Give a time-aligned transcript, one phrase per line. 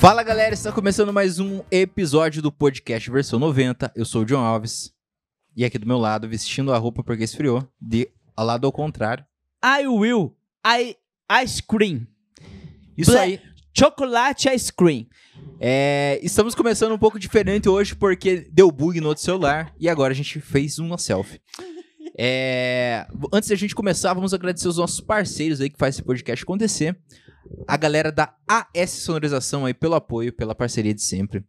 [0.00, 3.92] Fala galera, está começando mais um episódio do podcast versão 90.
[3.94, 4.94] Eu sou o John Alves.
[5.54, 9.22] E aqui do meu lado, vestindo a roupa porque esfriou, de ao lado ao contrário.
[9.62, 10.34] I will.
[10.66, 10.96] I
[11.44, 12.06] ice cream.
[12.96, 13.42] Isso aí.
[13.76, 15.06] Chocolate ice cream.
[15.60, 20.14] É, estamos começando um pouco diferente hoje porque deu bug no outro celular e agora
[20.14, 21.42] a gente fez uma selfie.
[22.16, 26.42] É, antes da gente começar, vamos agradecer os nossos parceiros aí que faz esse podcast
[26.42, 26.98] acontecer.
[27.66, 31.44] A galera da AS Sonorização aí pelo apoio, pela parceria de sempre.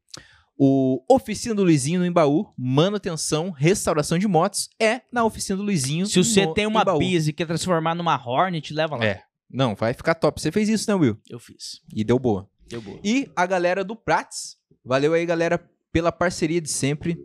[0.58, 6.06] O Oficina do Luizinho no Embaú, manutenção, restauração de motos, é na Oficina do Luizinho.
[6.06, 7.00] Se você no tem uma Embaú.
[7.00, 9.06] bis e quer transformar numa Hornet, leva lá.
[9.06, 9.24] É.
[9.50, 10.40] Não, vai ficar top.
[10.40, 11.18] Você fez isso, né, Will?
[11.30, 11.82] Eu fiz.
[11.94, 12.48] E deu boa.
[12.70, 13.00] Deu boa.
[13.04, 14.56] E a galera do Prats.
[14.86, 15.60] Valeu aí, galera,
[15.92, 17.18] pela parceria de sempre.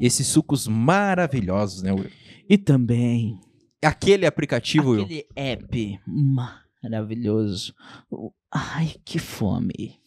[0.00, 2.10] Esses sucos maravilhosos, né, Will?
[2.48, 3.38] E também
[3.82, 5.04] Aquele aplicativo, Will.
[5.04, 6.00] aquele app
[6.82, 7.74] maravilhoso.
[8.52, 10.00] Ai, que fome.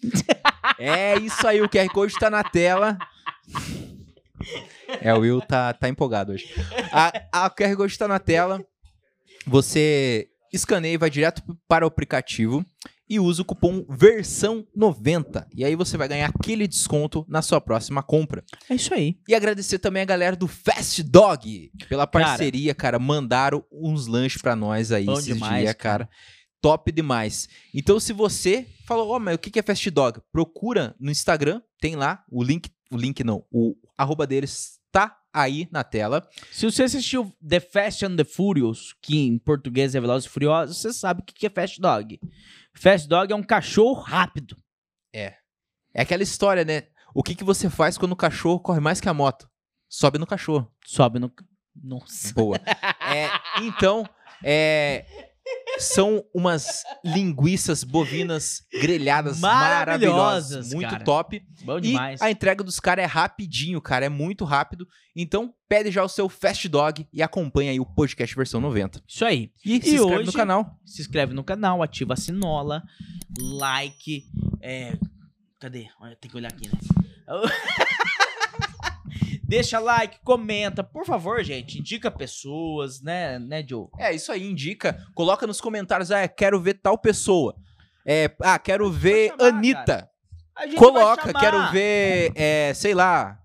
[0.79, 2.97] É isso aí, o QR Code tá na tela.
[4.99, 6.47] É, o Will tá, tá empolgado hoje.
[6.91, 8.65] A, a QR Code tá na tela.
[9.45, 12.65] Você escaneia e vai direto para o aplicativo
[13.11, 15.45] e usa o cupom versão 90.
[15.53, 18.41] E aí você vai ganhar aquele desconto na sua próxima compra.
[18.69, 19.17] É isso aí.
[19.27, 22.25] E agradecer também a galera do Fast Dog pela Cara.
[22.25, 22.97] parceria, cara.
[22.99, 26.09] Mandaram uns lanches pra nós aí Bom esses demais, dias, cara.
[26.61, 27.49] Top demais.
[27.73, 30.21] Então, se você falou, ó, mas o que é Fast Dog?
[30.31, 35.67] Procura no Instagram, tem lá o link, o link não, o arroba deles tá aí
[35.71, 36.27] na tela.
[36.51, 40.77] Se você assistiu The Fast and the Furious, que em português é Velozes e Furiosos,
[40.77, 42.19] você sabe o que é Fast Dog.
[42.73, 44.55] Fast Dog é um cachorro rápido.
[45.93, 46.83] É aquela história, né?
[47.13, 49.49] O que que você faz quando o cachorro corre mais que a moto?
[49.89, 50.71] Sobe no cachorro.
[50.85, 51.31] Sobe no...
[51.75, 52.33] Nossa.
[52.33, 52.59] Boa.
[53.13, 53.29] É,
[53.61, 54.07] então,
[54.41, 55.30] é,
[55.79, 60.51] são umas linguiças bovinas grelhadas maravilhosas.
[60.51, 61.03] Maravilhosas, Muito cara.
[61.03, 61.43] top.
[61.63, 62.21] Bom E demais.
[62.21, 64.05] a entrega dos caras é rapidinho, cara.
[64.05, 64.87] É muito rápido.
[65.15, 69.01] Então, pede já o seu Fast Dog e acompanha aí o podcast versão 90.
[69.07, 69.51] Isso aí.
[69.65, 70.79] E, se E inscreve no hoje- canal.
[70.85, 72.83] se inscreve no canal, ativa a sinola,
[73.39, 74.25] like,
[74.61, 74.97] é...
[75.59, 75.87] Cadê?
[75.99, 76.73] Olha, tem que olhar aqui, né?
[79.51, 83.87] Deixa like, comenta, por favor, gente, indica pessoas, né, né, Joe?
[83.99, 84.97] É, isso aí, indica.
[85.13, 87.53] Coloca nos comentários, ah, quero ver tal pessoa.
[88.05, 90.09] É, ah, quero ver chamar, Anitta.
[90.77, 93.39] Coloca, quero ver, é, sei lá,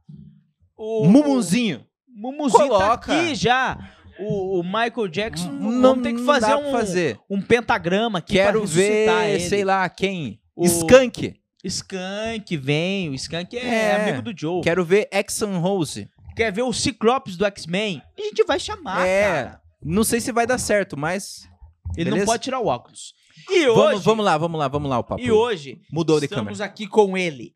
[0.76, 1.84] o Mumunzinho.
[2.08, 2.86] O Mumuzinho Coloca.
[2.86, 3.76] tá aqui já.
[4.20, 7.20] O, o Michael Jackson, Não, vamos ter que não fazer um, fazer.
[7.28, 9.40] um pentagrama aqui Quero ver, ele.
[9.40, 10.40] sei lá, quem?
[10.54, 11.34] O- Skank.
[11.64, 14.02] Skank vem, o Skank é, É.
[14.08, 14.62] amigo do Joe.
[14.62, 16.08] Quero ver Exxon Rose.
[16.36, 18.02] Quer ver o Ciclopes do X-Men?
[18.18, 19.24] A gente vai chamar, É.
[19.44, 19.60] cara.
[19.82, 21.48] Não sei se vai dar certo, mas.
[21.96, 22.18] Ele Beleza?
[22.18, 23.14] não pode tirar o óculos.
[23.48, 25.22] E Vamos, hoje, vamos lá, vamos lá, vamos lá, o papo.
[25.22, 26.64] e hoje Mudou de estamos câmera.
[26.64, 27.54] aqui com ele,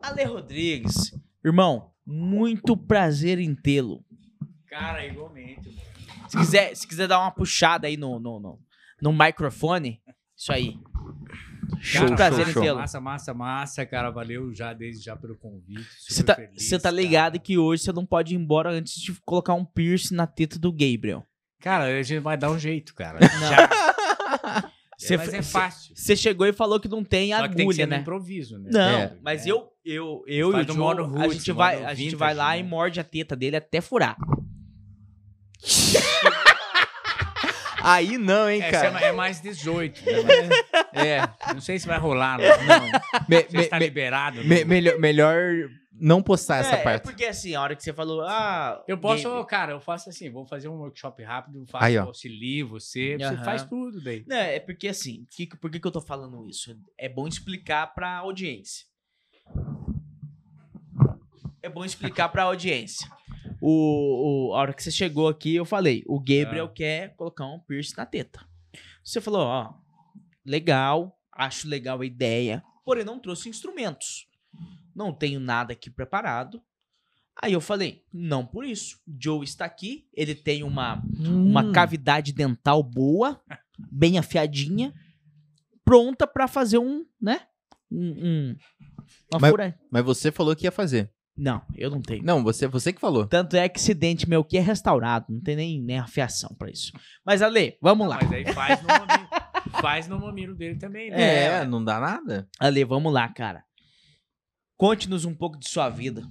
[0.00, 1.12] Ale Rodrigues.
[1.44, 4.04] Irmão, muito prazer em tê-lo.
[4.68, 5.68] Cara, igualmente.
[5.68, 6.28] mano.
[6.28, 8.58] Se quiser, se quiser dar uma puxada aí no, no, no,
[9.02, 10.00] no microfone,
[10.36, 10.78] isso aí.
[11.80, 12.78] Show, Muito prazer show, em tê-lo.
[12.78, 14.10] Massa, massa, massa, cara.
[14.10, 15.86] Valeu já desde já pelo convite.
[16.08, 16.94] Você tá, feliz, tá cara.
[16.96, 20.58] ligado que hoje você não pode ir embora antes de colocar um piercing na teta
[20.58, 21.24] do Gabriel.
[21.60, 23.18] Cara, a gente vai dar um jeito, cara.
[23.20, 23.48] Não.
[23.48, 24.70] Já.
[24.96, 25.92] Você, Mas é fácil.
[25.96, 27.98] você chegou e falou que não tem Só que tem que ser agulha, no né?
[28.02, 28.70] improviso, né?
[28.72, 29.16] Não, É.
[29.22, 29.50] mas É.
[29.50, 32.50] eu, eu, eu e o Joe, modo a gente vai, a gente vintage, vai lá
[32.52, 32.60] né?
[32.60, 34.16] e morde a teta dele até furar.
[37.84, 39.04] Aí não, hein, Essa cara.
[39.04, 40.02] é, é mais 18.
[40.04, 40.12] Né?
[40.92, 41.52] É.
[41.52, 42.46] Não sei se vai rolar, não.
[42.46, 42.90] não.
[43.28, 44.42] Me- está me- liberado.
[44.44, 44.66] me- não.
[44.68, 47.02] melhor, melhor não postar essa é, é parte.
[47.04, 48.82] porque assim, a hora que você falou, ah...
[48.88, 52.04] Eu posso, Gabriel- cara, eu faço assim, vou fazer um workshop rápido, faço Aí, ó.
[52.06, 53.36] auxilio, você, Aham.
[53.36, 54.24] você faz tudo daí.
[54.26, 56.76] Não, é porque assim, que, por que, que eu tô falando isso?
[56.98, 58.86] É bom explicar pra audiência.
[61.62, 63.08] É bom explicar pra audiência.
[63.66, 66.72] O, o- a hora que você chegou aqui, eu falei, o Gabriel Ah.
[66.74, 68.46] quer colocar um piercing na teta.
[69.02, 69.72] Você falou, ó,
[70.44, 74.28] legal, acho legal a ideia, porém não trouxe instrumentos.
[74.94, 76.60] Não tenho nada aqui preparado.
[77.40, 79.00] Aí eu falei, não por isso.
[79.20, 81.72] Joe está aqui, ele tem uma uma Hum.
[81.72, 83.40] cavidade dental boa,
[83.90, 84.92] bem afiadinha,
[85.84, 87.40] pronta pra fazer um, né?
[87.90, 88.56] Um, um-
[89.32, 91.10] uma Mas- fura- Mas você falou que ia fazer.
[91.36, 92.22] Não, eu não tenho.
[92.24, 93.26] Não, você, você que falou.
[93.26, 96.70] Tanto é que esse dente meu aqui é restaurado, não tem nem, nem afiação pra
[96.70, 96.92] isso.
[97.26, 98.18] Mas Ale, vamos lá.
[98.22, 99.28] Mas aí faz no mamilo,
[99.80, 101.20] faz no mamilo dele também, né?
[101.20, 101.64] É, É.
[101.64, 102.48] não dá nada.
[102.60, 103.64] Ale, vamos lá, cara.
[104.76, 106.22] Conte-nos um pouco de sua vida.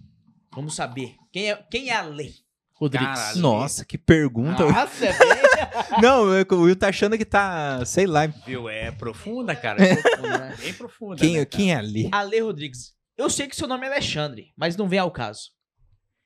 [0.54, 1.16] Vamos saber.
[1.32, 2.32] Quem é, quem é Ale?
[2.76, 3.08] Rodrigues?
[3.08, 4.66] Cara, Ale- Nossa, que pergunta.
[4.66, 5.44] Nossa, é bem...
[6.02, 8.26] Não, o Will tá achando que tá, sei lá.
[8.46, 8.68] Viu?
[8.70, 9.84] É profunda, cara.
[9.84, 10.56] É profunda, né?
[10.60, 11.16] Bem profunda.
[11.18, 11.46] Quem, né, cara?
[11.46, 12.10] quem é ali?
[12.12, 12.94] Ale Rodrigues.
[13.18, 15.52] Eu sei que seu nome é Alexandre, mas não vem ao caso.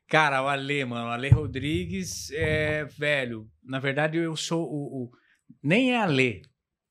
[0.08, 3.50] Cara, o Ale, mano, o Ale Rodrigues é velho.
[3.64, 5.04] Na verdade, eu sou o.
[5.04, 5.12] o-
[5.62, 6.44] nem é Ale,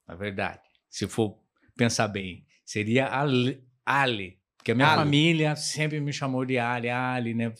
[0.07, 0.61] na verdade.
[0.91, 1.39] Se for
[1.77, 3.65] pensar bem, seria Ale.
[3.85, 4.97] Ale porque a minha Ale.
[5.05, 7.55] família sempre me chamou de Ale, Ale, né?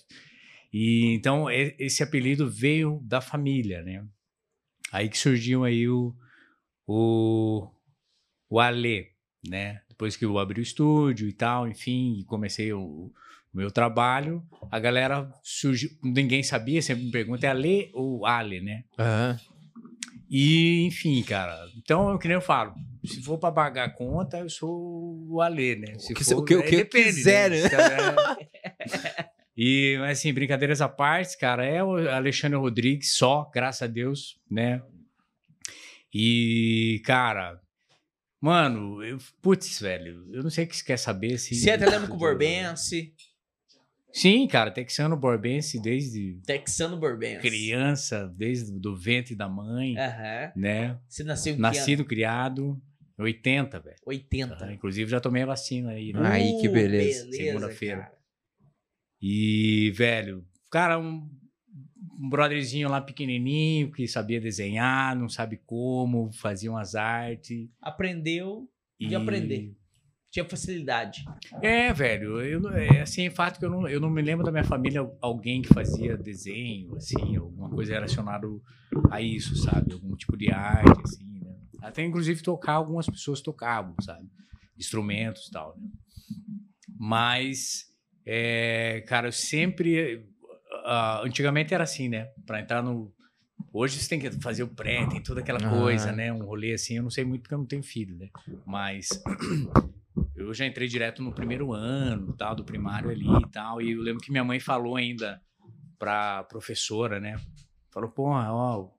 [0.73, 4.05] E então esse apelido veio da família, né?
[4.91, 6.13] Aí que surgiu aí o,
[6.85, 7.71] o,
[8.51, 9.13] o Ale,
[9.49, 9.83] né?
[9.97, 13.13] Depois que eu abri o estúdio e tal, enfim, e comecei o, o
[13.55, 18.85] meu trabalho, a galera surgiu, ninguém sabia, sempre me pergunta, é Ale ou Ale, né?
[18.99, 19.39] Aham.
[20.29, 24.39] E, enfim, cara, então, eu que nem eu falo, se for pra pagar a conta,
[24.39, 25.99] eu sou o Ale, né?
[25.99, 27.65] Se que- for, o que- o aí que eu depende, quiser, né?
[27.65, 28.49] Então, é-
[29.57, 34.39] E, mas assim, brincadeiras à parte, cara, é o Alexandre Rodrigues só, graças a Deus,
[34.51, 34.83] né?
[36.13, 37.59] E, cara,
[38.41, 41.39] mano, eu, putz, velho, eu não sei o que você quer saber.
[41.39, 43.15] Se, Você até lembra com o Borbense,
[44.13, 47.43] Sim, cara, texano borbense desde Texano Borbense.
[47.43, 50.53] criança, desde do ventre da mãe, Aham.
[50.57, 50.99] né?
[51.07, 52.81] Você nasceu em que Nascido, criado,
[53.19, 53.95] 80, velho.
[53.97, 54.03] ano?
[54.07, 54.65] 80.
[54.65, 56.21] Ah, Inclusive já tomei a vacina aí, né?
[56.31, 57.31] Aí, que Uh, beleza.
[57.31, 58.01] Segunda-feira.
[58.05, 58.17] cara.
[59.21, 61.29] E, velho, cara, um,
[62.19, 67.69] um brotherzinho lá pequenininho que sabia desenhar, não sabe como, fazia umas artes.
[67.81, 68.69] Aprendeu
[68.99, 69.77] de e- aprender.
[70.31, 71.25] Tinha facilidade.
[71.63, 74.65] É, velho, eu, é assim, fato que eu não, eu não me lembro da minha
[74.65, 78.47] família alguém que fazia desenho, assim, alguma coisa relacionada
[79.11, 79.93] a isso, sabe?
[79.95, 81.57] Algum tipo de arte, assim, né?
[81.81, 84.29] Até, inclusive, tocar, algumas pessoas tocavam, sabe?
[84.77, 85.89] Instrumentos e tal, né?
[86.99, 87.87] Mas,
[88.27, 90.27] é, cara, eu sempre...
[90.87, 92.27] ah, antigamente era assim, né?
[92.47, 93.13] Pra entrar no...
[93.73, 95.69] Hoje você tem que fazer o pré, tem toda aquela Ah.
[95.71, 96.33] coisa, né?
[96.33, 98.29] Um rolê assim, eu não sei muito porque eu não tenho filho, né?
[98.65, 99.09] Mas
[100.37, 103.83] eu já entrei direto no primeiro ano, tal, do primário ali e tal.
[103.83, 105.41] E eu lembro que minha mãe falou ainda
[105.99, 107.37] pra professora, né?
[107.93, 108.91] Falou, pô, ó,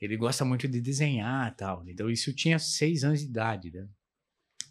[0.00, 1.82] ele gosta muito de desenhar e tal.
[1.88, 3.86] Então isso eu tinha seis anos de idade, né?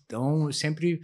[0.06, 1.00] Então eu sempre.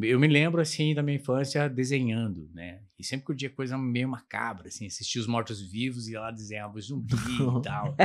[0.00, 2.80] Eu me lembro, assim, da minha infância desenhando, né?
[2.98, 6.80] E sempre que eu tinha coisa meio macabra, assim, assistia os mortos-vivos e lá desenhava
[6.80, 7.96] zumbi e tal.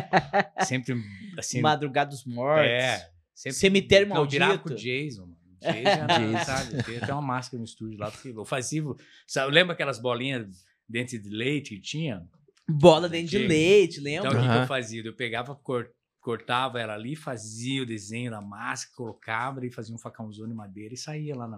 [0.65, 0.95] Sempre,
[1.37, 1.61] assim...
[1.61, 2.65] Madrugada dos Mortos.
[2.67, 3.09] É.
[3.35, 4.69] Sempre, Cemitério então, eu virava Maldito.
[4.69, 5.37] com o Jason, mano.
[5.61, 6.45] Jason Jason.
[6.45, 6.83] sabe?
[6.83, 8.09] Tem até uma máscara no estúdio lá.
[8.11, 8.83] Porque eu fazia...
[9.27, 10.47] Sabe, lembra aquelas bolinhas
[10.89, 12.23] dente de leite que tinha?
[12.69, 14.29] Bola dentro de leite, Então, lembra?
[14.29, 14.61] o que, que Aham.
[14.61, 15.01] eu fazia?
[15.03, 15.89] Eu pegava, cor-
[16.23, 20.93] cortava ela ali, fazia o desenho da máscara, colocava e fazia um facãozão de madeira
[20.93, 21.57] e saía lá na,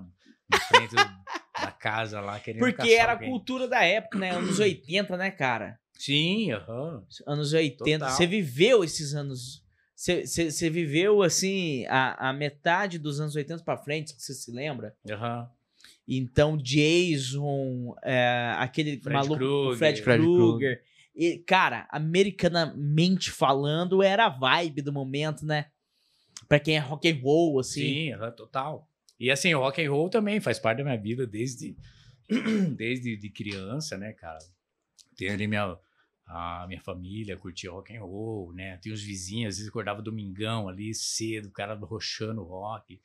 [0.50, 1.02] na frente do-
[1.62, 3.30] da casa lá, querendo Porque era a alguém.
[3.30, 4.32] cultura da época, né?
[4.32, 5.80] Anos 80, né, cara?
[5.94, 7.06] Sim, aham.
[7.26, 8.00] Anos 80.
[8.00, 8.10] Total.
[8.18, 9.64] Você viveu esses anos.
[9.96, 14.34] Você- Você você viveu, assim, a, a metade dos anos 80 pra frente, que você
[14.34, 14.94] se lembra?
[15.10, 15.50] aham.
[16.08, 19.76] Então, Jason, é, aquele Fred maluco.
[19.78, 20.84] Fred Fred Krueger.
[21.16, 25.68] E, cara, americanamente falando, era a vibe do momento, né?
[26.48, 28.12] Pra quem é rock and roll, assim.
[28.12, 28.90] Sim, total.
[29.20, 31.78] E assim, o rock and roll também faz parte da minha vida desde,
[32.76, 34.40] desde de criança, né, cara?
[35.16, 35.78] Tem ali minha,
[36.28, 38.78] a minha família, curtia rock and roll, né?
[38.78, 43.00] Tem os vizinhos, às vezes acordava domingão ali cedo, o cara roxando rock.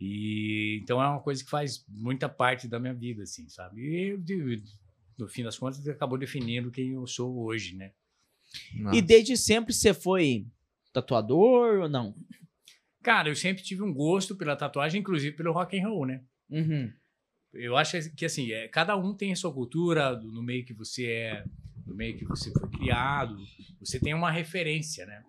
[0.00, 3.80] E então é uma coisa que faz muita parte da minha vida, assim, sabe?
[3.80, 4.18] E eu,
[5.18, 7.92] no fim das contas acabou definindo quem eu sou hoje, né?
[8.74, 8.96] Nossa.
[8.98, 10.46] E desde sempre você foi
[10.92, 12.14] tatuador ou não?
[13.02, 16.22] Cara, eu sempre tive um gosto pela tatuagem, inclusive pelo rock and roll, né?
[16.48, 16.92] Uhum.
[17.52, 20.72] Eu acho que assim, é, cada um tem a sua cultura, do- no meio que
[20.72, 21.44] você é,
[21.86, 23.36] no meio que você foi criado,
[23.78, 25.22] você tem uma referência, né?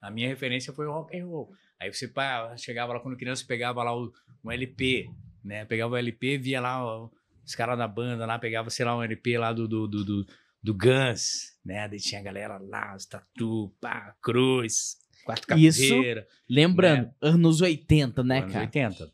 [0.00, 1.52] A minha referência foi o rock and roll.
[1.80, 4.12] Aí você pá, chegava lá quando criança, pegava lá o,
[4.44, 5.08] um LP,
[5.44, 5.64] né?
[5.64, 7.08] Pegava o LP, via lá
[7.44, 10.26] os caras da banda lá, pegava, sei lá, um LP lá do, do, do, do,
[10.62, 11.88] do Guns, né?
[11.88, 16.24] Daí tinha a galera lá, os tatu, pá, cruz, quatro Isso capeiras.
[16.48, 18.64] Lembrando, anos 80, né, anos cara?
[18.64, 19.12] 80.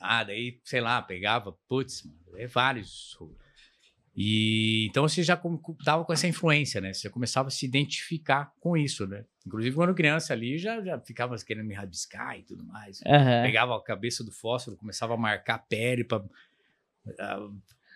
[0.00, 3.16] Ah, daí, sei lá, pegava, putz, mano, é vários.
[4.20, 6.92] E então você já com- com- tava com essa influência, né?
[6.92, 9.24] Você começava a se identificar com isso, né?
[9.46, 13.00] Inclusive, quando criança ali, já, já ficava querendo me rabiscar e tudo mais.
[13.06, 13.42] Aham.
[13.44, 16.20] Pegava a cabeça do fósforo, começava a marcar a pele pra,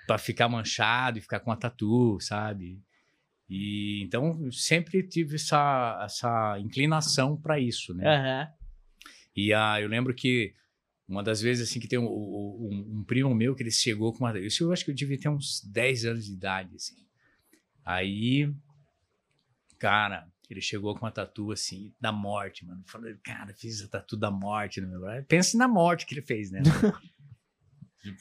[0.07, 2.81] pra ficar manchado e ficar com a tatu, sabe?
[3.49, 8.07] E então sempre tive essa, essa inclinação para isso, né?
[8.07, 8.49] Aham.
[9.37, 10.54] E ah, eu lembro que
[11.09, 14.25] uma das vezes assim que tem um, um- um- primo meu que ele chegou com
[14.25, 14.38] uma.
[14.38, 16.97] Isso eu acho que eu devia ter uns 10 anos de idade, assim.
[17.85, 18.52] Aí,
[19.78, 22.85] Cara, ele chegou com uma tatu assim, da morte, mano.
[22.87, 25.26] Falei, cara, fiz a tatu da morte no meu braço.
[25.26, 26.62] Pensa na morte que ele fez, né?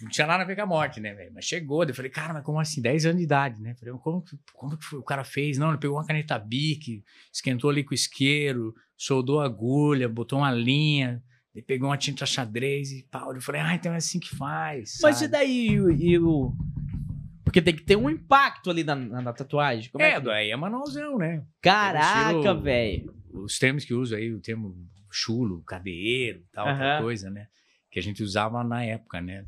[0.02, 1.32] Não tinha nada a ver com a morte, né, velho?
[1.34, 2.82] Mas chegou, eu falei, cara, mas como assim?
[2.82, 3.74] 10 anos de idade, né?
[3.76, 4.24] Falei, como,
[4.54, 5.58] como que o cara fez?
[5.58, 10.38] Não, ele pegou uma caneta bic, esquentou ali com o isqueiro, soldou a agulha, botou
[10.40, 11.24] uma linha,
[11.56, 13.34] ele pegou uma tinta xadrez e pau.
[13.34, 15.00] Eu falei, ah, então é assim que faz.
[15.02, 15.26] Mas sabe?
[15.26, 15.68] e daí
[16.00, 16.54] e o.
[17.44, 19.90] Porque tem que ter um impacto ali na, na- na tatuagem.
[19.92, 20.26] Como é, É, que...
[20.28, 21.44] daí é manualzão, né?
[21.60, 23.14] Caraca, velho.
[23.34, 24.76] Os termos que uso aí, o termo
[25.10, 26.78] chulo, cadeiro, tal, Aham.
[26.78, 27.48] tal coisa, né?
[27.90, 29.44] Que a gente usava na época, né?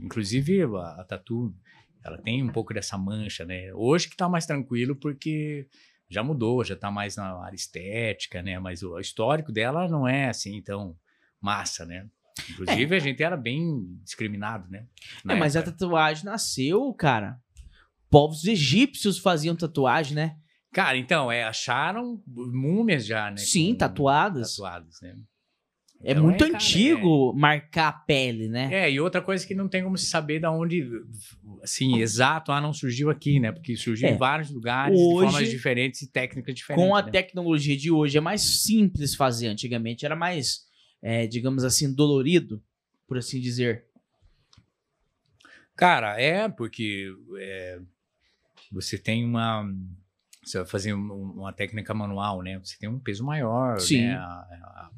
[0.00, 1.54] Inclusive, a, a tatu,
[2.04, 3.72] ela tem um pouco dessa mancha, né?
[3.74, 5.66] Hoje que tá mais tranquilo, porque
[6.08, 8.58] já mudou, já tá mais na área estética, né?
[8.58, 10.96] Mas o histórico dela não é assim tão
[11.40, 12.08] massa, né?
[12.50, 14.86] Inclusive, a gente era bem discriminado, né?
[15.28, 17.38] É, mas a tatuagem nasceu, cara.
[18.10, 20.36] Povos egípcios faziam tatuagem, né?
[20.72, 23.38] Cara, então, é, acharam múmias já, né?
[23.38, 24.50] Sim, com- tatuadas.
[24.56, 25.16] Tatuadas, né?
[26.08, 28.72] É Então, muito é, cara, antigo marcar a pele, né?
[28.72, 30.88] É, e outra coisa que não tem como se saber da onde,
[31.64, 33.50] assim, exato, ah, não surgiu aqui, né?
[33.50, 34.12] Porque surgiu É.
[34.12, 36.88] em vários lugares, Hoje, de formas diferentes e técnicas diferentes.
[36.88, 37.10] Com a né?
[37.10, 39.48] tecnologia de hoje é mais simples fazer.
[39.48, 40.60] Antigamente era mais,
[41.02, 42.62] é, digamos assim, dolorido,
[43.08, 43.86] por assim dizer.
[45.74, 47.80] Cara, é, porque é,
[48.70, 49.68] você tem uma.
[50.44, 52.60] Você vai fazer um- uma técnica manual, né?
[52.60, 54.02] Você tem um peso maior, Sim.
[54.02, 54.14] né?
[54.14, 54.90] A- a-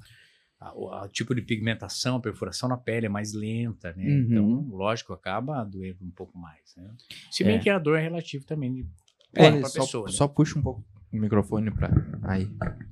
[0.74, 4.04] o tipo de pigmentação, a perfuração na pele é mais lenta, né?
[4.04, 4.18] Uhum.
[4.30, 6.90] Então, lógico, acaba doendo um pouco mais, né?
[7.30, 7.58] Se bem É.
[7.58, 8.86] que a dor é relativa também de
[9.34, 10.06] É, pra só, pessoa.
[10.06, 10.12] né?
[10.12, 11.90] só puxa um pouco o microfone pra.
[12.22, 12.48] Aí.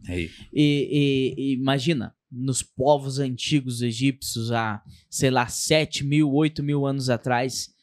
[0.08, 0.30] Aí.
[0.52, 6.86] E, e- e imagina, nos povos antigos egípcios, há, sei lá, 7 mil, 8 mil
[6.86, 7.74] anos atrás,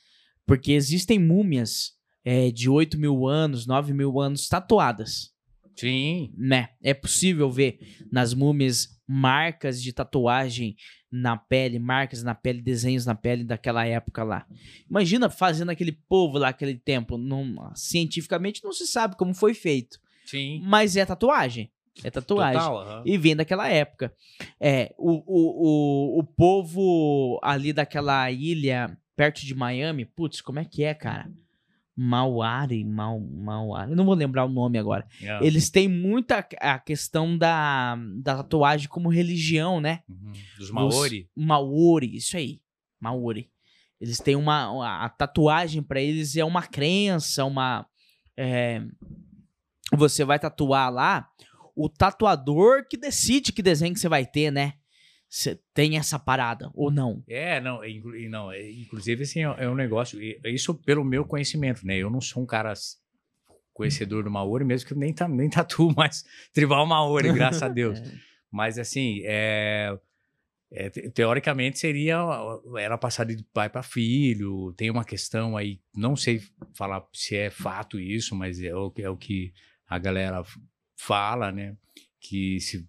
[0.45, 1.91] porque existem múmias
[2.25, 5.33] é, de 8 mil anos, 9 mil anos tatuadas,
[5.75, 6.69] Sim, né?
[6.81, 10.75] É possível ver nas múmias marcas de tatuagem
[11.11, 14.45] na pele, marcas na pele, desenhos na pele daquela época lá.
[14.89, 17.17] Imagina fazendo aquele povo lá, aquele tempo.
[17.17, 20.61] Não, cientificamente não se sabe como foi feito, sim.
[20.63, 21.71] mas é tatuagem.
[22.03, 22.59] É tatuagem.
[22.59, 23.03] Total, aham.
[23.05, 24.11] E vem daquela época.
[24.59, 30.65] É, o, o, o, o povo ali daquela ilha perto de Miami, putz, como é
[30.65, 31.29] que é, cara?
[31.95, 35.07] Mauari, Mau, Mauari, não vou lembrar o nome agora.
[35.21, 35.45] Yeah.
[35.45, 40.01] Eles têm muita a questão da, da tatuagem como religião, né?
[40.09, 40.33] Uhum.
[40.57, 41.29] Dos Maori.
[41.35, 42.59] Maori, isso aí.
[42.99, 43.49] Maori.
[44.01, 45.05] Eles têm uma.
[45.05, 47.85] A tatuagem pra eles é uma crença, uma.
[48.35, 48.81] é,
[49.95, 51.29] você vai tatuar lá,
[51.75, 54.73] o tatuador que decide que desenho que você vai ter, né?
[55.35, 57.23] Você tem essa parada, ou não?
[57.27, 61.25] É, não, é, inclu- não, é, inclusive assim, é, é um negócio, isso pelo meu
[61.25, 61.97] conhecimento, né?
[61.97, 62.71] Eu não sou um cara
[63.73, 66.23] conhecedor do Maori, mesmo que eu nem, ta- nem tatuo mais
[66.53, 67.99] tribal Maori, graças a Deus.
[68.51, 69.97] Mas assim, é,
[70.71, 72.19] é, te- teoricamente seria
[72.77, 74.71] era passado de pai para filho.
[74.73, 76.43] Tem uma questão aí, não sei
[76.75, 79.51] falar se é fato isso, mas é o, que- é o que
[79.87, 80.43] a galera
[80.95, 81.75] fala, né?
[82.19, 82.87] Que se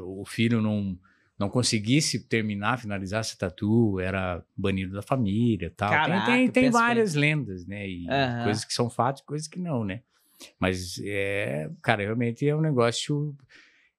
[0.00, 0.96] o filho não
[1.38, 5.88] não conseguisse terminar, finalizar essa tatu, era banido da família, tal.
[5.90, 7.88] Tem- Caraca, tem tem, pensa várias lendas, né?
[7.88, 8.44] E Aham.
[8.44, 10.02] coisas que são fatos, e coisas que não, né?
[10.58, 13.36] Mas é, cara, realmente é um negócio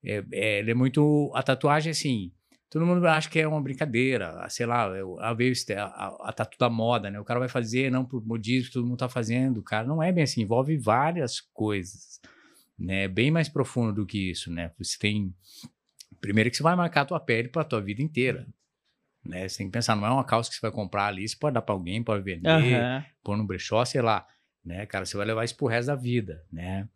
[0.04, 1.32] é, é, ele é muito.
[1.34, 2.32] A tatuagem, assim.
[2.70, 4.46] Todo mundo acha que é uma brincadeira.
[4.50, 7.20] Sei lá, eu- a, veio a, a, tatu da moda, né?
[7.20, 9.62] O cara vai fazer, não por modismo, todo mundo tá fazendo.
[9.62, 10.42] Cara, não é bem assim.
[10.42, 12.20] Envolve várias coisas.
[12.78, 13.04] Né?
[13.04, 14.72] É bem mais profundo do que isso, né?
[14.80, 15.34] Você tem.
[16.24, 18.48] Primeiro que você vai marcar a tua pele pra tua vida inteira.
[19.26, 19.46] Né?
[19.46, 21.54] Você tem que pensar, não é uma calça que você vai comprar ali, você pode
[21.54, 23.06] dar pra alguém, pode vender Aham.
[23.22, 24.26] pôr no brechó, sei lá,
[24.64, 26.88] né, cara, você vai levar isso pro resto da vida, né?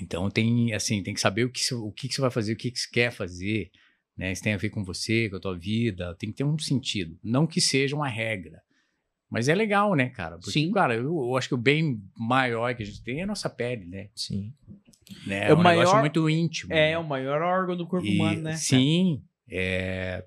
[0.00, 2.56] Então tem, assim, tem que saber o que, você- o que, você vai fazer, o
[2.56, 3.72] que, que você quer fazer,
[4.16, 4.30] né?
[4.30, 7.18] Isso tem a ver com você, com a tua vida, tem que ter um sentido.
[7.24, 8.62] Não que seja uma regra,
[9.28, 10.36] mas é legal, né, cara?
[10.36, 10.70] Porque, Sim.
[10.70, 13.50] cara, eu, eu acho que o bem maior que a gente tem é a nossa
[13.50, 14.10] pele, né?
[14.14, 14.52] Sim.
[15.26, 15.44] Né?
[15.46, 15.62] É É o um negócio
[15.92, 16.72] maior- muito íntimo.
[16.72, 16.98] É, né?
[16.98, 18.56] o maior órgão do corpo E- humano, né?
[18.56, 19.22] Sim.
[19.50, 20.24] é,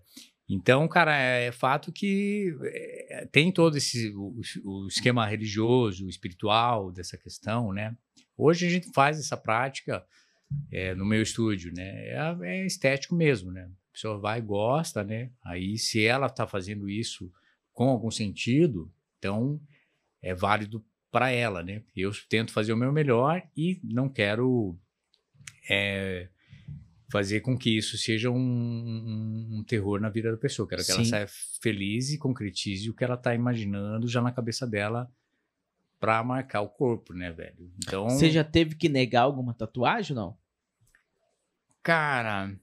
[0.50, 7.18] então, cara, é fato que é, tem todo esse o, o esquema religioso, espiritual dessa
[7.18, 7.96] questão, né?
[8.38, 10.04] Hoje a gente faz essa prática
[10.72, 12.08] é, no meu estúdio, né?
[12.10, 13.70] É, é estético mesmo, né?
[13.90, 15.30] A pessoa vai e gosta, né?
[15.46, 17.32] Aí, se ela está fazendo isso
[17.74, 19.60] com algum sentido, então
[20.22, 21.84] é válido para ela, né?
[21.96, 24.78] Eu tento fazer o meu melhor e não quero
[25.70, 26.30] é,
[27.12, 30.68] fazer com que isso seja um, um- um terror na vida da pessoa.
[30.68, 31.10] Quero que ela Sim.
[31.10, 31.28] saia
[31.62, 35.12] feliz e concretize o que ela está imaginando já na cabeça dela
[36.00, 37.72] pra marcar o corpo, né, velho?
[37.78, 40.38] Então, Você já teve que negar alguma tatuagem não?
[41.84, 42.56] cara.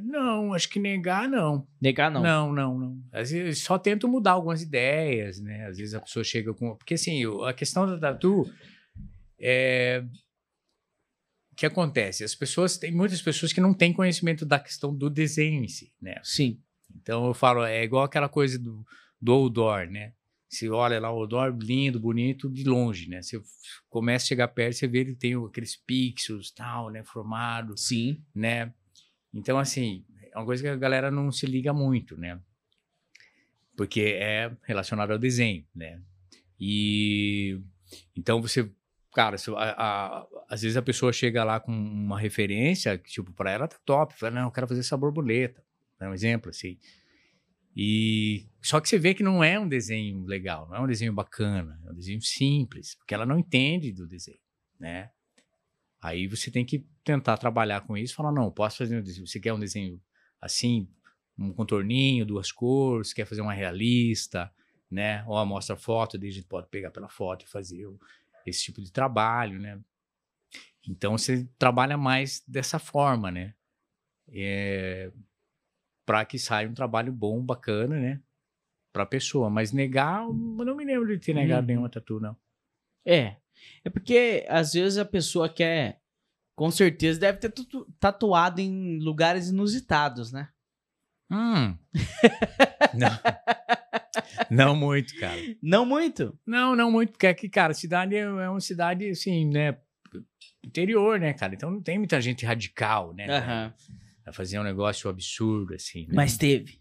[0.00, 1.66] Não, acho que negar não.
[1.80, 2.22] Negar não.
[2.22, 3.02] Não, não, não.
[3.12, 5.66] Às vezes só tento mudar algumas ideias, né?
[5.66, 6.76] Às vezes a pessoa chega com.
[6.76, 8.50] Porque assim, a questão da tatu
[9.38, 10.04] é.
[11.52, 12.24] O que acontece?
[12.24, 15.92] As pessoas, tem muitas pessoas que não têm conhecimento da questão do desenho em si,
[16.02, 16.16] né?
[16.24, 16.60] Sim.
[16.96, 18.84] Então eu falo, é igual aquela coisa do,
[19.20, 20.12] do outdoor, né?
[20.48, 23.22] Você olha lá o outdoor, lindo, bonito, de longe, né?
[23.22, 23.40] Você
[23.88, 27.02] começa a chegar perto, você vê ele tem aqueles pixels, tal, né?
[27.04, 28.22] Formado, Sim.
[28.34, 28.72] né?
[29.34, 32.40] Então, assim, é uma coisa que a galera não se liga muito, né?
[33.76, 36.00] Porque é relacionado ao desenho, né?
[36.60, 37.60] E
[38.16, 38.70] então você,
[39.12, 39.84] cara, a-
[40.20, 44.14] a- às vezes a pessoa chega lá com uma referência, tipo, para ela tá top,
[44.16, 45.62] fala, não, eu quero fazer essa borboleta,
[46.00, 46.78] é um exemplo, assim.
[47.76, 51.12] E só que você vê que não é um desenho legal, não é um desenho
[51.12, 54.38] bacana, é um desenho simples, porque ela não entende do desenho,
[54.78, 55.10] né?
[56.04, 59.40] Aí você tem que tentar trabalhar com isso, falar, não, posso fazer um desenho, você
[59.40, 59.98] quer um desenho
[60.38, 60.86] assim,
[61.38, 64.52] um contorninho, duas cores, quer fazer uma realista,
[64.90, 65.24] né?
[65.26, 67.88] Ou mostra foto, daí a gente pode pegar pela foto e fazer
[68.44, 69.80] esse tipo de trabalho, né?
[70.86, 73.54] Então você trabalha mais dessa forma, né?
[74.28, 75.10] É,
[76.04, 78.20] para que saia um trabalho bom, bacana, né?
[78.92, 79.48] Pra pessoa.
[79.48, 81.66] Mas negar, eu não me lembro de ter negado Uhum.
[81.66, 82.36] nenhuma tatu, não.
[83.06, 83.36] É.
[83.84, 86.00] É porque às vezes a pessoa quer.
[86.56, 90.48] Com certeza deve ter tatu- tatuado em lugares inusitados, né?
[91.30, 91.76] Hum.
[92.94, 93.18] não.
[94.50, 95.40] não muito, cara.
[95.60, 96.38] Não muito.
[96.46, 99.76] Não, não muito, porque aqui, cara, a cidade é é uma cidade, assim, né?
[100.64, 101.54] Interior, né, cara?
[101.54, 103.26] Então não tem muita gente radical, né?
[103.28, 103.74] Aham.
[104.22, 106.06] Pra fazer um negócio absurdo, assim.
[106.06, 106.12] Né?
[106.14, 106.80] Mas teve.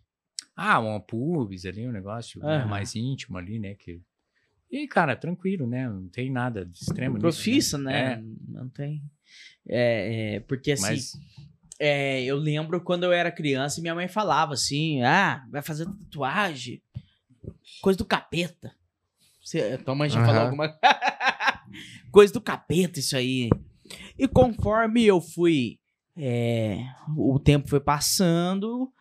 [0.56, 2.68] Ah, uma pubis ali, um negócio né, Aham.
[2.68, 3.74] mais íntimo ali, né?
[3.74, 4.02] Que...
[4.74, 5.88] E, cara, tranquilo, né?
[5.88, 7.14] Não tem nada de extremo.
[7.14, 8.14] nisso, Profissa, né?
[8.14, 9.04] É, Não tem.
[9.70, 11.14] É, é, porque assim, mas,
[11.80, 15.86] é, eu lembro quando eu era criança e minha mãe falava assim: ah, vai fazer
[15.86, 16.82] tatuagem.
[17.84, 18.74] Coisa do capeta.
[19.44, 20.46] Você, tua mãe já falou Aham.
[20.46, 20.80] alguma
[22.12, 23.52] coisa do capeta, isso aí.
[24.18, 25.78] E conforme eu fui.
[26.18, 26.84] é,
[27.16, 28.92] o tempo foi passando.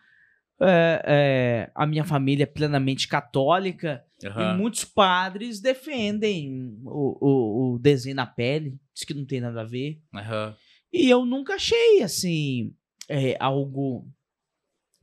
[0.63, 4.03] É, é, a minha família é plenamente católica.
[4.23, 4.57] E aham.
[4.57, 8.77] muitos padres defendem o, o, o desenho na pele.
[8.93, 10.01] Diz que não tem nada a ver.
[10.13, 10.55] aham.
[10.91, 12.73] E eu nunca achei, assim,
[13.09, 14.07] é, algo.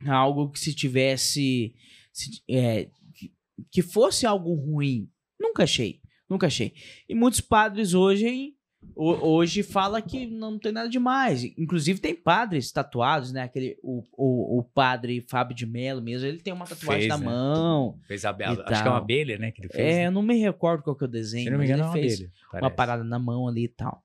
[0.06, 1.74] Algo que se tivesse.
[2.12, 3.32] se- é, que-
[3.70, 5.10] que fosse algo ruim.
[5.38, 6.00] Nunca achei.
[6.28, 6.72] Nunca achei.
[7.08, 8.54] E muitos padres hoje.
[9.02, 11.42] Ho- Hoje fala que não tem nada demais.
[11.56, 13.42] Inclusive tem padres tatuados, né?
[13.42, 17.18] Aquele, o, o, o padre Fábio de Mello mesmo, ele tem uma tatuagem Fez, na
[17.18, 17.24] né?
[17.24, 17.98] mão.
[18.06, 19.50] Fez a, acho que é uma abelha, né?
[19.50, 19.84] Que ele fez.
[19.84, 20.06] É, né?
[20.06, 21.44] eu não me recordo qual que é o desenho.
[21.44, 22.32] Se não me engano, é ele uma fez abelha.
[22.64, 24.02] uma parada na mão ali e tal.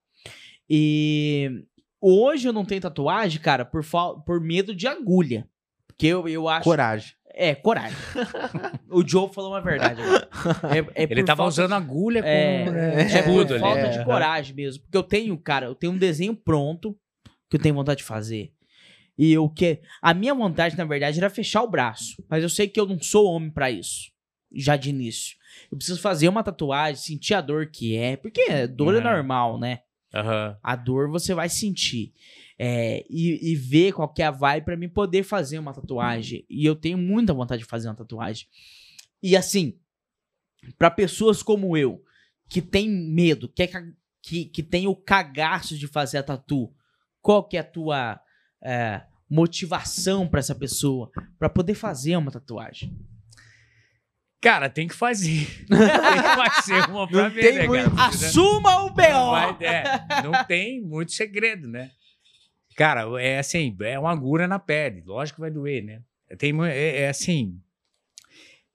[0.69, 1.63] E
[2.01, 3.83] hoje eu não tenho tatuagem, cara, por,
[4.25, 5.47] por medo de agulha.
[5.87, 6.63] Porque eu, eu acho.
[6.63, 7.13] Coragem.
[7.37, 7.97] É, coragem.
[8.89, 10.29] o Joe falou uma verdade agora.
[10.95, 13.59] É, é Ele tava falta usando de- agulha com É, né, é por escudo ali.
[13.59, 13.89] falta É.
[13.89, 14.83] de coragem mesmo.
[14.83, 16.97] Porque eu tenho, cara, eu tenho um desenho pronto
[17.49, 18.53] que eu tenho vontade de fazer.
[19.17, 22.23] E eu que a minha vontade, na verdade, era fechar o braço.
[22.29, 24.11] Mas eu sei que eu não sou homem pra isso.
[24.53, 25.35] Já de início.
[25.69, 28.15] Eu preciso fazer uma tatuagem, sentir a dor que é.
[28.15, 29.03] Porque dor é Uhum.
[29.03, 29.79] normal, né?
[30.13, 30.57] Aham.
[30.63, 32.13] A dor você vai sentir.
[32.57, 36.45] É, e, e ver qual que é a vibe pra mim poder fazer uma tatuagem.
[36.49, 38.47] E eu tenho muita vontade de fazer uma tatuagem.
[39.21, 39.77] E assim,
[40.77, 42.01] pra pessoas como eu,
[42.47, 43.69] que tem medo, que, é
[44.21, 46.73] que, que tem o cagaço de fazer a tatu,
[47.21, 48.21] qual que é a tua
[48.63, 52.97] é, motivação pra essa pessoa pra poder fazer uma tatuagem?
[54.41, 55.47] Cara, tem que fazer.
[55.67, 57.99] tem que fazer uma pra Não ver, né, muito-?
[57.99, 59.31] Assuma o Não, B.O.
[59.31, 59.83] vai- é,
[60.23, 61.91] não tem muito segredo, né?
[62.75, 65.01] Cara, é assim, é uma agulha na pele.
[65.05, 66.01] Lógico que vai doer, né?
[66.37, 67.61] Tem, é, é assim.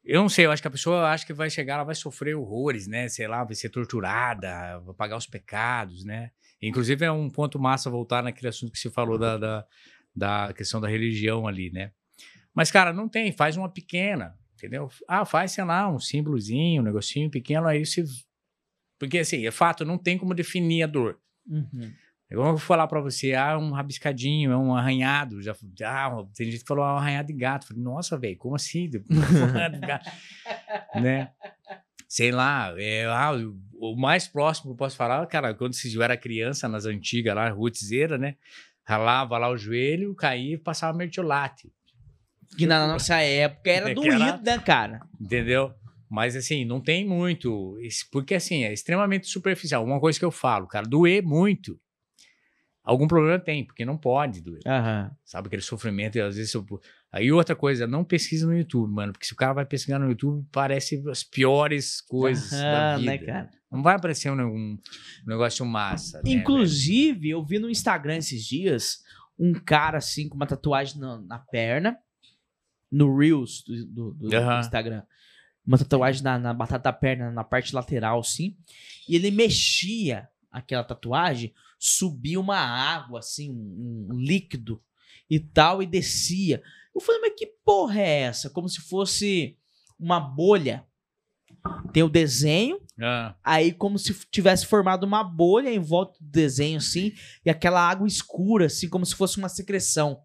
[0.03, 2.35] Eu não sei, eu acho que a pessoa acha que vai chegar, ela vai sofrer
[2.35, 3.09] horrores, né?
[3.09, 6.31] Sei lá, vai ser torturada, vai pagar os pecados, né?
[6.63, 9.67] Inclusive é um ponto massa voltar naquele assunto que você falou da, da,
[10.15, 11.93] da questão da religião ali, né?
[12.55, 14.91] Mas, cara, não tem, faz uma pequena, entendeu?
[15.07, 18.05] Ah, faz, sei lá, um símbolozinho, um negocinho pequeno, aí você.
[18.99, 21.19] Porque, assim, é fato, não tem como definir a dor.
[21.47, 21.93] Uhum.
[22.31, 25.43] É igual eu vou falar pra você, ah, um rabiscadinho, é um arranhado.
[25.43, 25.53] Já,
[25.85, 27.67] ah, tem gente que falou ah, um arranhado de gato.
[27.67, 28.89] Falei, nossa, velho, como assim?
[29.43, 30.11] Arranhado de gato,
[30.95, 31.33] né?
[32.09, 33.33] Sei lá, é, ah,
[33.75, 37.49] o, mais próximo que eu posso falar, cara, quando eu era criança, nas antigas lá,
[37.49, 38.37] rutzeira, né?
[38.85, 41.73] Ralava lá o joelho, caía e passava mertiolate,
[42.57, 45.01] Que na nossa época era É doído, era- né, cara?
[45.21, 45.75] entendeu?
[46.09, 47.77] Mas assim, não tem muito.
[48.11, 49.85] Porque assim, é extremamente superficial.
[49.85, 51.79] Uma coisa que eu falo, cara, doer muito.
[52.91, 54.61] Algum problema tem, porque não pode doer.
[54.67, 55.11] Aham.
[55.25, 56.53] Sabe aquele sofrimento, e às vezes.
[56.55, 56.67] eu-
[57.13, 59.13] Aí outra coisa, não pesquisa no YouTube, mano.
[59.13, 63.11] Porque se o cara vai pesquisar no YouTube, parece as piores coisas da Aham, vida.
[63.13, 63.51] né, cara?
[63.71, 64.79] Não vai aparecer um, um
[65.27, 66.19] negócio massa.
[66.19, 66.25] né?
[66.33, 69.03] Inclusive, eu vi no Instagram esses dias
[69.39, 71.97] um cara assim com uma tatuagem na, na perna,
[72.91, 74.61] no Reels do, do- do Aham.
[74.61, 75.03] Instagram.
[75.67, 78.57] Uma tatuagem na, na batata da perna, na parte lateral, assim.
[79.09, 84.81] E ele mexia aquela tatuagem, subia uma água, assim, um, um líquido
[85.29, 86.63] e tal, e descia.
[86.95, 88.51] Eu falei, mas que porra é essa?
[88.51, 89.57] Como se fosse
[89.99, 90.85] uma bolha.
[91.93, 96.77] Tem o desenho, Ah, Aí, como se tivesse formado uma bolha em volta do desenho,
[96.79, 97.13] assim,
[97.45, 100.21] e aquela água escura, assim, como se fosse uma secreção.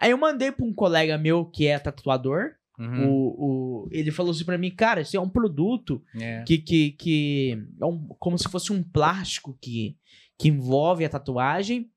[0.00, 2.50] Aí eu mandei pra um colega meu que é tatuador.
[2.78, 6.42] uhum, O, o, ele falou assim pra mim, cara, isso é um produto é.
[6.44, 9.96] que, que, que é um- como se fosse um plástico que,
[10.42, 11.88] que envolve a tatuagem.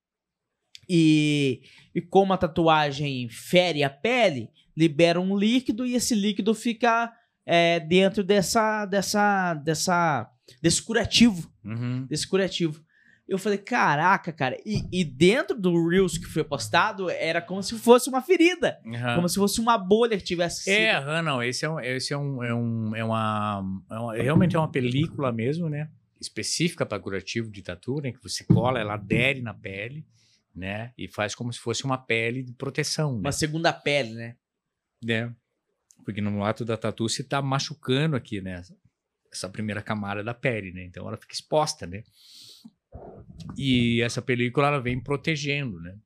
[0.87, 1.61] E,
[1.93, 7.11] e como a tatuagem fere a pele, libera um líquido e esse líquido fica
[7.45, 10.29] é, dentro dessa, dessa, dessa,
[10.61, 12.05] desse curativo, Uhum.
[12.07, 12.83] desse curativo.
[13.27, 14.55] Eu falei, caraca, cara.
[14.63, 18.77] E, e dentro do Reels que foi postado, era como se fosse uma ferida.
[18.85, 19.15] Aham.
[19.15, 20.75] Como se fosse uma bolha que tivesse sido.
[20.75, 24.55] É, não, esse é um, esse é um, é um, é uma, é uma- realmente
[24.55, 25.89] é uma película mesmo, né?
[26.19, 28.11] Específica para curativo de tatu, né?
[28.11, 30.05] Que você cola, ela adere na pele,
[30.55, 30.93] né?
[30.97, 33.19] E faz como se fosse uma pele de proteção, né?
[33.19, 34.35] Uma segunda pele, né?
[35.03, 35.35] né?
[36.03, 38.61] Porque no ato da tatu você tá machucando aqui, né?
[39.31, 40.83] Essa primeira camada da pele, né?
[40.85, 42.03] Então ela fica exposta, né?
[43.57, 45.97] E essa película ela vem protegendo, né?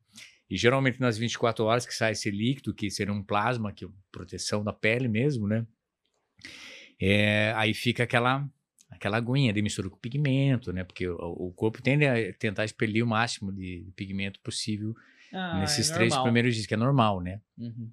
[0.49, 3.87] E geralmente nas 24 horas que sai esse líquido, que seria um plasma, que é
[4.11, 5.65] proteção da pele mesmo, né?
[6.99, 8.47] É, aí fica aquela
[8.89, 10.84] aquela aguinha de mistura com pigmento, né?
[10.84, 14.95] Porque o, o corpo tende a tentar expelir o máximo de, de pigmento possível
[15.32, 17.39] Ah, nesses é três primeiros dias, que é normal, né?
[17.58, 17.91] Uhum.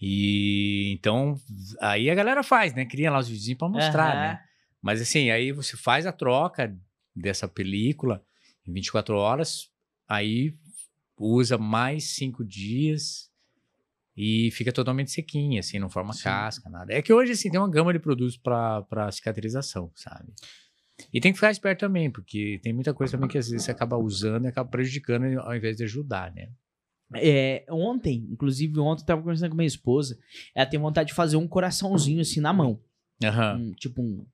[0.00, 1.36] E então
[1.80, 2.84] aí a galera faz, né?
[2.84, 4.20] Cria lá os vizinhos pra mostrar, Aham.
[4.20, 4.40] né?
[4.82, 6.76] Mas assim, aí você faz a troca
[7.14, 8.24] dessa película
[8.66, 9.70] em 24 horas,
[10.08, 10.54] aí
[11.16, 13.30] usa mais cinco dias
[14.16, 16.24] e fica totalmente sequinha, assim, não forma Sim.
[16.24, 16.92] casca, nada.
[16.92, 20.32] É que hoje, assim, tem uma gama de produtos pra pra cicatrização, sabe?
[21.12, 23.70] E tem que ficar esperto também, porque tem muita coisa também que às vezes você
[23.70, 26.50] acaba usando e acaba prejudicando ao invés de ajudar, né?
[27.14, 30.18] É, ontem, inclusive ontem eu tava conversando com minha esposa,
[30.54, 32.80] ela tem vontade de fazer um coraçãozinho assim na mão.
[33.22, 33.58] Aham.
[33.58, 34.26] Um, tipo um.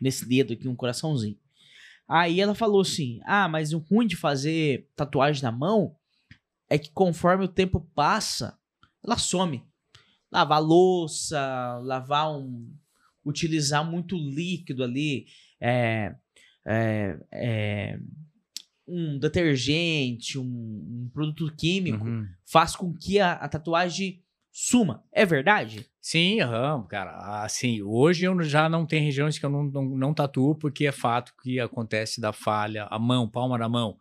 [0.00, 1.38] Nesse dedo aqui, um coraçãozinho.
[2.08, 5.96] Aí ela falou assim: Ah, mas o ruim de fazer tatuagem na mão
[6.68, 8.58] é que conforme o tempo passa,
[9.04, 9.62] ela some.
[10.30, 12.72] Lavar louça, lavar um.
[13.24, 15.26] utilizar muito líquido ali.
[15.60, 16.14] É.
[16.66, 17.98] é, é,
[18.86, 22.26] um detergente, um, um produto químico, Uhum.
[22.44, 25.04] faz com que a, a tatuagem suma.
[25.12, 25.86] É verdade?
[26.00, 27.42] Sim, aham, cara.
[27.44, 30.92] Assim, hoje eu já não tenho regiões que eu não, não, não tatuo, porque é
[30.92, 33.96] fato que acontece da falha, a mão, palma da mão,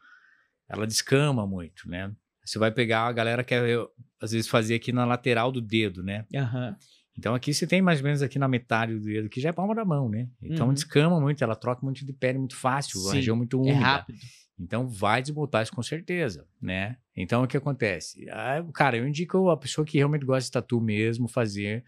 [0.68, 2.12] ela descama muito, né?
[2.46, 3.90] Você vai pegar, a galera quer, eu,
[4.22, 6.26] às vezes, fazer aqui na lateral do dedo, né?
[6.36, 6.78] Aham.
[7.18, 9.54] Então aqui você tem mais ou menos aqui na metade do dedo, que já é
[9.54, 10.30] palma da mão, né?
[10.42, 10.74] Então Uhum.
[10.74, 13.84] descama muito, ela troca muito de pele muito fácil, Sim, região muito É úmida.
[13.84, 14.18] rápido.
[14.60, 16.98] Então vai desbotar isso com certeza, né?
[17.16, 18.30] Então o que acontece?
[18.30, 21.84] Ah, cara, eu indico a pessoa que realmente gosta de tatu mesmo fazer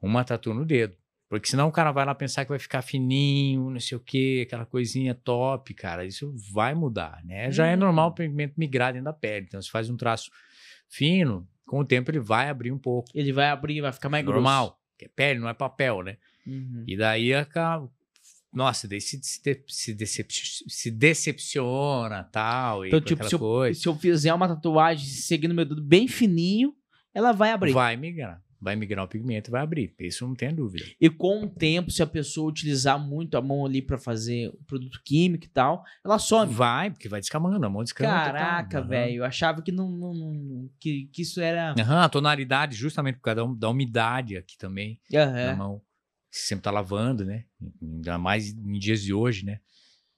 [0.00, 0.96] uma tatu no dedo.
[1.28, 4.44] Porque senão o cara vai lá pensar que vai ficar fininho, não sei o quê,
[4.46, 6.04] aquela coisinha top, cara.
[6.04, 7.50] Isso vai mudar, né?
[7.50, 9.46] Já é normal o pigmento migrar dentro da pele.
[9.48, 10.30] Então, se faz um traço
[10.88, 13.10] fino, com o tempo ele vai abrir um pouco.
[13.12, 14.36] Ele vai abrir, vai ficar mais grosso.
[14.40, 14.80] normal.
[14.92, 16.16] Porque é pele, não é papel, né?
[16.46, 16.84] Uhum.
[16.86, 17.90] E daí acaba.
[18.52, 20.30] Nossa, daí se, se, de- se, decep-
[20.68, 22.84] se decepciona tal.
[22.84, 23.80] E Então, com tipo, se eu, coisa.
[23.80, 26.72] se eu fizer uma tatuagem seguindo meu dedo bem fininho,
[27.12, 27.72] ela vai abrir.
[27.72, 28.40] Vai migrar.
[28.60, 29.94] Vai migrar o pigmento e vai abrir.
[30.00, 30.84] Isso não tem dúvida.
[31.00, 34.64] E com o tempo, se a pessoa utilizar muito a mão ali pra fazer o
[34.64, 36.52] produto químico e tal, ela some.
[36.52, 38.12] Vai, porque vai descamando, a mão descama.
[38.14, 38.88] Caraca, Aham.
[38.88, 39.14] velho.
[39.16, 41.74] Eu achava que não, não- não- que, que isso era.
[41.78, 45.56] A tonalidade, justamente por causa da, um- da umidade aqui também, na Aham.
[45.56, 45.82] mão.
[46.30, 47.44] Você sempre tá lavando, né?
[47.82, 49.60] Ainda mais em dias de hoje, né?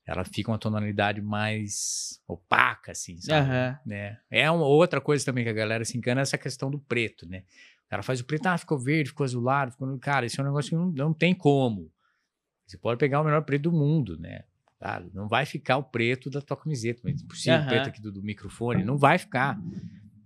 [0.06, 3.46] Ela fica uma tonalidade mais opaca, assim, sabe?
[3.50, 3.78] Aham.
[3.84, 4.18] né?
[4.30, 7.28] É uma outra coisa também que a galera se engana, é essa questão do preto,
[7.28, 7.42] né?
[7.88, 9.98] Cara faz o preto, ah, ficou verde, ficou azulado, ficou...
[9.98, 11.90] Cara, isso é um negócio que não, não tem como.
[12.66, 14.42] Você pode pegar o melhor preto do mundo, né?
[14.78, 17.66] Cara, não vai ficar o preto da tua camiseta, mas impossível, Aham.
[17.66, 19.58] o preto aqui do, do microfone, não vai ficar,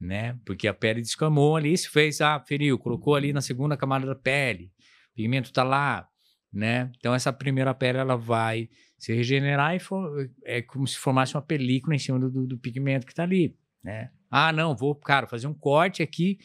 [0.01, 0.38] né?
[0.44, 4.14] Porque a pele descamou ali, se fez, ah, feriu, colocou ali na segunda camada da
[4.14, 4.72] pele,
[5.12, 6.09] o pigmento tá lá,
[6.53, 6.90] né?
[6.98, 11.42] Então essa primeira pele ela vai se regenerar e for, é como se formasse uma
[11.42, 14.11] película em cima do, do, do pigmento que tá ali, né?
[14.31, 16.38] Ah, não, vou, cara, fazer um corte aqui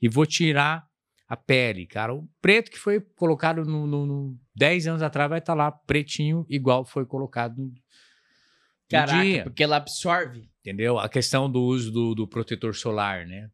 [0.00, 0.86] e vou tirar
[1.28, 2.14] a pele, cara.
[2.14, 6.44] O preto que foi colocado no, no, no 10 anos atrás vai estar lá pretinho,
[6.48, 7.72] igual foi colocado no
[8.88, 9.42] Caraca, dia.
[9.42, 10.50] porque ela absorve.
[10.60, 10.98] Entendeu?
[10.98, 13.50] A questão do uso do, do protetor solar, né?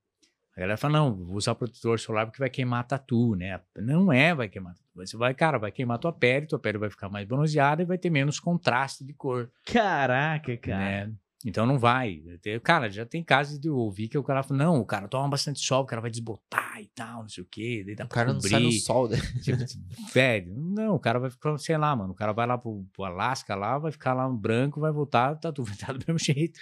[0.56, 3.60] A galera fala, não, vou usar protetor solar porque vai queimar tatu, né?
[3.76, 4.88] Não é, vai queimar tatu.
[4.96, 7.96] Você vai, cara, vai queimar tua pele, tua pele vai ficar mais bronzeada e vai
[7.96, 10.78] ter menos contraste de cor, Caraca, cara.
[11.06, 11.12] né?
[11.44, 12.20] Então não vai.
[12.64, 15.28] Cara, já tem casos de eu ouvir que o cara fala, não, o cara toma
[15.28, 18.08] bastante sol, o cara vai desbotar e tal, não sei o quê, daí dá O
[18.08, 18.80] cara não sai no cobrir.
[18.80, 19.16] sol, né?
[19.42, 22.84] Tipo, velho, não, o cara vai ficar, sei lá, mano, o cara vai lá pro,
[22.92, 26.18] pro Alasca lá, vai ficar lá no branco, vai voltar, tá tudo tá do mesmo
[26.18, 26.58] jeito,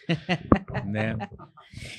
[0.84, 1.14] né?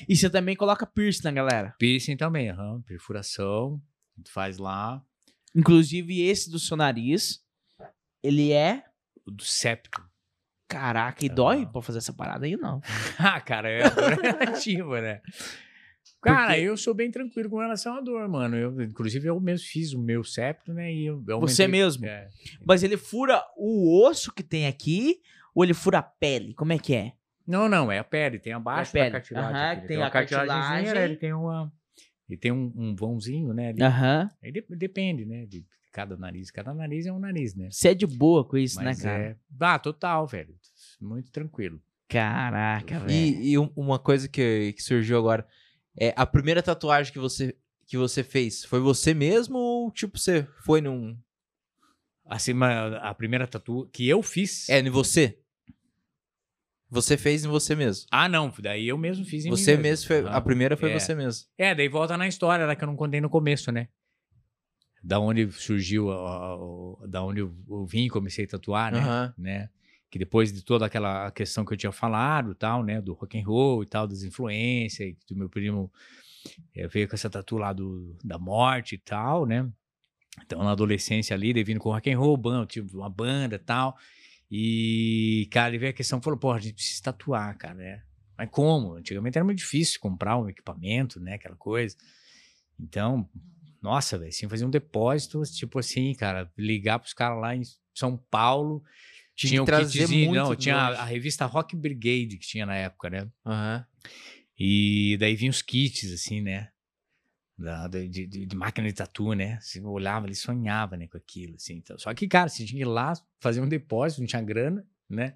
[0.08, 1.74] E você também coloca piercing na galera.
[1.78, 3.82] Piercing também, aham, perfuração,
[4.28, 5.02] faz lá,
[5.54, 7.42] Inclusive esse do seu nariz,
[8.22, 8.84] ele é.
[9.26, 10.07] o do septo.
[10.68, 11.34] Caraca, e Ah.
[11.34, 12.80] dói pra fazer essa parada aí, não.
[13.18, 15.20] ah, cara, é é relativa, né?
[16.20, 18.56] Cara, Porque- eu sou bem tranquilo com relação à dor, mano.
[18.56, 20.92] Eu, inclusive, eu mesmo fiz o meu septo, né?
[20.92, 22.06] E eu, eu Você aumentei- mesmo?
[22.06, 22.28] É.
[22.66, 25.20] Mas ele fura o osso que tem aqui
[25.54, 26.54] ou ele fura a pele?
[26.54, 27.12] Como é que é?
[27.46, 29.12] Não, não, é a pele, tem abaixo É a da pele.
[29.12, 29.50] cartilagem.
[29.56, 29.86] Aham, aqui, né?
[29.86, 30.88] tem uma a cartilagem.
[31.04, 31.72] Ele tem uma.
[32.28, 33.72] Ele tem um, um vãozinho, né?
[34.42, 35.46] Aí de- depende, né?
[35.46, 36.50] De cada nariz.
[36.50, 37.68] Cada nariz é um nariz, né?
[37.70, 39.22] Você é de boa com isso, Mas né, cara?
[39.24, 39.36] é.
[39.60, 40.54] Ah, total, velho.
[41.00, 41.80] Muito tranquilo.
[42.08, 43.10] Caraca, velho.
[43.12, 45.46] E, e um- uma coisa que, que surgiu agora.
[45.96, 50.46] É, a primeira tatuagem que você, que você fez, foi você mesmo ou, tipo, você
[50.64, 51.16] foi num...
[52.24, 54.68] Assim, mas a primeira tatu que eu fiz.
[54.68, 55.38] É, em você?
[56.90, 58.06] Você fez em você mesmo.
[58.10, 58.52] Ah, não.
[58.60, 60.30] Daí eu mesmo fiz em mim Você mesmo, foi, Aham.
[60.30, 60.98] a primeira foi É.
[60.98, 61.46] você mesmo.
[61.58, 63.88] É, daí volta na história lá que eu não contei no começo, né?
[65.02, 68.98] Da onde surgiu, a- a- da onde eu, eu vim e comecei a tatuar, né?
[69.00, 69.34] Aham.
[69.38, 69.68] né?
[70.10, 73.00] Que depois de toda aquela questão que eu tinha falado, tal, né?
[73.00, 75.92] Do rock and roll e tal, das influências, e do meu primo
[76.74, 79.70] eh, veio com essa tatu lá do, da morte e tal, né?
[80.42, 83.96] Então, na adolescência ali, vindo com rock and roll, banda, tipo, uma banda e tal.
[84.50, 88.02] E, cara, ele veio a questão, falou, pô, a gente precisa tatuar, cara, né?
[88.36, 88.94] Mas como?
[88.94, 91.34] Antigamente era muito difícil comprar um equipamento, né?
[91.34, 91.96] Aquela coisa.
[92.80, 93.28] Então,
[93.82, 97.62] nossa, velho, assim, fazer um depósito, tipo assim, cara, ligar pros caras lá em
[97.94, 98.82] São Paulo,
[99.34, 102.46] Tinha tinha que um trazer kitzinho, muito não, tinha a, a revista Rock Brigade que
[102.46, 103.28] tinha na época, né?
[103.46, 103.84] Aham.
[104.58, 106.70] E daí vinha os kits, assim, né?
[107.56, 109.58] Da, de, de- de máquina de tatu, né?
[109.60, 111.74] Você olhava ali, sonhava, né, com aquilo, assim.
[111.74, 114.84] Então, só que, cara, você tinha que ir lá fazer um depósito, não tinha grana,
[115.08, 115.34] né?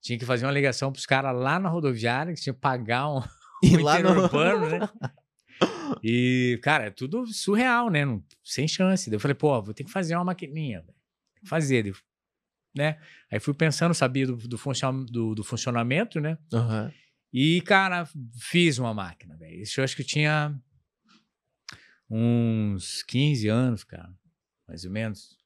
[0.00, 3.20] Tinha que fazer uma ligação pros caras lá na rodoviária, que tinha que pagar um,
[3.62, 4.10] E um lá no...
[4.10, 4.78] interurbano, né?
[6.02, 8.04] E, cara, é tudo surreal, né?
[8.04, 9.08] Não- sem chance.
[9.10, 10.84] Daí eu falei, pô, vou ter que fazer uma maquininha,
[11.44, 11.92] fazer, daí,
[12.74, 13.00] né?
[13.30, 16.38] Aí fui pensando, sabia do, do, funcion- do- do funcionamento, né?
[16.52, 16.92] Aham.
[17.32, 19.60] E, cara, fiz uma máquina, velho.
[19.60, 20.58] Isso eu acho que eu tinha
[22.08, 24.12] uns 15 anos, cara.
[24.66, 25.36] Mais ou menos.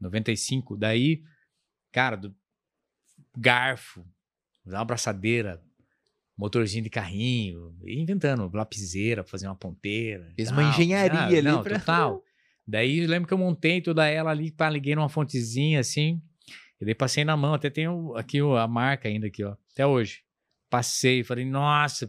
[0.00, 0.76] 95.
[0.76, 1.22] Daí,
[1.92, 2.34] cara, do
[3.36, 4.06] garfo,
[4.66, 5.62] usar uma braçadeira,
[6.36, 10.32] motorzinho de carrinho, inventando, lapiseira pra fazer uma ponteira.
[10.34, 12.22] Fez uma engenharia Ah, ali Não, pra- total.
[12.66, 16.22] Daí eu lembro que eu montei toda ela ali, pá, liguei numa fontezinha assim,
[16.80, 17.84] e daí passei na mão, até tem
[18.16, 20.22] aqui o- a marca ainda aqui, ó, até hoje.
[20.70, 22.08] Passei, falei, nossa,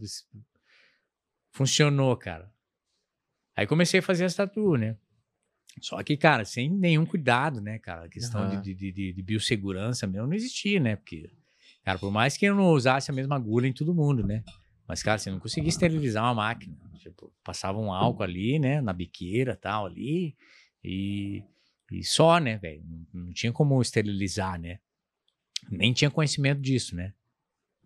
[1.52, 2.52] funcionou, cara.
[3.56, 4.98] Aí comecei a fazer essa tatu, né?
[5.82, 8.06] Só que, cara, sem nenhum cuidado, né, cara?
[8.06, 8.62] A questão Aham.
[8.62, 10.96] de, de, de, de biossegurança mesmo não existia, né?
[10.96, 11.30] Porque,
[11.86, 14.44] cara, por mais que eu não usasse a mesma agulha em todo mundo, né?
[14.88, 16.76] Mas, cara, você não conseguia esterilizar uma máquina.
[16.98, 18.82] Tipo, passava um álcool ali, né?
[18.82, 20.36] Na biqueira tal, ali.
[20.84, 21.44] E,
[21.92, 22.84] e só, né, velho?
[23.14, 24.80] Não, tinha como esterilizar, né?
[25.70, 27.14] Nem tinha conhecimento disso, né?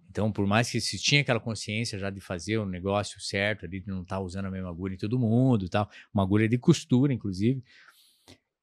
[0.09, 3.79] Então, por mais que se tinha aquela consciência já de fazer o negócio certo ali,
[3.79, 6.57] de não estar usando a mesma agulha em todo mundo e tal, uma agulha de
[6.57, 7.63] costura, inclusive.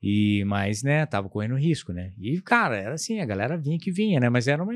[0.02, 2.12] E, mas, né, tava correndo risco, né?
[2.18, 4.28] E, cara, era assim, a galera vinha que vinha, né?
[4.28, 4.72] Mas era uma,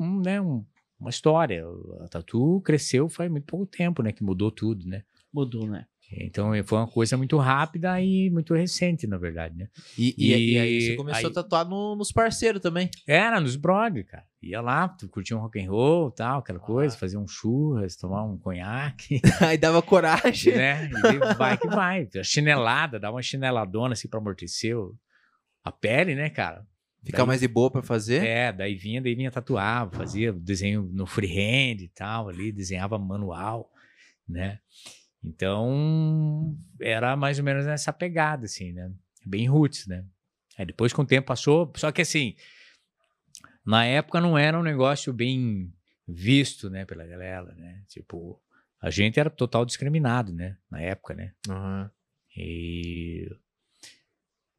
[0.00, 0.64] um, né, um-
[0.98, 1.64] uma história.
[2.00, 4.12] A Tatu cresceu faz muito pouco tempo, né?
[4.12, 5.02] Que mudou tudo, né?
[5.32, 5.86] Mudou, né?
[6.12, 9.68] Então foi uma coisa muito rápida e muito recente, na verdade, né?
[9.98, 12.88] E, e, e aí E você começou aí- a tatuar no- nos parceiros também.
[13.06, 14.24] Era nos brother, cara.
[14.42, 16.62] Ia lá, curtia um rock and roll, tal, aquela Ah.
[16.62, 19.20] coisa, fazer um churras, tomar um conhaque,
[19.54, 20.54] aí dava coragem.
[20.54, 20.88] né?
[20.90, 22.08] E vai que vai.
[22.16, 24.76] A chinelada, dá uma chineladona assim pra amortecer
[25.64, 26.64] a pele, né, cara?
[27.02, 28.24] Ficar Daí- mais de boa pra fazer.
[28.24, 33.68] É, daí vinha, daí vinha tatuar, fazia desenho no freehand e tal, ali, desenhava manual,
[34.28, 34.58] né?
[35.24, 38.92] Então, era mais ou menos nessa pegada, assim, né?
[39.24, 40.04] Bem roots, né?
[40.58, 41.72] Aí depois, com o tempo, passou.
[41.76, 42.36] Só que assim,
[43.64, 45.72] na época não era um negócio bem
[46.06, 47.82] visto, né, pela galera, né?
[47.88, 48.38] Tipo,
[48.80, 50.58] a gente era total discriminado, né?
[50.70, 51.32] Na época, né?
[51.48, 51.90] Aham.
[52.36, 53.26] E.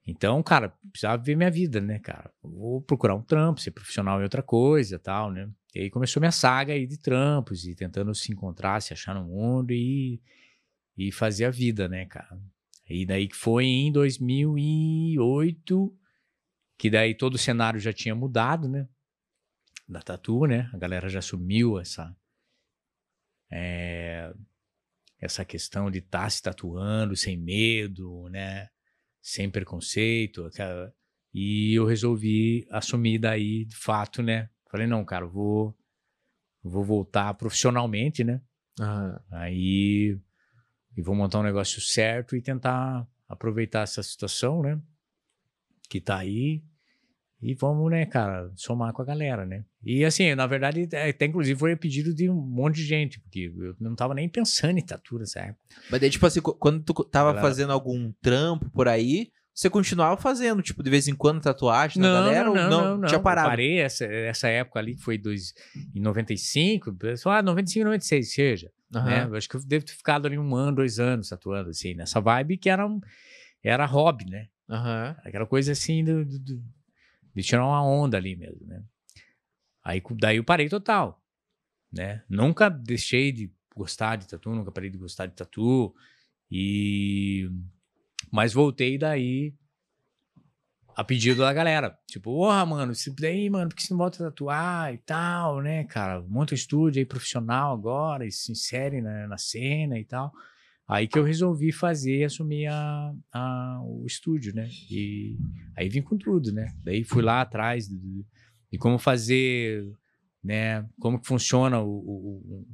[0.08, 2.32] Então, cara, precisava ver minha vida, né, cara?
[2.42, 5.50] Vou procurar um trampo, ser profissional em outra coisa tal, né?
[5.74, 9.26] E aí começou minha saga aí de trampos e tentando se encontrar, se achar no
[9.26, 10.22] mundo e,
[10.98, 12.40] e fazer a vida, né, cara?
[12.90, 15.98] E daí que foi em 2008
[16.78, 18.88] que daí todo o cenário já tinha mudado, né?
[19.88, 20.70] Da Tatu, né?
[20.74, 22.16] A galera já assumiu essa
[23.52, 24.34] é,
[25.20, 28.70] essa questão de estar se tatuando sem medo, né?
[29.22, 30.50] Sem preconceito.
[31.34, 34.50] E eu resolvi assumir daí, de fato, né?
[34.70, 35.76] Falei, não, cara, vou,
[36.64, 38.42] vou voltar profissionalmente, né?
[38.80, 39.22] Aham.
[39.32, 40.20] Aí
[40.98, 44.80] e vou montar um negócio certo e tentar aproveitar essa situação, né?
[45.90, 46.64] Que tá aí.
[47.42, 49.64] E vamos, né, cara, somar com a galera, né?
[49.84, 53.54] E assim, na verdade, é, até inclusive foi pedido de um monte de gente, porque
[53.56, 55.60] eu não tava nem pensando em tatu nessa época.
[55.92, 57.48] Mas daí, tipo assim, qu- quando tu tava Galera.
[57.48, 62.12] fazendo algum trampo por aí, você continuava fazendo, tipo, de vez em quando tatuagem na
[62.12, 62.50] galera?
[62.50, 63.50] ou não, tinha Eu parado?
[63.50, 65.54] parei essa, essa época ali, que foi dois,
[65.94, 68.72] em 95, o pessoal, ah, 95, 96, seja.
[69.04, 69.22] Né?
[69.24, 69.30] Aham.
[69.30, 72.20] Eu acho que eu devo ter ficado ali um ano, dois anos tatuando, assim, nessa
[72.22, 73.00] vibe que era, um-
[73.64, 74.48] era hobby, né?
[74.70, 75.16] Aham.
[75.24, 76.64] Aquela coisa assim do, do- do-
[77.36, 78.84] de tirar uma onda ali mesmo, né?
[79.84, 81.24] Aí daí eu parei total,
[81.92, 82.24] né?
[82.30, 85.94] Nunca deixei de gostar de tatu, nunca parei de gostar de tatu
[86.50, 87.50] e
[88.32, 89.54] mas voltei daí
[90.96, 91.98] a pedido da galera.
[92.08, 95.62] Tipo, porra, mano, isso daí, mano, por que você não volta a tatuar e tal,
[95.62, 96.22] né, cara?
[96.28, 100.32] Monta um estúdio aí profissional agora e se insere na, na cena e tal.
[100.88, 104.70] Aí que eu resolvi fazer e assumir a, a- o estúdio, né?
[104.90, 105.36] E
[105.76, 106.68] aí vim com tudo, né?
[106.84, 107.98] Daí fui lá atrás de,
[108.72, 109.84] de- como fazer,
[110.44, 110.86] né?
[111.00, 112.68] Como que funciona o- o-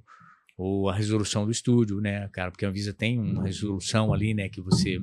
[0.57, 2.51] o- a resolução do estúdio, né, cara?
[2.51, 4.49] Porque a Anvisa tem uma resolução ali, né?
[4.49, 4.99] Que você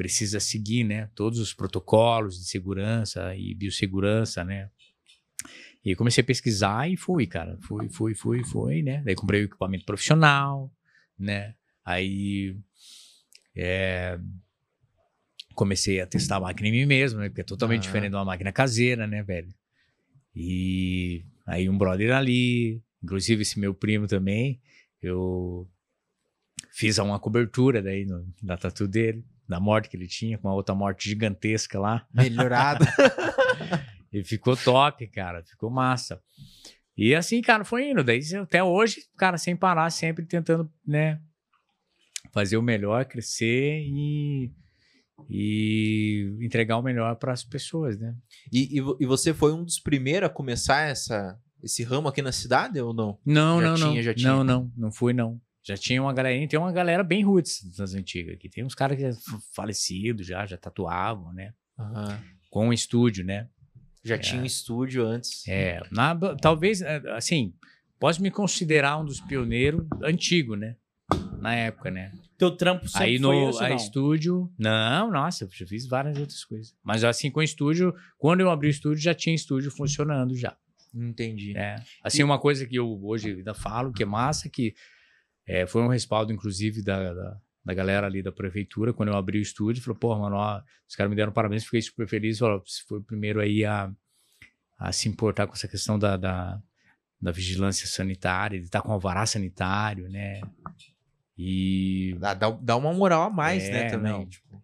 [0.00, 1.10] precisa seguir, né?
[1.14, 4.70] Todos os protocolos de segurança e biossegurança, né?
[5.84, 7.58] E comecei a pesquisar e fui, cara.
[7.60, 9.02] Fui, fui, fui, fui, né?
[9.04, 10.72] Daí comprei o equipamento profissional,
[11.18, 11.54] né?
[11.84, 12.56] Aí
[13.54, 14.18] é,
[15.54, 17.28] comecei a testar a máquina em mim mesmo, né?
[17.28, 17.82] Porque é totalmente Ah.
[17.82, 19.52] diferente de uma máquina caseira, né, velho?
[20.34, 24.58] E aí um brother ali, inclusive esse meu primo também,
[25.02, 25.68] eu
[26.72, 30.54] fiz uma cobertura daí no, da tatu dele, da morte que ele tinha, com uma
[30.54, 32.06] outra morte gigantesca lá.
[32.14, 32.84] Melhorado.
[34.12, 35.44] E ficou top, cara.
[35.44, 36.20] Ficou massa.
[36.96, 38.02] E assim, cara, foi indo.
[38.02, 41.20] Daí até hoje, cara, sem parar, sempre tentando, né?
[42.32, 44.50] Fazer o melhor, crescer e,
[45.28, 48.16] e entregar o melhor para as pessoas, né?
[48.52, 52.32] e, e e você foi um dos primeiros a começar essa, esse ramo aqui na
[52.32, 53.16] cidade ou não?
[53.24, 54.02] Não, Já não, tinha, não.
[54.02, 54.32] já tinha.
[54.32, 54.72] Não, não.
[54.76, 55.40] Não fui, não.
[55.62, 58.48] Já tinha uma galerinha, tem uma galera bem roots das antigas aqui.
[58.48, 59.12] Tem uns caras que é
[59.54, 61.52] falecidos já, já tatuavam, né?
[62.50, 63.48] Com o estúdio, né?
[64.02, 65.46] Já tinha um estúdio antes.
[65.46, 67.52] É, na- talvez, é, assim,
[67.98, 70.76] posso me considerar um dos pioneiros antigo, né?
[71.38, 72.12] Na época, né?
[72.38, 73.76] Teu trampo sempre Aí foi no ou aí não?
[73.76, 74.50] estúdio.
[74.58, 76.74] Não, nossa, eu já fiz várias outras coisas.
[76.82, 80.56] Mas assim, com estúdio, quando eu abri o estúdio, já tinha estúdio funcionando já.
[80.94, 81.54] Entendi.
[81.56, 81.76] É.
[82.02, 84.74] Assim, uma coisa que eu hoje ainda falo, que é massa, que
[85.50, 89.38] é, foi um respaldo, inclusive, da, da, da galera ali da prefeitura, quando eu abri
[89.38, 92.62] o estúdio, falou, pô, mano, ó, os caras me deram parabéns, fiquei super feliz, falou,
[92.64, 93.90] você foi o primeiro aí a,
[94.78, 96.62] a se importar com essa questão da, da,
[97.20, 100.40] da vigilância sanitária, de estar com alvará sanitário, né?
[101.36, 104.12] E Dá, dá, dá uma moral a mais, É, né, também.
[104.12, 104.26] não.
[104.26, 104.62] tipo.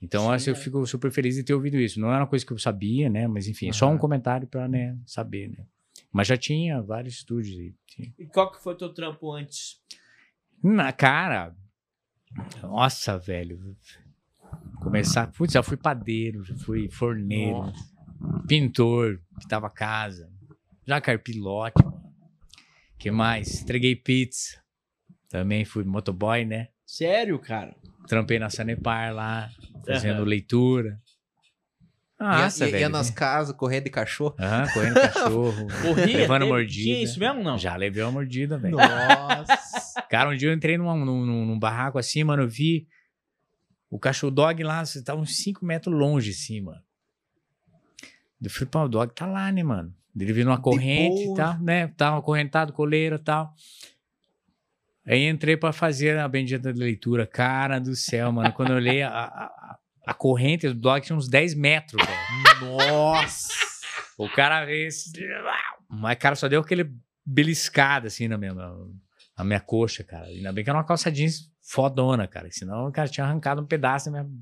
[0.00, 0.58] então Sim, assim, eu é.
[0.58, 2.00] fico super feliz de ter ouvido isso.
[2.00, 3.26] Não era uma coisa que eu sabia, né?
[3.28, 3.94] Mas enfim, é só Aham.
[3.96, 5.66] um comentário para né, saber, né?
[6.12, 7.74] Mas já tinha vários estúdios aí.
[7.86, 8.12] tinha.
[8.18, 9.78] E qual que foi teu trampo antes?
[10.62, 11.54] Na cara.
[12.62, 13.76] Nossa, velho.
[14.82, 15.26] Começar.
[15.28, 17.72] Putz, já fui padeiro, já fui forneiro,
[18.46, 20.30] pintor, pintava casa.
[20.86, 21.82] Já carpilote,
[22.98, 23.62] que mais?
[23.62, 24.60] Entreguei pizza.
[25.28, 26.68] Também fui motoboy, né?
[26.84, 27.74] Sério, cara?
[28.08, 29.48] Trampei na Sanepar lá,
[29.86, 30.24] fazendo Aham.
[30.24, 31.00] leitura.
[32.20, 34.34] Nossa, ia, ia, ia nas casas, correndo de cachorro.
[34.38, 35.66] Aham, correndo cachorro.
[35.82, 36.16] Corria?
[36.18, 36.82] Levando teve- mordida.
[36.84, 37.56] Tinha isso mesmo não?
[37.56, 38.76] Já levei uma mordida, velho.
[38.76, 40.02] Nossa.
[40.10, 42.86] Cara, um dia eu entrei numa- num, num- num barraco assim, mano, eu vi
[43.88, 46.80] o cachorro dog lá, você tava uns 5 metros longe, assim, mano.
[48.42, 49.94] Eu falei, pô, o dog tá lá, né, mano?
[50.18, 51.88] Ele viu numa corrente e tal, né?
[51.96, 53.54] Tava acorrentado, coleira e tal.
[55.06, 57.26] Aí entrei pra fazer a bendita leitura.
[57.26, 58.52] Cara do céu, mano.
[58.52, 59.78] Quando eu olhei a, a, A
[60.14, 62.76] corrente do dog tinha uns 10 metros, velho.
[62.76, 63.52] Nossa!
[64.18, 64.88] O cara veio.
[64.88, 65.12] esse-
[65.88, 66.92] Mas, cara, só deu aquele
[67.24, 70.26] beliscada assim na minha, na minha coxa, cara.
[70.26, 72.48] Ainda bem que era uma calça jeans fodona, cara.
[72.50, 74.38] Senão o cara tinha arrancado um pedaço da minha,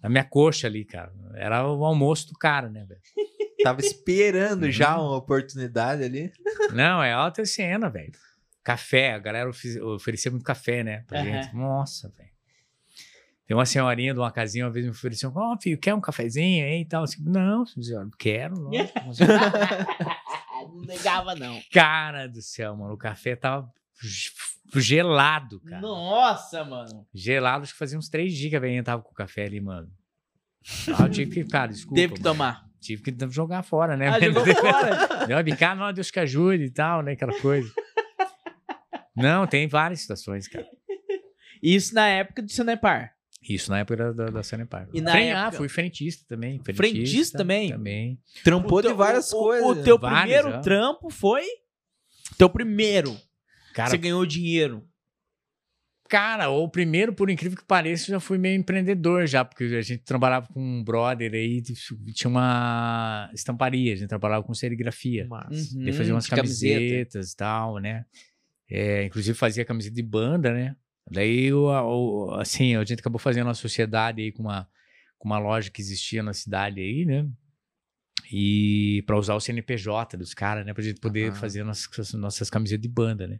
[0.00, 1.12] da minha coxa ali, cara.
[1.34, 3.00] Era o almoço do cara, né, velho?
[3.64, 5.06] Tava esperando já Uhum.
[5.08, 6.30] uma oportunidade ali.
[6.72, 8.12] Não, é alta cena, velho.
[8.62, 9.50] Café, a galera
[9.94, 11.04] oferecia muito café, né?
[11.06, 11.24] Pra Aham.
[11.42, 11.54] gente.
[11.54, 12.30] Nossa, velho.
[13.46, 16.64] Tem uma senhorinha de uma casinha uma vez me ofereceu, ó, filho, quer um cafezinho
[16.64, 17.04] aí e tal?
[17.04, 18.92] Assim, não, senhora, quero, lógico.
[20.74, 21.60] não negava, não.
[21.72, 23.72] Cara do céu, mano, o café tava
[24.74, 25.80] gelado, cara.
[25.80, 27.06] Nossa, mano.
[27.14, 29.60] Gelado, acho que fazia uns três dias que a velhinha tava com o café ali,
[29.60, 29.88] mano.
[30.98, 31.94] Ah, eu tive que, cara, desculpa.
[31.94, 32.34] Teve que mano.
[32.34, 32.66] tomar.
[32.80, 34.08] Tive que jogar fora, né?
[34.08, 35.26] Ah, jogou fora.
[35.26, 37.12] Deu uma bicada, não, Deus que ajude e tal, né?
[37.12, 37.72] Aquela coisa.
[39.16, 40.66] Não, tem várias situações, cara.
[41.62, 43.15] Isso na época de Sanepar.
[43.42, 44.88] Isso na época da, da, Sanepar.
[44.92, 46.60] E na Fren- Ah, época- fui frentista também.
[46.74, 47.70] Frentista também?
[47.70, 48.18] Também.
[48.42, 49.66] Trampou teu- de várias o- coisas.
[49.68, 50.60] O teu Várias, primeiro é.
[50.60, 51.44] trampo foi.
[52.36, 53.16] Teu primeiro.
[53.72, 54.82] Cara, Você ganhou dinheiro.
[56.08, 59.82] cara, o primeiro, por incrível que pareça, eu já fui meio empreendedor já, porque a
[59.82, 65.28] gente trabalhava com um brother aí, tinha uma estamparia, a gente trabalhava com serigrafia.
[65.76, 66.74] Ele fazia umas de camiseta.
[66.80, 68.04] camisetas e tal, né?
[68.68, 70.74] É, inclusive fazia camiseta de banda, né?
[71.10, 74.68] Daí, o, o- assim, a gente acabou fazendo uma sociedade aí com uma,
[75.18, 77.28] com uma loja que existia na cidade aí, né?
[78.32, 80.74] E para usar o CNPJ dos caras, né?
[80.74, 83.38] Pra gente poder fazer nossas, nossas camisetas de banda, né?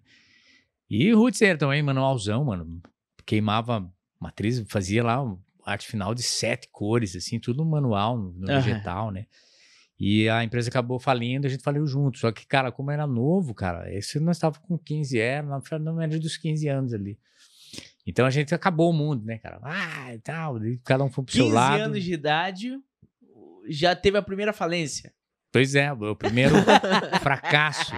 [0.88, 2.80] E Roots era também, manualzão, mano.
[3.24, 3.90] Queimava
[4.20, 5.18] matriz, fazia lá
[5.64, 8.60] arte final de sete cores, assim, tudo no manual, no, no Aham.
[8.60, 9.26] digital, né?
[9.98, 12.18] E a empresa acabou falindo, a gente faliu junto.
[12.18, 15.92] Só que, cara, como era novo, cara, esse nós estávamos com 15, era na na
[15.92, 17.18] média dos 15 anos ali.
[18.07, 19.59] Então a gente acabou o mundo, né, cara?
[19.62, 21.80] Ah, e tal, e cada um foi pro seu 15 lado.
[21.82, 22.78] anos de idade,
[23.68, 25.12] já teve a primeira falência.
[25.52, 26.54] Pois é, o primeiro
[27.22, 27.92] fracasso.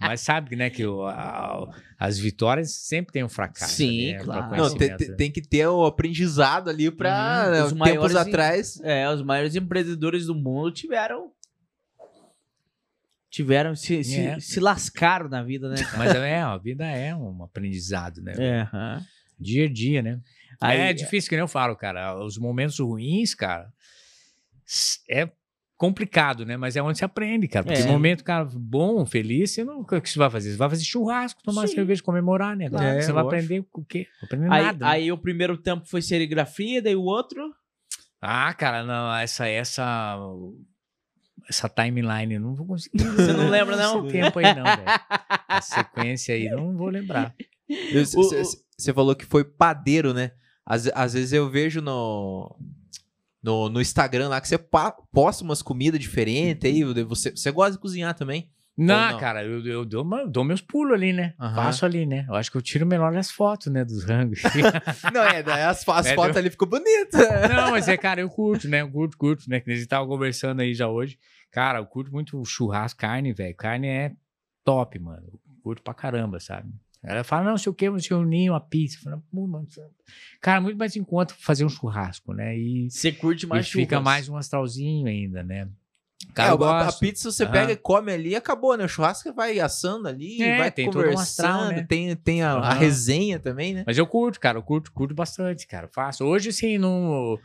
[0.00, 1.68] Mas sabe, né, que o- a-
[1.98, 3.74] as vitórias sempre tem um fracasso.
[3.74, 4.56] Sim, né, claro.
[4.56, 4.96] Não, tem, né?
[4.96, 8.80] tem que ter o aprendizado ali pra Uhum, né, os tempos atrás.
[8.82, 11.30] É, os maiores empreendedores do mundo tiveram.
[13.30, 14.40] Tiveram, se, se, É.
[14.40, 15.76] se lascaram na vida, né?
[15.96, 18.34] Mas é, a vida é um aprendizado, né?
[18.38, 19.04] É, aham.
[19.40, 20.20] Dia a dia, né?
[20.60, 22.22] Aí- é difícil, que nem eu falo, cara.
[22.22, 23.72] Os momentos ruins, cara,
[25.08, 25.30] é
[25.76, 26.58] complicado, né?
[26.58, 27.64] Mas é onde se aprende, cara.
[27.64, 27.86] Porque É.
[27.86, 30.50] momento, cara, bom, feliz, você não, o que você vai fazer?
[30.50, 31.76] Você vai fazer churrasco, tomar Sim.
[31.76, 32.68] cerveja, comemorar, né?
[32.68, 32.84] cara?
[32.96, 34.06] É, você vai aprender o quê?
[34.20, 34.84] Não aprender Aí, nada.
[34.84, 34.90] né?
[34.92, 37.54] aí o primeiro tempo foi serigrafia, daí o outro.
[38.20, 40.18] Ah, cara, não, essa, essa,
[41.48, 42.98] essa timeline, eu não vou conseguir.
[43.16, 44.04] Você não lembra, não?
[44.06, 44.82] Esse tempo aí, não, velho.
[45.48, 47.34] A sequência aí, não vou lembrar.
[48.14, 48.42] O- o-
[48.82, 50.32] Você falou que foi padeiro, né?
[50.64, 52.56] Às, às vezes eu vejo no,
[53.42, 56.84] no, no Instagram lá que você posta umas comidas diferentes aí.
[57.04, 58.48] Você, você gosta de cozinhar também?
[58.76, 59.18] Não, não?
[59.18, 61.34] cara, eu, eu dou, uma- dou meus pulos ali, né?
[61.38, 62.24] Faço ali, né?
[62.28, 63.84] Eu acho que eu tiro melhor as fotos, né?
[63.84, 64.40] Dos rangos.
[65.12, 67.20] Não, é, daí as, as É, fotos ali ficou bonitas.
[67.50, 68.80] Não, mas é, cara, eu curto, né?
[68.80, 69.60] Eu curto, curto, né?
[69.60, 71.18] Que a gente tava conversando aí já hoje.
[71.50, 73.54] Cara, eu curto muito churrasco, carne, velho.
[73.54, 74.12] Carne é
[74.64, 75.24] top, mano.
[75.30, 76.72] Eu curto pra caramba, sabe?
[77.02, 78.98] Ela fala, não, sei o que, vamos reunir, uma pizza.
[78.98, 79.80] Eu falo, "Pô, mano, isso-
[80.40, 82.56] cara, muito mais conta fazer um churrasco, né?
[82.58, 85.68] E, Você curte mais e fica mais um astralzinho ainda, né?
[86.28, 87.52] É, Cara, eu a, a pizza você Aham.
[87.52, 88.84] pega e come ali e acabou, né?
[88.84, 91.86] O churrasco vai assando ali, É, vai tem todo um conversando, astral, né?
[91.88, 92.78] tem, tem a, a Aham.
[92.78, 93.84] resenha também, né?
[93.86, 95.88] Mas eu curto, cara, eu curto, curto bastante, cara.
[95.88, 96.24] Faço.
[96.24, 97.38] Hoje, assim, não.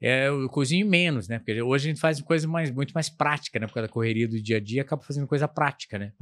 [0.00, 1.38] É, eu cozinho menos, né?
[1.38, 3.66] Porque hoje a gente faz coisa mais, muito mais prática, né?
[3.66, 6.12] Por causa da correria do dia a dia, acaba fazendo coisa prática, né?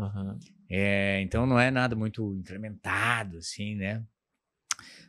[0.69, 4.03] É, então não é nada muito incrementado, assim, né?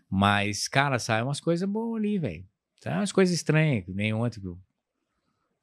[0.10, 2.46] Mas, cara, sai umas coisas boas ali, velho.
[2.80, 4.58] Sai umas coisas estranhas, que nem ontem que eu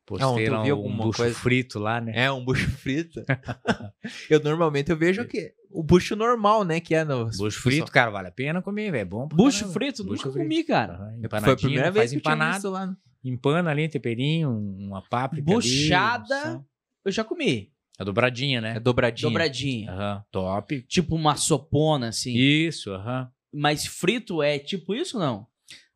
[0.05, 1.35] postei eu lá um alguma bucho coisa.
[1.35, 2.13] frito lá, né?
[2.15, 3.25] É, um bucho frito.
[4.31, 6.81] eu normalmente eu vejo que o bucho normal, né?
[6.81, 7.27] Que é no.
[7.27, 9.03] Bucho frito, cara, vale a pena comer, velho.
[9.03, 9.73] É bom Bucho caramba.
[9.75, 10.05] frito?
[10.05, 10.49] Bucho Nunca frito.
[10.49, 11.15] comi, cara.
[11.43, 12.71] Foi a primeira vez que empanado.
[12.71, 12.97] lá.
[13.23, 16.61] empana ali, temperinho, uma páprica Buchada, ali,
[17.05, 17.71] eu já comi.
[17.99, 18.77] A dobradinha, né?
[18.77, 19.31] É dobradinha.
[19.31, 19.91] Dobradinha.
[19.93, 20.83] Aham, top.
[20.83, 22.35] Tipo uma sopona, assim.
[22.35, 23.31] Isso, aham.
[23.53, 25.47] Mas frito é tipo isso ou não?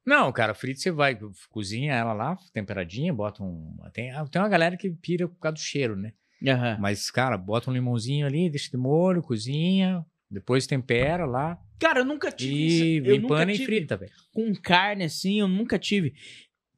[0.04, 1.18] Não, cara, frito você vai,
[1.50, 3.76] cozinha ela lá, temperadinha, bota um...
[3.92, 6.12] Tem, tem uma galera que pira por causa do cheiro, né?
[6.46, 6.78] Aham.
[6.80, 12.04] Mas, cara, bota um limãozinho ali, deixa de molho, cozinha, depois tempera lá Cara, eu
[12.04, 14.12] nunca tive e nunca empana e frita, velho.
[14.34, 16.14] com carne assim, eu nunca tive.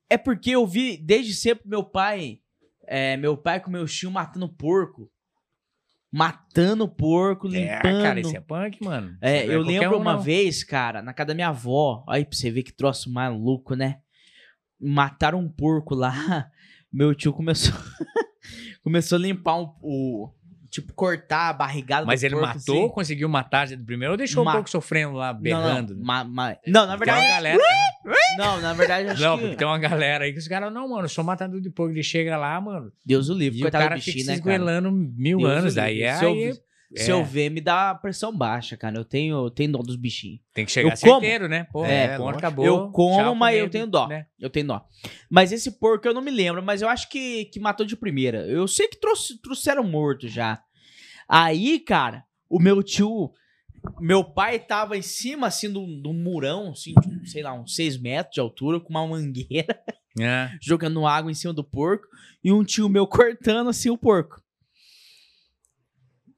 [0.08, 2.38] É porque eu vi desde sempre meu pai,
[2.86, 5.10] é, meu pai com meu tio matando porco.
[6.12, 8.02] Matando porco, É, limpando.
[8.02, 9.16] cara, isso é punk, mano.
[9.20, 10.20] É, não eu lembro um, uma não.
[10.20, 12.04] vez, cara, na casa da minha avó.
[12.08, 14.00] Aí pra você ver que troço maluco, né?
[14.78, 16.12] mataram um porco lá.
[16.92, 17.72] Meu tio começou.
[18.82, 20.30] começou a limpar um- o.
[20.70, 22.95] Tipo, cortar a barrigada Mas ele porco, matou, assim.
[22.95, 25.90] conseguiu matar primeiro ou deixou Ma- um pouco sofrendo lá, berrando?
[25.93, 27.28] Não, não, ma- ma- não, na Tem uma verdade.
[27.28, 27.62] galera.
[28.38, 29.43] Não, na verdade, acho Não, que.
[29.43, 31.93] porque tem uma galera aí que os caras, não, mano, sou matador de porco.
[31.93, 34.38] Ele chega lá, mano, Deus o livre, e o cara do fica bichinho, se né,
[34.38, 34.55] cara?
[34.57, 35.74] esgoelando mil Deus o anos.
[35.74, 36.55] Daí é, Se aí
[36.93, 38.97] vi- Se eu é, ver, me dá pressão baixa, cara.
[38.97, 40.40] Eu tenho, eu tenho dó dos bichinhos.
[40.55, 41.20] tem que chegar eu como.
[41.20, 41.64] certeiro, né?
[41.72, 42.38] Pô, É, é, lógico.
[42.38, 42.64] acabou.
[42.64, 44.07] eu como, tchau, mas eu tenho dó.
[44.09, 44.26] né?
[44.38, 44.84] Eu tenho dó.
[45.30, 48.47] Mas esse porco eu não me lembro, mas eu acho que, que matou de primeira.
[48.47, 50.62] Eu sei que trouxe, trouxeram morto já.
[51.28, 53.32] Aí, cara, o meu tio.
[54.01, 57.53] Meu pai tava em cima, assim, de um, de um murão, assim, de, sei lá,
[57.53, 59.76] uns 6 metros de altura, com uma mangueira,
[60.20, 60.51] É.
[60.62, 62.07] jogando água em cima do porco,
[62.45, 64.40] e um tio meu cortando, assim, o porco.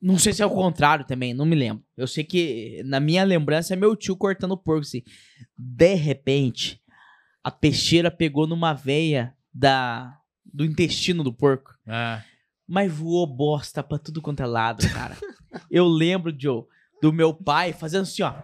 [0.05, 1.83] Não sei se é o contrário também, não me lembro.
[1.97, 5.03] Eu sei que, na minha lembrança, é meu tio cortando o porco, assim.
[5.57, 6.79] De repente,
[7.43, 11.75] a peixeira pegou numa veia da, do intestino do porco.
[11.89, 12.23] Ah,
[12.69, 15.17] Mas voou bosta pra tudo quanto é lado, cara.
[15.71, 16.65] Eu lembro, Joe,
[17.01, 18.35] do meu pai fazendo assim, ó.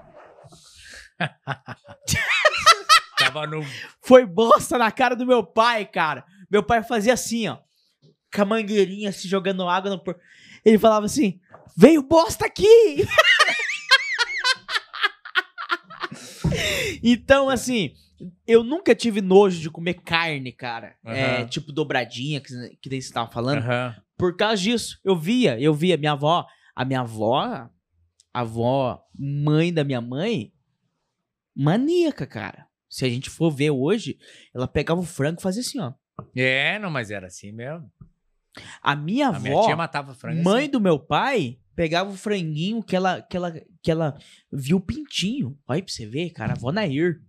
[3.18, 3.62] tava no.
[4.00, 6.24] Foi bosta na cara do meu pai, cara.
[6.50, 7.58] Meu pai fazia assim, ó.
[8.34, 10.22] Com a mangueirinha, assim, jogando água no porco.
[10.64, 11.40] Ele falava assim:
[11.76, 13.06] veio bosta aqui!
[17.02, 17.94] então, assim,
[18.46, 20.96] eu nunca tive nojo de comer carne, cara.
[21.04, 21.46] É, Aham.
[21.46, 23.58] tipo dobradinha, que, que daí você tava falando.
[23.58, 23.94] Aham.
[24.16, 26.46] Por causa disso, eu via, eu via minha avó,
[26.76, 27.70] a minha avó, a
[28.34, 30.52] avó, mãe da minha mãe,
[31.56, 32.66] maníaca, cara.
[32.88, 34.18] Se a gente for ver hoje,
[34.54, 35.94] ela pegava o frango e fazia assim, ó.
[36.36, 37.90] É, não, mas era assim mesmo.
[38.82, 40.70] A minha A minha avó, tia matava frango mãe assim.
[40.70, 44.18] do meu pai, pegava o franguinho que ela, que ela, que ela
[44.52, 45.56] viu o pintinho.
[45.66, 47.20] Olha pra você ver, cara, a avó Nair.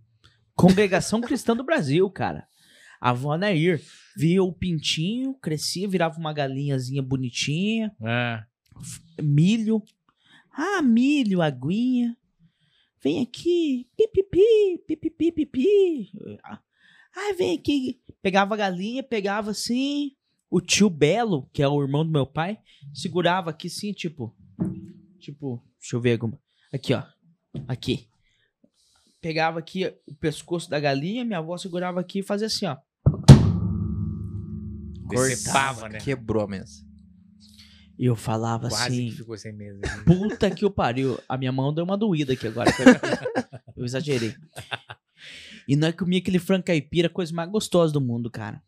[0.55, 2.47] Congregação Cristã do Brasil, cara.
[2.99, 3.81] A avó Nair
[4.15, 7.95] via o pintinho, crescia, virava uma galinhazinha bonitinha.
[8.03, 8.45] Ah,
[9.21, 9.81] milho.
[10.51, 12.15] Ah, milho, aguinha.
[13.01, 13.87] Vem aqui.
[13.97, 16.11] Pipipi, pipipi, pipi.
[16.43, 17.99] Ah, vem aqui.
[18.21, 20.11] Pegava a galinha, pegava assim.
[20.51, 22.59] O tio Belo, que é o irmão do meu pai,
[22.93, 24.35] segurava aqui assim, tipo.
[25.17, 26.37] Tipo, deixa eu ver alguma.
[26.73, 27.03] Aqui, ó.
[27.69, 28.09] Aqui.
[29.21, 32.75] Pegava aqui o pescoço da galinha, minha avó segurava aqui e fazia assim, ó.
[35.09, 35.99] decepava, né?
[35.99, 36.85] Quebrou a mesa.
[37.97, 39.09] E eu falava Quase assim.
[39.09, 39.79] que ficou sem mesa.
[39.79, 40.03] né?
[40.05, 41.17] Puta que o pariu.
[41.29, 42.71] A minha mão deu uma doída aqui agora.
[43.77, 44.35] Eu exagerei.
[45.67, 48.61] E não é comia aquele frango caipira, coisa mais gostosa do mundo, cara.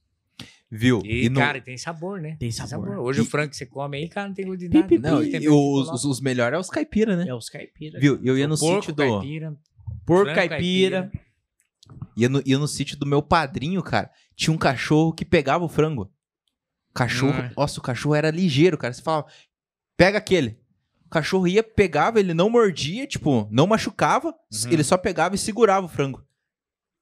[0.76, 1.02] Viu?
[1.06, 2.36] E, no- cara, tem sabor, né?
[2.40, 2.98] Tem sabor.
[2.98, 4.88] Hoje E- o frango que você come aí, cara, não tem gosto de Pi, nada.
[4.88, 7.28] pi, Não, Tem e os, os, os melhores é os caipira, né?
[7.28, 8.00] É os caipira.
[8.00, 8.20] Viu?
[8.24, 9.20] Eu ia no Porco, sítio do.
[9.20, 9.56] caipira,
[10.04, 11.12] Porco frango caipira.
[12.18, 14.10] Ia no, ia no sítio do meu padrinho, cara.
[14.36, 16.12] Tinha um cachorro que pegava o frango.
[16.94, 17.34] Cachorro.
[17.38, 17.52] Ah.
[17.56, 18.94] Nossa, o cachorro era ligeiro, cara.
[18.94, 19.28] Você falava,
[19.96, 20.60] pega aquele.
[21.06, 24.30] O cachorro ia, pegava, ele não mordia, tipo, não machucava.
[24.30, 24.72] Uhum.
[24.72, 26.26] Ele só pegava e segurava o frango.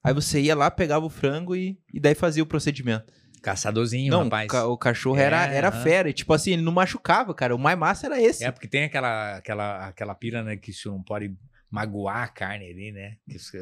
[0.04, 3.06] Aí você ia lá, pegava o frango e, e daí fazia o procedimento.
[3.42, 4.46] Caçadorzinho, não, rapaz.
[4.46, 5.82] o, ca- o cachorro era, É, era aham.
[5.84, 6.10] fera.
[6.10, 7.56] E, tipo assim, ele não machucava, cara.
[7.56, 8.44] O mais massa era esse.
[8.44, 11.34] É, porque tem aquela, aquela, aquela pira, né, que você não pode
[11.70, 13.16] magoar a carne ali, né?
[13.28, 13.56] Isso-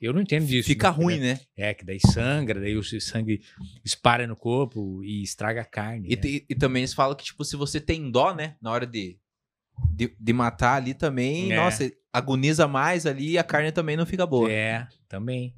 [0.00, 0.66] Eu não entendo disso.
[0.68, 0.96] Fica né?
[0.96, 1.38] ruim, né?
[1.56, 3.40] É, que daí sangra, daí o sangue
[3.84, 6.08] espalha no corpo e estraga a carne.
[6.10, 6.20] E, né?
[6.22, 8.56] te- e também eles falam que, tipo, se você tem dó, né?
[8.60, 9.16] Na hora de,
[9.90, 11.56] de, de matar ali também, É.
[11.56, 14.50] nossa, agoniza mais ali e a carne também não fica boa.
[14.50, 15.54] É, também.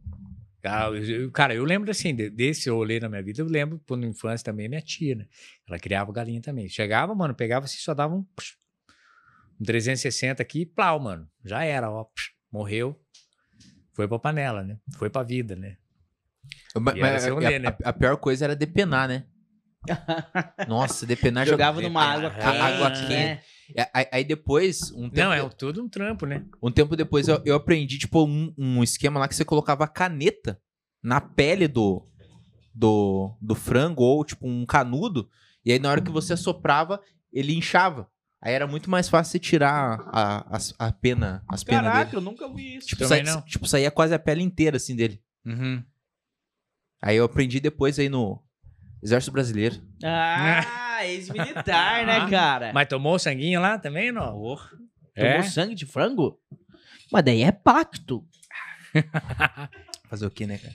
[0.66, 3.80] Cara, eu, eu- cara, eu lembro assim, de- desse rolê na minha vida, eu lembro
[3.86, 5.26] quando na infância também, minha tia, né?
[5.68, 6.68] Ela criava galinha também.
[6.68, 8.24] Chegava, mano, pegava assim, só dava um,
[9.60, 11.28] um 360 aqui, plau, mano.
[11.44, 12.06] Já era, ó,
[12.50, 13.00] morreu.
[13.94, 14.78] Foi pra panela, né?
[14.98, 15.76] Foi pra vida, né?
[16.74, 17.76] Ma- E mas a, rolê, a- né?
[17.84, 19.24] a pior coisa era depenar, né?
[20.68, 22.62] Nossa, depenar Jogava joga- numa água Ah, quente.
[22.62, 23.41] água né?
[23.74, 26.45] É, Aí, aí depois, um tempo, Não, é tudo um trampo, né?
[26.62, 30.61] um tempo depois eu, eu aprendi, tipo, um, um esquema lá que você colocava caneta
[31.03, 32.07] na pele do,
[32.74, 35.28] do, do frango ou, tipo, um canudo.
[35.64, 37.01] E aí na hora que você assoprava,
[37.32, 38.09] ele inchava.
[38.41, 41.93] Aí era muito mais fácil você tirar a, as- a, pena, as penas dele.
[41.95, 42.87] Caraca, eu nunca vi isso.
[42.89, 43.43] Tipo, Também não.
[43.43, 45.20] tipo, saía quase a pele inteira, assim, dele.
[45.45, 45.82] Uhum.
[47.03, 48.41] Aí eu aprendi depois aí no
[49.03, 49.76] Exército Brasileiro.
[50.03, 52.72] Ah, ex-militar, né, cara?
[52.72, 54.32] Mas tomou o sanguinho lá também, não?
[54.32, 54.59] Tomou
[55.14, 55.42] É?
[55.42, 56.40] sangue de frango?
[57.12, 58.26] Mas daí é pacto.
[60.09, 60.74] Fazer o quê, né, cara?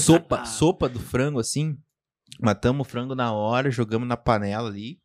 [0.00, 1.76] sopa, sopa do frango, assim.
[2.40, 5.00] Matamos o frango na hora, jogamos na panela ali.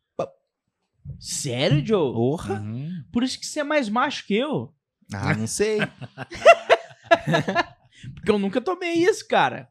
[1.18, 2.12] Sério, Joe?
[2.12, 2.60] Porra!
[2.60, 3.02] Uhum.
[3.12, 4.72] Por isso que você é mais macho que eu.
[5.12, 5.78] Ah, não sei.
[8.14, 9.68] Porque eu nunca tomei isso, cara.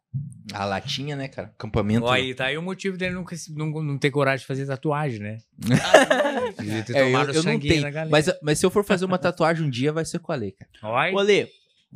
[0.53, 1.49] A latinha, né, cara?
[1.49, 2.05] Acampamento.
[2.05, 4.65] Ó, aí tá aí o motivo dele nunca, se- não, não ter coragem de fazer
[4.65, 5.37] tatuagem, né?
[6.57, 7.81] Devia ter É, eu, eu não tenho.
[7.81, 8.09] na galera.
[8.09, 10.51] Mas, mas se eu for fazer uma tatuagem um dia, vai ser com a Lei,
[10.51, 10.69] cara.
[10.83, 11.47] Olha, Olê,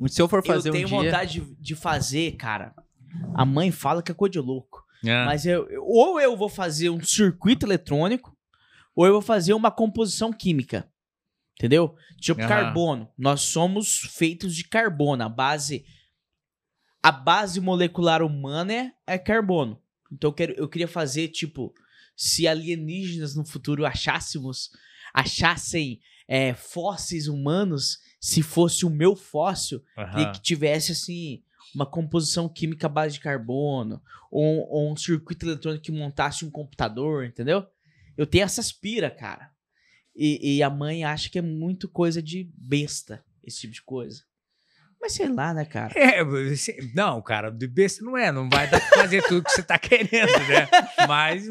[0.08, 0.98] Se eu for fazer eu tenho um dia.
[1.12, 2.74] vontade de, de fazer, cara.
[3.34, 4.84] A mãe fala que é coisa de louco.
[5.06, 8.36] Ah, Mas eu, eu- ou eu vou fazer um circuito eletrônico,
[8.96, 10.88] ou eu vou fazer uma composição química.
[11.58, 11.96] Entendeu?
[12.20, 12.50] Tipo Aham.
[12.50, 13.10] carbono.
[13.18, 15.24] Nós somos feitos de carbono.
[15.24, 15.86] A base.
[17.04, 19.80] A base molecular humana é, é carbono.
[20.12, 21.74] Então eu, quero, eu queria fazer, tipo,
[22.16, 24.72] se alienígenas no futuro achássemos,
[25.14, 30.22] achassem é, fósseis humanos, se fosse o meu fóssil, aham.
[30.22, 31.44] e que tivesse assim
[31.76, 34.02] uma composição química à base de carbono
[34.32, 37.66] ou, ou um circuito eletrônico que montasse um computador, entendeu?
[38.16, 39.52] Eu tenho essas pira, cara.
[40.16, 44.24] E, e a mãe acha que é muito coisa de besta, esse tipo de coisa.
[45.04, 45.92] Mas sei lá, né, cara?
[46.00, 49.52] É, você- não, cara, de besta não é, não vai dar pra fazer tudo que
[49.52, 50.66] você tá querendo, né?
[51.06, 51.46] Mas,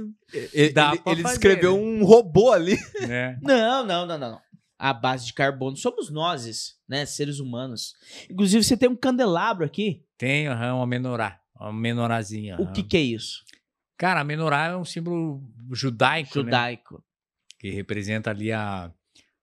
[0.55, 1.82] Ele, Dá ele- pra ele fazer, descreveu né?
[1.82, 2.78] um robô ali.
[3.07, 3.38] né?
[3.42, 4.40] Não, não, não, não.
[4.78, 7.94] A base de carbono somos nós, né, seres humanos.
[8.30, 10.03] Inclusive você tem um candelabro aqui.
[10.16, 12.57] Tem aham, uma menorá, uma menorazinha.
[12.59, 13.44] O que que é isso?
[13.98, 15.42] Cara, a menorá é um símbolo
[15.72, 16.44] judaico, né?
[16.44, 17.05] Judaico.
[17.59, 18.90] Que representa ali a,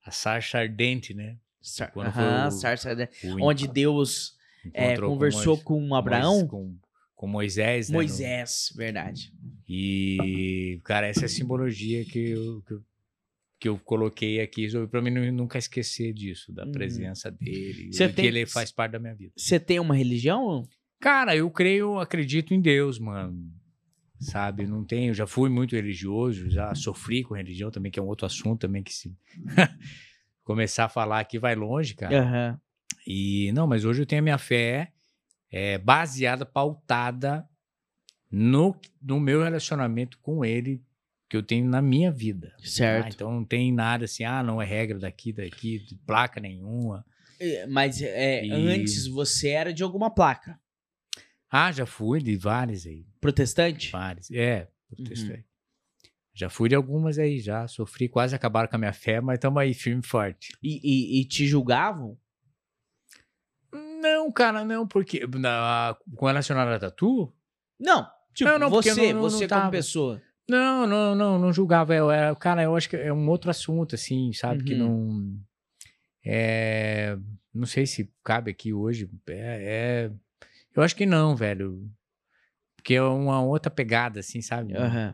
[0.03, 1.37] a sarça ardente, né?
[1.61, 3.09] Sar- Quando Aham, o- sarça, né?
[3.23, 4.35] O Onde Deus
[4.73, 6.47] é, com conversou Mois- com Abraão.
[6.47, 6.75] Com,
[7.15, 7.93] com Moisés, né?
[7.93, 9.33] no- Moisés, verdade.
[9.67, 12.83] E, cara, essa é a simbologia que eu, que eu,
[13.59, 16.71] que eu coloquei aqui para mim nu- nunca esquecer disso, da Uhum.
[16.71, 19.33] presença dele, Você de tem- que ele faz parte da minha vida.
[19.35, 20.67] Você tem uma religião?
[20.99, 23.37] Cara, eu creio, acredito em Deus, mano.
[24.21, 28.07] Sabe, não tenho, já fui muito religioso, já sofri com religião também, que é um
[28.07, 29.15] outro assunto também que se
[30.49, 32.23] começar a falar aqui vai longe, cara.
[32.23, 32.59] Aham.
[33.05, 34.91] E não, mas hoje eu tenho a minha fé
[35.51, 37.47] é, baseada, pautada
[38.31, 40.83] no, no meu relacionamento com ele
[41.29, 42.49] que eu tenho na minha vida.
[42.57, 42.67] tá?
[42.67, 43.13] Certo.
[43.13, 47.05] Então não tem nada assim, ah, não é regra daqui, daqui, de placa nenhuma.
[47.39, 50.59] É, Mas é, E- antes você era de alguma placa.
[51.47, 53.91] Ah, já fui de várias aí, Protestante?
[53.91, 54.31] várias.
[54.31, 55.43] É, Uhum.
[56.33, 59.61] Já fui de algumas aí, já sofri, quase acabaram com a minha fé, mas estamos
[59.61, 60.53] aí firme e forte.
[60.63, 62.17] E, e- e te julgavam?
[64.01, 67.31] Não, cara, não, porque na, com relacionado a tatu,
[67.79, 68.07] Não.
[68.33, 70.21] Tipo, Não, não, você, não- você como pessoa.
[70.47, 71.93] Não, não, não, não julgava.
[71.93, 74.63] Eu, era- cara, eu acho que é um outro assunto, assim, sabe?
[74.63, 74.79] Que Uhum.
[74.79, 75.39] não.
[76.25, 77.17] É,
[77.53, 79.09] não sei se cabe aqui hoje.
[79.27, 80.11] É, é-
[80.75, 81.89] eu acho que não, velho.
[82.75, 84.73] Porque é uma outra pegada, assim, sabe?
[84.75, 85.13] Aham.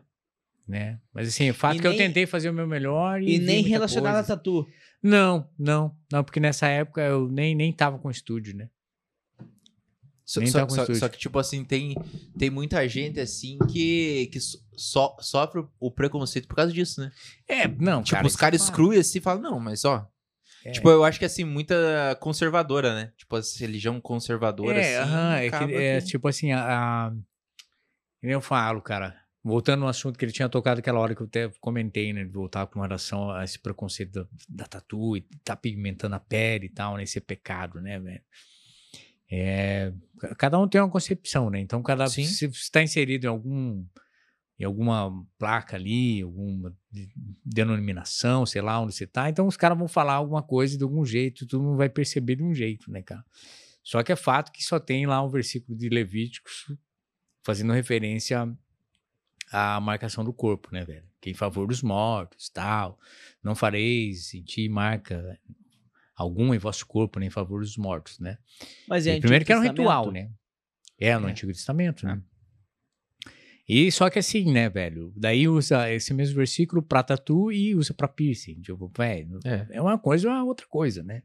[0.68, 1.00] Né?
[1.14, 3.36] Mas assim, o fato E que eu nem- tentei fazer o meu melhor e.
[3.36, 4.34] E nem relacionado coisa.
[4.34, 4.68] a tatu.
[5.04, 8.68] Não, não, não, porque nessa época eu nem, nem tava com estúdio, né?
[10.26, 11.00] Só, Nem só- tá com só- estúdio.
[11.00, 11.96] só que, tipo assim, tem,
[12.36, 17.12] tem muita gente assim que, que so- so- sofre o preconceito por causa disso, né?
[17.48, 18.28] É, não, Tipo, cara.
[18.28, 20.10] os caras é excluem assim e falam, não, mas ó.
[20.66, 20.72] É.
[20.72, 23.12] Tipo, eu acho que assim, muita conservadora, né?
[23.16, 25.12] Tipo, essa religião conservadora, É, assim.
[25.12, 27.14] aham, é, que, é tipo assim, a, a-
[28.24, 29.16] eu falo, cara,
[29.46, 32.32] voltando no assunto que ele tinha tocado aquela hora que eu até comentei, né, de
[32.32, 36.70] voltar com relação a esse preconceito da, da tatu e tá pigmentando a pele e
[36.70, 38.24] tal, né, esse é pecado, né, velho.
[39.30, 42.26] É, ca- cada um tem uma concepção, né, então cada, Sim.
[42.26, 43.86] se está inserido em algum
[44.58, 47.10] em alguma placa ali, alguma de-
[47.46, 51.06] denominação, sei lá onde você tá, então os caras vão falar alguma coisa de algum
[51.06, 53.24] jeito, tu não vai perceber de um jeito, né, cara.
[53.84, 56.74] Só que é fato que só tem lá um versículo de Levíticos
[57.44, 58.50] fazendo referência
[59.52, 61.06] à marcação do corpo, né, velho?
[61.22, 63.00] Que é em favor dos mortos, tal.
[63.44, 65.40] Não fareis em ti marca
[66.16, 68.38] alguma em vosso corpo, nem em favor dos mortos, né?
[68.88, 70.30] Mas é primeiro que era um ritual, né?
[71.00, 71.32] É, no É.
[71.32, 72.22] Antigo Testamento, né?
[73.68, 75.12] E só que assim, né, velho?
[75.16, 78.62] Daí usa esse mesmo versículo pra tatu e usa pra piercing.
[78.62, 79.68] Tipo, velho, É.
[79.72, 81.24] é uma coisa ou é outra coisa, né?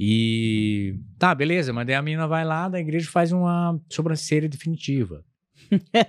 [0.00, 5.22] E tá, beleza, mas daí a menina vai lá da igreja faz uma sobrancelha definitiva.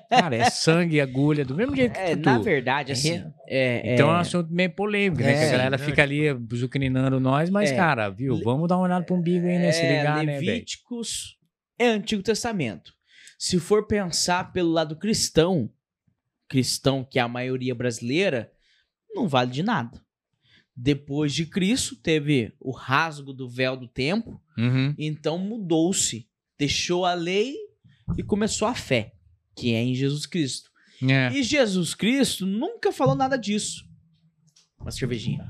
[0.10, 2.22] Cara, é sangue e agulha, do mesmo jeito que É, tatu.
[2.26, 3.24] na verdade, assim.
[3.48, 5.32] É, Então é um é- assunto meio polêmico, né?
[5.34, 7.76] É, que a galera não, fica ali zucrinando nós, mas, É.
[7.76, 8.40] cara, viu?
[8.44, 9.72] Vamos dar uma olhada pro umbigo aí, né?
[9.72, 10.40] Se é, ligar, né?
[10.40, 11.38] Levíticos
[11.78, 12.94] é Antigo Testamento.
[13.38, 15.70] Se for pensar pelo lado cristão,
[16.48, 18.52] cristão que é a maioria brasileira,
[19.14, 20.02] não vale de nada.
[20.78, 24.94] Depois de Cristo, teve o rasgo do véu do templo, Uhum.
[24.98, 26.28] então mudou-se.
[26.58, 27.56] Deixou a lei
[28.18, 29.14] e começou a fé,
[29.56, 30.70] que é em Jesus Cristo.
[31.02, 31.32] É.
[31.32, 33.86] E Jesus Cristo nunca falou nada disso.
[34.80, 35.44] Uma cervejinha.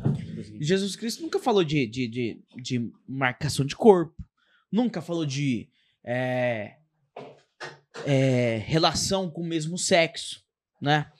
[0.60, 4.16] Jesus Cristo nunca falou de, de, de, de marcação de corpo.
[4.72, 5.70] Nunca falou de.
[6.03, 6.76] é,
[8.06, 10.41] é, relação com o mesmo sexo,
[10.82, 11.12] né?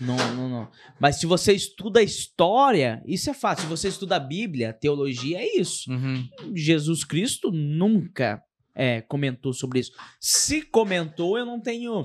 [0.00, 0.70] Não, não, não.
[0.98, 3.64] Mas se você estuda a história, isso é fácil.
[3.64, 5.90] Se você estuda a Bíblia, teologia, é isso.
[5.90, 6.28] Uhum.
[6.54, 8.42] Jesus Cristo nunca
[8.74, 9.92] é, comentou sobre isso.
[10.20, 12.04] Se comentou, eu não tenho,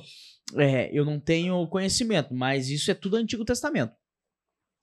[0.58, 3.94] é, eu não tenho conhecimento, mas isso é tudo Antigo Testamento.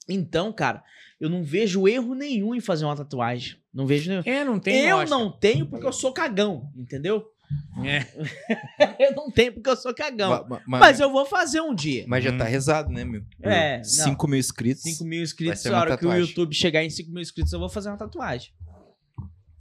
[0.09, 0.83] Então, cara,
[1.21, 3.57] eu não vejo erro nenhum em fazer uma tatuagem.
[3.75, 4.23] Não vejo nenhum.
[4.25, 5.17] É, não tem eu lógica.
[5.19, 7.27] não tenho porque eu sou cagão, entendeu?
[7.85, 8.01] É.
[9.11, 10.31] eu não tenho porque eu sou cagão.
[10.31, 12.05] Ma- ma- ma- Mas eu vou fazer um dia.
[12.09, 12.49] mas já tá Hum.
[12.49, 13.23] rezado, né, meu?
[13.43, 13.85] É, não.
[13.85, 14.83] 5 mil inscritos.
[14.83, 16.29] 5 mil inscritos, uma hora que o tatuagem.
[16.29, 18.51] YouTube chegar em 5 mil inscritos, eu vou fazer uma tatuagem.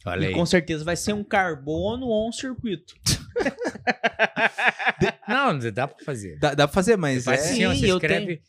[0.06, 0.34] Olha E aí.
[0.34, 2.96] com certeza vai ser um carbono ou um circuito.
[5.28, 6.38] Não, dá pra fazer.
[6.40, 7.44] Dá, dá pra fazer, mas Faz é.
[7.44, 8.42] assim, Sim, você eu escreve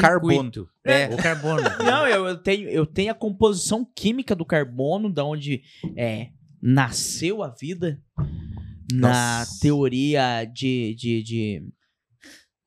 [0.00, 0.34] Carbono.
[0.52, 0.68] circuito.
[0.84, 1.08] É.
[1.08, 1.62] Ou carbono.
[1.84, 5.62] Não, eu, eu tenho, eu tenho a composição química do carbono, da onde
[5.96, 8.02] é, nasceu a vida.
[8.92, 9.58] Na Nossa.
[9.60, 11.68] teoria de, de, de.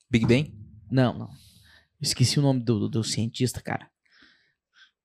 [0.10, 0.54] Big Bang?
[0.90, 1.30] Não, não.
[2.02, 3.88] Esqueci o nome do, do, do cientista, cara.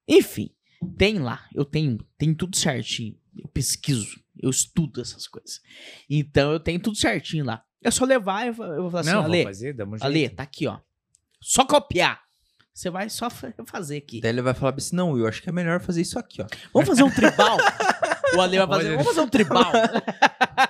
[0.08, 0.50] Enfim,
[0.96, 1.46] tem lá.
[1.54, 3.19] Eu tenho, tem tudo certinho.
[3.36, 5.60] Eu pesquiso, eu estudo essas coisas.
[6.08, 7.62] Então eu tenho tudo certinho lá.
[7.82, 9.90] É só levar eu vou eu vou falar assim, Não, Ale, vou fazer, dá um
[9.90, 10.04] jeito.
[10.04, 10.78] Ale, tá aqui, ó.
[11.40, 12.20] Só copiar.
[12.72, 14.20] Você vai só fa- fazer aqui.
[14.20, 16.46] Daí ele vai falar assim: não, eu acho que é melhor fazer isso aqui, ó.
[16.72, 17.58] Vamos fazer um tribal?
[18.34, 18.90] o Ale vai fazer.
[18.90, 19.72] Vamos fazer um tribal?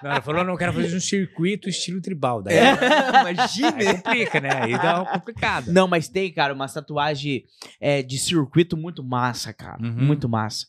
[0.03, 2.41] Não, ela falou, não, eu quero fazer um circuito estilo tribal.
[2.43, 2.71] Daí É.
[3.27, 3.95] aí Imagina!
[3.95, 4.49] complica, né?
[4.63, 5.71] Aí dá uma complicada.
[5.73, 7.45] Não, mas tem, cara, uma tatuagem
[7.81, 9.83] é, de circuito muito massa, cara.
[9.83, 9.91] Uhum.
[10.05, 10.67] Muito massa.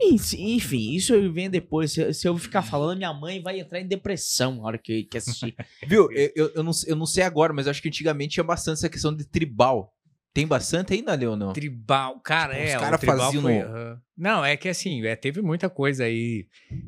[0.00, 1.92] Enfim, isso eu venho depois.
[1.92, 5.18] Se, se eu ficar falando, minha mãe vai entrar em depressão na hora que, que
[5.18, 5.54] assistir.
[5.86, 6.10] Viu?
[6.12, 8.78] Eu, eu, eu não, eu não sei agora, mas eu acho que antigamente tinha bastante
[8.78, 9.92] essa questão de tribal.
[10.32, 11.52] Tem bastante ainda, Leo, não?
[11.52, 12.68] Tribal, cara, Tipo, é.
[12.68, 14.00] os o cara tribal faziam foi, aham.
[14.16, 16.46] Não, é que assim, é, teve muita coisa aí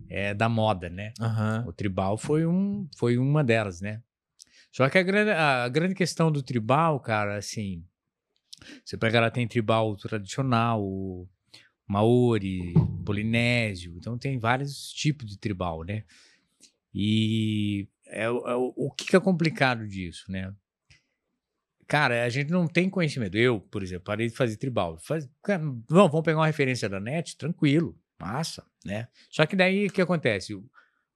[0.08, 1.12] é, da moda, né?
[1.20, 1.64] Aham.
[1.66, 4.02] O tribal foi, um, foi uma delas, né?
[4.70, 7.84] Só que a grande, a grande questão do tribal, cara, assim.
[8.84, 11.26] Você pega lá, tem tribal tradicional, o
[11.90, 12.72] Maori,
[13.04, 16.04] Polinésio, então tem vários tipos de tribal, né?
[16.94, 20.54] E é, o- é o, que, é complicado disso, né?
[21.88, 23.36] Cara, a gente não tem conhecimento.
[23.36, 24.98] Eu, por exemplo, parei de fazer tribal.
[25.00, 29.08] Faz, cara, não, vamos pegar uma referência da net, tranquilo, massa, né?
[29.28, 30.56] Só que daí o que acontece?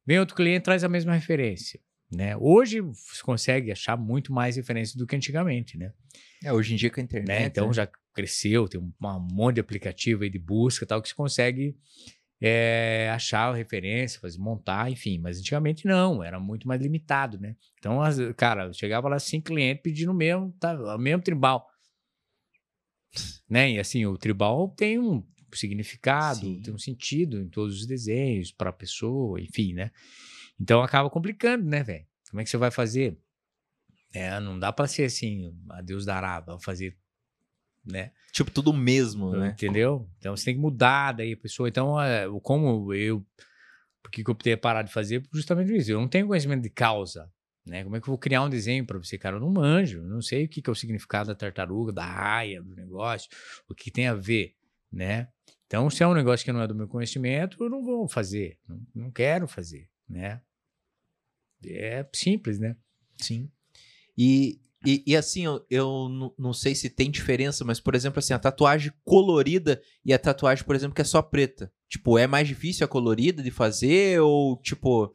[0.04, 1.78] Vem outro cliente traz a mesma referência,
[2.10, 2.36] né?
[2.36, 5.92] Hoje você consegue achar muito mais referência do que antigamente, né?
[6.42, 7.28] É, hoje em dia com a internet.
[7.28, 7.46] né?
[7.46, 7.74] Então né?
[7.74, 11.76] já cresceu, tem um, um monte de aplicativo aí de busca tal que você consegue
[12.40, 15.18] é, achar a referência, fazer, montar, enfim.
[15.18, 17.56] Mas antigamente não, era muito mais limitado, né?
[17.78, 21.66] Então, as- cara, chegava lá cinco clientes pedindo o mesmo, tá, o mesmo tribal.
[23.48, 23.72] Né?
[23.72, 26.60] E assim, o tribal tem um significado, Sim.
[26.62, 29.90] tem um sentido em todos os desenhos, para a pessoa, enfim, né?
[30.60, 32.04] Então acaba complicando, né, velho?
[32.30, 33.18] Como é que você vai fazer?
[34.12, 36.96] É, não dá para ser assim, a Deus dará, vamos fazer,
[37.84, 38.10] né?
[38.32, 39.50] Tipo, tudo mesmo, né?
[39.50, 40.08] Entendeu?
[40.18, 41.68] Então você tem que mudar daí a pessoa.
[41.68, 43.24] Então, é, como eu.
[44.02, 45.22] Por que que eu optei parar de fazer?
[45.32, 45.90] Justamente isso.
[45.90, 47.30] Eu não tenho conhecimento de causa.
[47.66, 47.82] Né?
[47.82, 49.36] Como é que eu vou criar um desenho para você, cara?
[49.36, 49.98] Eu não manjo.
[49.98, 53.30] Eu não sei o que, que é o significado da tartaruga, da raia, do negócio,
[53.68, 54.54] o que tem a ver,
[54.92, 55.28] né?
[55.66, 58.58] Então, se é um negócio que não é do meu conhecimento, eu não vou fazer.
[58.68, 60.42] Não, não quero fazer, né?
[61.66, 62.76] É simples, né?
[63.16, 63.50] Sim.
[64.16, 66.08] E, e, e assim, eu, eu
[66.38, 70.64] não- sei se tem diferença, mas, por exemplo, assim, a tatuagem colorida e a tatuagem,
[70.64, 71.72] por exemplo, que é só preta.
[71.88, 75.14] Tipo, é mais difícil a colorida de fazer ou, tipo...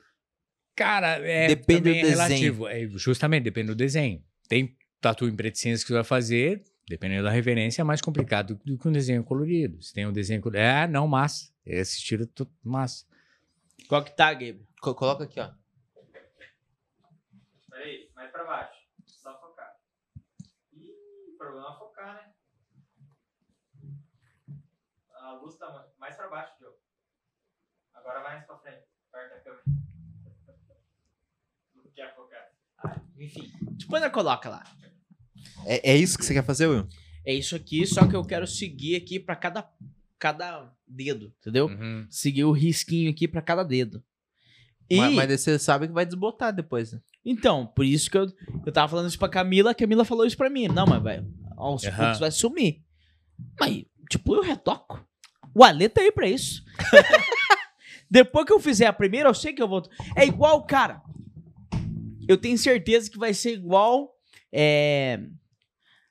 [0.75, 2.27] Cara, é, Depende também do é desenho.
[2.53, 2.67] relativo.
[2.67, 4.23] É, justamente, depende do desenho.
[4.47, 7.99] Tem tatu em preto e cinza que você vai fazer, dependendo da referência, é mais
[8.01, 9.81] complicado do que um desenho colorido.
[9.83, 11.51] Se tem um desenho colorido, é, não, massa.
[11.65, 13.05] Esse estilo é tudo massa.
[13.89, 14.59] Qual que tá, Gabriel?
[14.81, 15.51] co- coloca aqui, ó.
[17.69, 18.79] Peraí, mais pra baixo.
[19.05, 19.73] Só focar.
[20.73, 21.35] Ih,
[21.99, 22.31] focar, né?
[25.21, 26.77] A luz tá ma- mais pra baixo, Diogo.
[27.93, 28.83] Agora vai mais pra frente.
[29.11, 29.63] Perto da câmera.
[31.75, 32.51] Não quer focar.
[33.17, 33.51] Enfim.
[33.77, 34.63] Depois coloca lá.
[35.65, 36.87] É, é isso que você quer fazer, Will?
[37.25, 39.69] É isso aqui, só que eu quero seguir aqui pra cada,
[40.17, 41.67] cada dedo, entendeu?
[41.67, 42.07] Uhum.
[42.09, 44.03] Seguir o risquinho aqui pra cada dedo.
[44.89, 47.01] E, Mas, mas você sabe que vai desbotar depois, né?
[47.23, 48.25] então, por isso que eu,
[48.65, 50.67] eu tava falando isso pra Camila, a Camila falou isso pra mim.
[50.67, 51.23] Não, mas vai,
[51.59, 51.95] aos Aham.
[51.97, 52.83] poucos vai sumir.
[53.59, 55.05] Mas, tipo, eu retoco.
[55.53, 56.63] O Ale tá aí pra isso.
[58.09, 59.83] Depois que eu fizer a primeira, eu sei que eu vou.
[60.15, 61.01] É igual, cara.
[62.27, 64.15] Eu tenho certeza que vai ser igual.
[64.51, 65.19] É.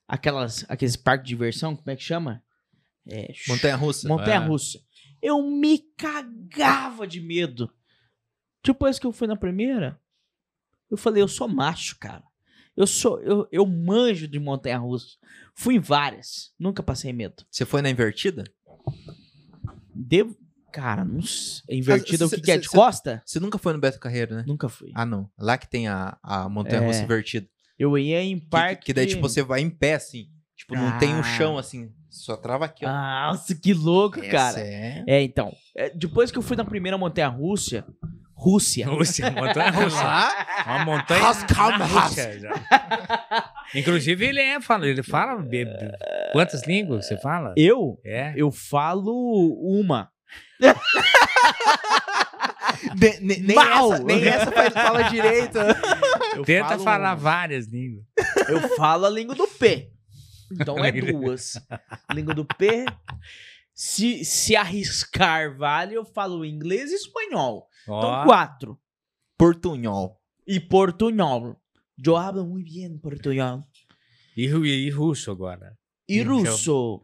[0.06, 2.42] Aquelas, aqueles parques de diversão, como é que chama?
[3.06, 4.08] É, Montanha-russa.
[4.08, 4.46] Montanha É.
[4.46, 4.78] russa.
[5.20, 7.72] Eu me cagava de medo.
[8.64, 10.00] Depois que eu fui na primeira,
[10.90, 12.22] Eu falei, eu sou macho, cara.
[12.78, 15.16] Eu sou, eu, eu manjo de montanha russa.
[15.54, 17.42] Fui em várias, nunca passei medo.
[17.50, 18.44] Você foi na invertida?
[19.94, 20.36] Devo,
[20.72, 21.78] cara, não sei.
[21.78, 22.54] Invertida, o cê- que, que é?
[22.54, 23.22] cê- De cê- costa?
[23.26, 24.44] Você nunca foi no Beto Carreiro, né?
[24.46, 24.92] Nunca fui.
[24.94, 25.28] Ah, não.
[25.38, 27.04] Lá que tem a, a montanha russa É.
[27.04, 27.48] invertida.
[27.78, 28.86] Eu ia em Que, parque.
[28.86, 30.26] que daí, tipo, você vai em pé, assim.
[30.56, 31.36] Tipo, não tem um Ah.
[31.36, 31.92] chão, assim.
[32.08, 32.88] Só trava aqui, ó.
[32.88, 34.60] Nossa, que louco, Essa cara.
[34.60, 35.04] é...
[35.06, 35.52] É, então.
[35.76, 37.84] é, depois que eu fui na primeira montanha Rússia.
[38.40, 38.86] Rússia.
[38.86, 40.64] Rússia, montanha russa.
[40.64, 41.46] Uma montanha russa.
[43.74, 45.44] Inclusive, ele é, fala, ele fala.
[46.32, 47.52] Quantas línguas você fala?
[47.56, 47.98] Eu?
[48.04, 48.32] É.
[48.36, 49.12] Eu falo
[49.60, 50.08] uma.
[53.00, 53.92] Ne- ne- nem, Mal.
[53.94, 55.58] essa, nem essa faz fala direito.
[56.36, 57.16] Eu Tenta falo falar uma.
[57.16, 58.04] várias línguas.
[58.48, 59.90] Eu falo a língua do P.
[60.52, 61.54] Então é duas.
[62.12, 62.84] Língua do P.
[63.74, 67.66] Se, se arriscar vale, eu falo inglês e espanhol.
[67.88, 68.78] Então Ó, quatro.
[69.38, 70.20] Portunhol.
[70.46, 71.56] E portunhol.
[72.04, 73.64] Eu hablo muito bem portunhol.
[74.36, 75.76] e, ru- e russo agora.
[76.08, 76.38] E Então.
[76.38, 77.02] russo.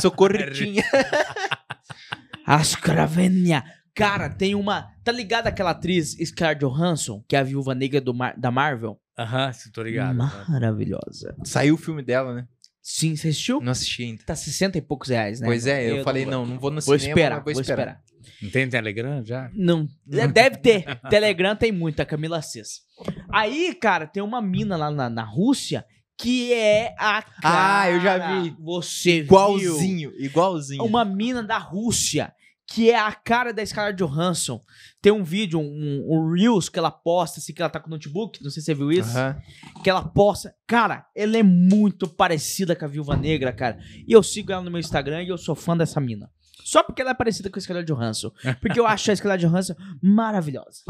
[0.00, 0.82] Socorritinha.
[2.46, 3.62] Ascravenia.
[3.94, 4.90] Cara, tem uma.
[5.04, 8.98] Tá ligado aquela atriz Scarlett Johansson, que é a viúva negra do Mar- da Marvel?
[9.18, 10.16] Aham, sim, tô ligado.
[10.48, 11.36] Maravilhosa.
[11.44, 12.48] Saiu o filme dela, né?
[12.80, 13.60] Sim, você assistiu?
[13.60, 14.24] Não assisti ainda.
[14.24, 15.46] Tá 60 e poucos reais, né?
[15.46, 18.02] Pois é, eu, falei, vou- não, não vou no Vou cinema, esperar, mas vou esperar.
[18.40, 19.50] Não tem Telegram já?
[19.54, 20.84] Não, é, deve ter.
[21.08, 22.82] Telegram tem muito, a Camila Cis.
[23.30, 25.84] Aí, cara, tem uma mina lá na, na Rússia
[26.18, 28.54] que é a Ah, eu já cara, vi.
[28.60, 29.24] Você viu?
[29.24, 30.84] Igualzinho, igualzinho.
[30.84, 32.32] Uma mina da Rússia
[32.72, 34.60] que é a cara da Scarlett Johansson.
[35.00, 37.90] Tem um vídeo, um, um Reels que ela posta, assim, que ela tá com o
[37.90, 39.10] notebook, não sei se você viu isso.
[39.10, 39.36] Aham.
[39.82, 40.54] Que ela posta.
[40.66, 43.78] Cara, ela é muito parecida com a Viúva Negra, cara.
[44.06, 46.30] E eu sigo ela no meu Instagram e eu sou fã dessa mina.
[46.64, 48.30] Só porque ela é parecida com a Scarlett Johansson.
[48.60, 50.82] Porque eu acho a Scarlett Johansson maravilhosa.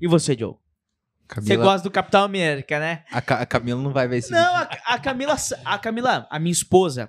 [0.00, 0.54] E você, Joe?
[0.54, 3.04] Você Camila, gosta do Capitão América, né?
[3.10, 6.38] a, Ca- a Camila não vai ver esse Não, a, a Camila, a Camila, a
[6.40, 7.08] minha esposa,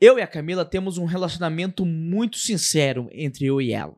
[0.00, 3.94] eu e a Camila temos um relacionamento muito sincero entre eu e ela.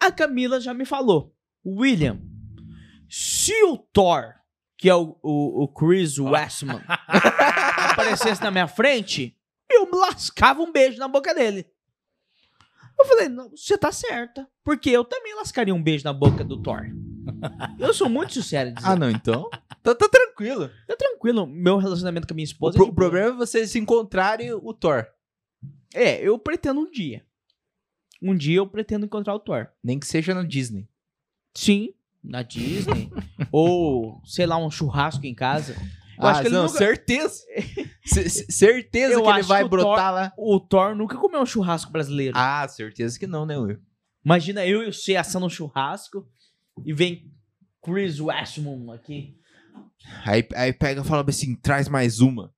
[0.00, 2.20] A Camila já me falou, William,
[3.08, 4.34] se o Thor,
[4.76, 6.82] que é o, o, o Chris Westman,
[7.90, 9.36] aparecesse na minha frente,
[9.74, 11.66] eu me lascava um beijo na boca dele.
[12.98, 14.48] Eu falei, não, você tá certa.
[14.62, 16.82] Porque eu também lascaria um beijo na boca do Thor.
[17.78, 18.88] Eu sou muito sincero em dizer.
[18.88, 19.48] Ah, não, então.
[19.82, 20.70] Tá, tá tranquilo.
[20.86, 22.76] Tá tranquilo, meu relacionamento com a minha O, esposa.
[22.76, 25.06] pro- é o problema é vocês se encontrarem o Thor.
[25.92, 27.24] É, eu pretendo um dia.
[28.22, 29.66] Um dia eu pretendo encontrar o Thor.
[29.82, 30.88] Nem que seja na Disney.
[31.56, 33.10] Sim, na Disney.
[33.52, 35.74] ou, sei lá, um churrasco em casa.
[36.18, 37.42] Eu ah, acho que ele não, nunca- certeza.
[38.04, 40.32] Certeza Eu que ele vai que o Thor- brotar lá.
[40.36, 42.36] O Thor nunca comeu um churrasco brasileiro.
[42.36, 43.78] Ah, certeza que não, né, Will?
[44.24, 46.26] Imagina eu e você assando um churrasco
[46.84, 47.32] e vem
[47.82, 49.36] Chris Westman aqui.
[50.24, 52.52] Aí, aí pega e fala assim: traz mais uma.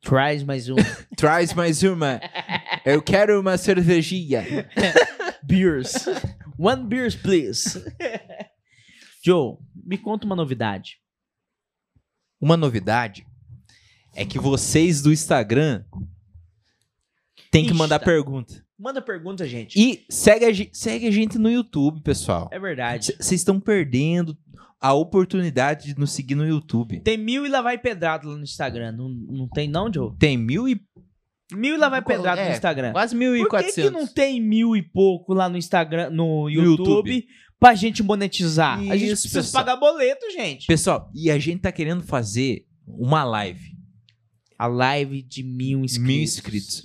[0.00, 0.76] Traz mais um.
[1.16, 2.20] Traz mais uma.
[2.84, 4.68] Eu quero uma cervejinha.
[5.42, 6.06] beers.
[6.56, 7.84] One beers, please.
[9.24, 10.98] Joe, me conta uma novidade.
[12.40, 13.26] Uma novidade
[14.14, 15.84] é que vocês do Instagram
[17.50, 18.04] têm que mandar Insta.
[18.04, 18.64] pergunta.
[18.78, 19.76] Manda pergunta, gente.
[19.78, 22.48] E segue a, gen- segue a gente no YouTube, pessoal.
[22.52, 23.12] É verdade.
[23.18, 24.36] Vocês estão perdendo
[24.80, 27.00] a oportunidade de nos seguir no YouTube.
[27.00, 28.92] Tem mil e lá vai pedrado lá no Instagram.
[28.92, 30.14] Não, não tem não, Joe?
[30.18, 30.80] Tem mil e
[31.50, 32.92] Mil e lá vai pedrado no É, Instagram.
[32.92, 33.90] quase mil e Por que, que quatrocentos.
[33.92, 37.26] não tem mil e pouco lá no Instagram, no YouTube, YouTube.
[37.58, 38.78] Pra gente monetizar?
[38.78, 39.64] a gente Isso, precisa pessoal.
[39.64, 40.66] pagar boleto, gente.
[40.66, 43.76] Pessoal, e a gente tá querendo fazer uma live.
[44.58, 46.08] A live de mil inscritos.
[46.08, 46.84] Mil inscritos.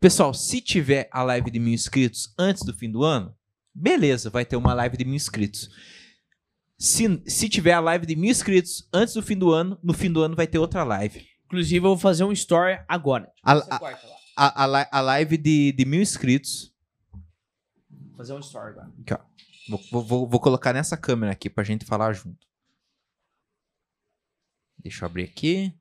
[0.00, 3.34] Pessoal, se tiver a live de mil inscritos antes do fim do ano,
[3.74, 5.68] beleza, vai ter uma live de mil inscritos.
[6.78, 10.10] Se, se tiver a live de mil inscritos antes do fim do ano, no fim
[10.12, 11.26] do ano vai ter outra live.
[11.46, 13.32] Inclusive, eu vou fazer um story agora.
[13.42, 13.68] A, Você
[14.36, 16.72] a, a, a a live de, de mil inscritos.
[17.90, 18.92] Vou fazer um story agora.
[19.00, 19.18] Aqui, ó.
[19.68, 22.46] Vou, vou- vou, colocar nessa câmera aqui pra gente falar junto.
[24.78, 25.74] Deixa eu abrir aqui.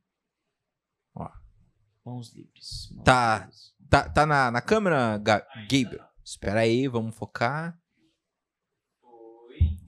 [2.05, 2.89] Mãos livres.
[2.93, 3.39] mãos Tá.
[3.39, 3.75] livres.
[3.89, 6.05] Tá, tá na, na câmera, Ga Gabriel?
[6.23, 7.77] Espera aí, vamos focar.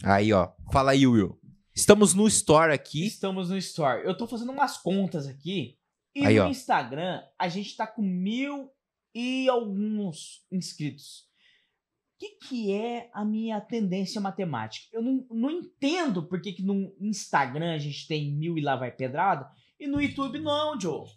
[0.04, 0.52] Aí, ó.
[0.72, 1.40] Fala aí, Will.
[1.74, 3.06] Estamos no Store aqui.
[3.08, 4.04] Estamos no Store.
[4.06, 5.78] Eu tô fazendo umas contas aqui.
[6.14, 6.48] E Aí, no ó.
[6.50, 8.70] Instagram, a gente tá com mil
[9.16, 11.29] e alguns inscritos.
[12.20, 14.88] O que, que é a minha tendência matemática?
[14.92, 18.76] Eu não, não entendo por que, que no Instagram a gente tem mil e lá
[18.76, 19.50] vai pedrada
[19.80, 21.08] e no YouTube não, Joe.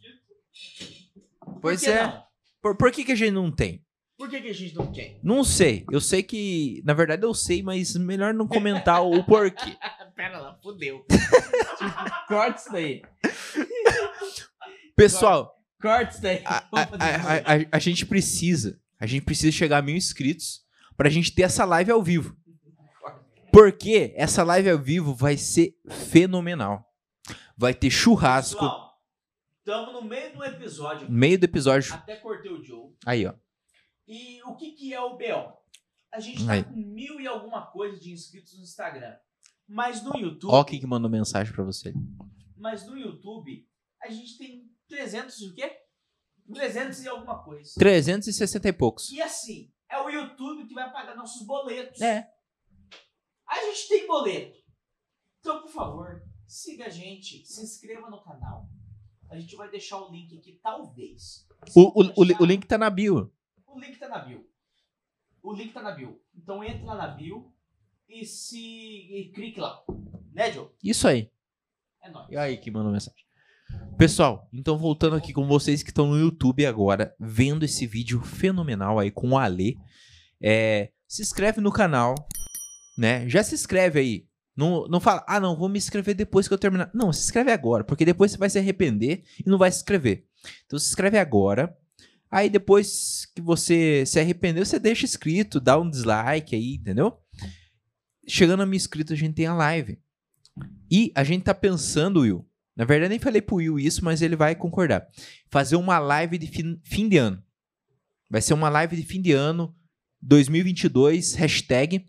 [1.61, 2.05] Pois é.
[2.07, 2.23] não?
[2.61, 3.85] Por, por que, que a gente não tem?
[4.17, 5.19] Por que, que a gente não quer?
[5.25, 5.85] Não sei.
[5.91, 6.81] Eu sei que.
[6.85, 9.77] Na verdade, eu sei, mas melhor não comentar o porquê.
[10.15, 11.05] Pera lá, fodeu.
[12.29, 13.03] Corta isso daí.
[14.95, 16.43] Pessoal, Corta isso daí.
[16.45, 18.81] a, a- a- a gente precisa.
[19.01, 20.63] A gente precisa chegar a mil inscritos
[21.03, 22.37] pra gente ter essa live ao vivo.
[23.53, 26.89] Porque essa live ao vivo vai ser fenomenal.
[27.57, 29.03] Vai ter churrasco Pessoal,
[29.59, 31.11] estamos no meio do episódio.
[31.11, 31.93] meio do episódio.
[31.93, 32.95] Até cortei o Joe.
[33.05, 33.35] Aí, ó.
[34.07, 35.53] E o que, que é o BO?
[36.13, 36.63] A gente tá Aí.
[36.65, 39.17] com mil e alguma coisa de inscritos no Instagram.
[39.67, 40.53] Mas no YouTube.
[40.53, 41.93] Ó quem que mandou mensagem pra você.
[42.57, 43.67] Mas no YouTube,
[44.01, 45.73] a gente tem 300 e o quê?
[46.55, 47.73] 300 e alguma coisa.
[47.77, 49.11] 360 e poucos.
[49.11, 52.01] E assim, é o YouTube que vai pagar nossos boletos.
[52.01, 52.31] É.
[53.47, 54.59] A gente tem boleto.
[55.41, 58.69] Então, por favor, siga a gente, se inscreva no canal.
[59.31, 61.47] A gente vai deixar o link aqui, talvez.
[61.75, 63.33] O, o, deixar- o link tá na bio.
[63.67, 64.49] O link tá na bio.
[65.43, 66.23] O link tá na bio.
[66.35, 67.53] Então entra lá na bio
[68.09, 68.59] e se.
[68.61, 69.83] e clique lá.
[70.33, 70.71] Né, Joe?
[70.83, 71.31] Isso aí.
[72.01, 72.29] É nóis.
[72.31, 73.22] E aí que mandou mensagem.
[73.99, 78.99] Pessoal, então voltando aqui com vocês que estão no YouTube agora, vendo esse vídeo fenomenal
[78.99, 79.77] aí com o Ale.
[80.43, 82.15] É, se inscreve no canal,
[82.99, 83.29] né?
[83.29, 84.27] Já se inscreve aí.
[84.57, 86.91] Não, não fala, ah, não, vou me inscrever depois que eu terminar.
[86.93, 90.27] Não, se inscreve agora, porque depois você vai se arrepender e não vai se inscrever.
[90.67, 91.77] Então se inscreve agora.
[92.31, 97.19] Aí depois que você se arrependeu, você deixa inscrito, dá um dislike aí, entendeu?
[98.27, 100.01] Chegando a mil inscritos, a gente tem a live.
[100.91, 102.47] E a gente tá pensando, Will.
[102.83, 105.07] Na verdade, nem falei pro Will isso, mas ele vai concordar.
[105.49, 107.41] Fazer uma live de fim, fim de ano.
[108.29, 109.73] Vai ser uma live de fim de ano
[110.21, 112.05] 2022, hashtag.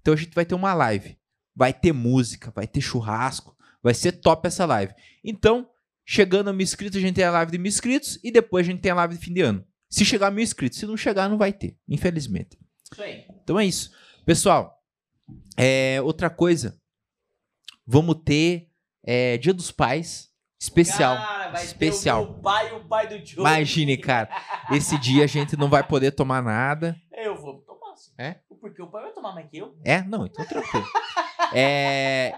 [0.00, 1.18] Então a gente vai ter uma live.
[1.56, 3.56] Vai ter música, vai ter churrasco.
[3.82, 4.94] Vai ser top essa live.
[5.24, 5.68] Então,
[6.06, 8.20] chegando a mil inscritos, a gente tem a live de mil inscritos.
[8.22, 9.66] E depois a gente tem a live de fim de ano.
[9.90, 10.78] Se chegar a mil inscritos.
[10.78, 11.76] Se não chegar, não vai ter.
[11.88, 12.56] Infelizmente.
[12.92, 13.24] Isso aí.
[13.42, 13.90] Então é isso.
[14.24, 14.80] Pessoal,
[15.56, 16.80] é, outra coisa.
[17.84, 18.71] Vamos ter
[19.04, 20.30] é, Dia dos Pais
[20.60, 21.16] especial.
[21.16, 22.24] Cara, vai especial.
[22.26, 23.40] ter o pai e o pai do Joe.
[23.40, 24.28] Imagine, cara.
[24.70, 26.96] Esse dia a gente não vai poder tomar nada.
[27.12, 27.96] Eu vou tomar.
[27.96, 28.12] sim.
[28.16, 28.36] É?
[28.60, 29.76] Porque o pai vai tomar mais que eu.
[29.84, 30.02] É?
[30.02, 30.86] Não, então tranquilo.
[31.52, 32.32] É,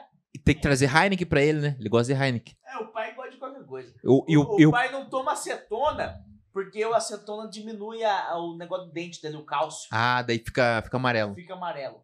[0.44, 1.76] tem que trazer Heineken pra ele, né?
[1.78, 2.54] Ele gosta de Heineken.
[2.66, 3.94] É, o pai gosta de qualquer coisa.
[4.02, 6.16] Eu, eu, o, o eu, pai não toma acetona,
[6.52, 9.88] porque o acetona diminui a- o negócio do dente dele, o cálcio.
[9.92, 11.34] Ah, daí fica, fica amarelo.
[11.34, 12.02] Fica amarelo.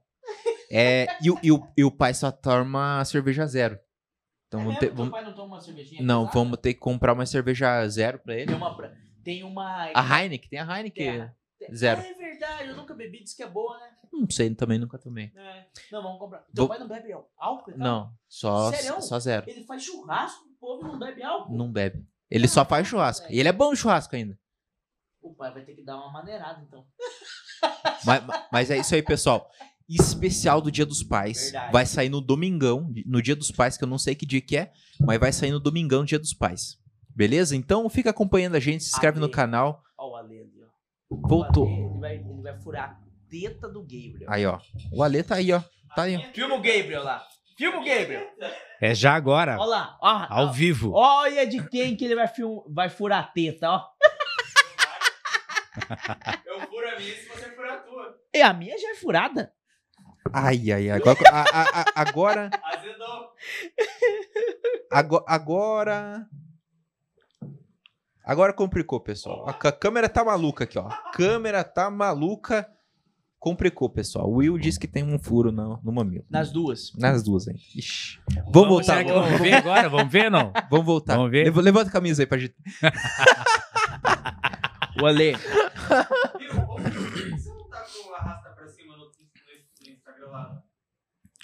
[0.70, 3.78] É, e, o- e, o, e o pai só toma cerveja zero.
[4.51, 6.03] Então é vamos ter, vamos, não toma uma cervejinha?
[6.03, 6.38] não, pesada?
[6.40, 8.46] vamos ter que comprar uma cerveja zero pra ele.
[8.46, 8.94] Tem uma...
[9.22, 9.90] Tem uma...
[9.94, 11.20] A Heineken, tem a Heineken Tem
[11.68, 12.01] a- zero.
[12.01, 13.90] É verdade, eu nunca bebi, diz que é boa, né?
[14.12, 15.30] Não sei, também nunca tomei.
[15.36, 15.66] É.
[15.92, 16.40] Não, vamos comprar.
[16.40, 17.70] Teu Vou- pai não bebe álcool?
[17.70, 17.78] tal?
[17.78, 19.01] Não, só, Sério?
[19.01, 19.48] só zero.
[19.48, 21.57] Ele faz churrasco, o povo não bebe álcool.
[21.57, 22.05] Não bebe.
[22.28, 23.26] Ele só faz churrasco.
[23.30, 24.36] E ele é bom em churrasco ainda.
[25.22, 26.84] O pai vai ter que dar uma maneirada, então.
[28.05, 29.51] Mas, mas é isso aí, pessoal.
[29.91, 31.51] Especial do Dia dos Pais.
[31.51, 31.72] Verdade.
[31.72, 34.57] Vai sair no domingão, no Dia dos Pais, que eu não sei que dia que
[34.57, 36.78] é, mas vai sair no domingão, Dia dos Pais.
[37.14, 37.57] Beleza?
[37.57, 39.34] Então fica acompanhando a gente, se inscreve no Ale.
[39.34, 39.82] canal.
[39.99, 41.28] Ó o Ale ali, ó.
[41.28, 41.66] Voltou.
[41.66, 44.26] Ale, ele, vai, ele vai furar a teta do Gabriel.
[44.28, 44.59] Aí, ó.
[44.93, 45.61] O Ale tá aí, ó.
[45.95, 46.20] Tá aí, ó.
[46.32, 47.26] Filma o Gabriel lá.
[47.59, 48.26] Filma o Gabriel.
[48.80, 49.99] É já agora, Olha lá.
[50.01, 50.53] Ó, ao ó.
[50.53, 50.93] vivo.
[50.95, 52.61] Olha de quem que ele vai, film...
[52.68, 53.84] vai furar a teta, ó.
[56.47, 58.18] Eu furo a minha se você furar a tua.
[58.32, 59.53] E a minha já é furada.
[60.32, 61.00] Ai, ai, ai.
[61.00, 61.18] Agora.
[61.30, 63.30] a- a- a- agora, Azedou.
[64.90, 66.26] ago- agora.
[68.24, 69.48] Agora complicou, pessoal.
[69.48, 70.86] A ca- câmera tá maluca aqui, ó.
[70.86, 72.68] A câmera tá maluca.
[73.38, 74.28] Complicou, pessoal.
[74.28, 76.24] O Will disse que tem um furo no, no mamilo.
[76.28, 76.92] Nas duas.
[76.96, 77.56] Nas duas, hein?
[77.74, 78.20] Ixi.
[78.52, 78.98] Vamos voltar.
[78.98, 79.88] será que vamos ver agora?
[79.88, 80.52] Vamos ver não?
[80.70, 81.16] Vamos voltar.
[81.16, 81.44] Vamos ver?
[81.46, 82.54] Leva- Levanta a camisa aí pra gente.
[85.00, 85.32] O Ale.
[85.34, 86.60] Viu?
[86.68, 90.26] Ô, Por que você não tá com o arrasta pra cima no, no, no Instagram
[90.28, 90.62] lá?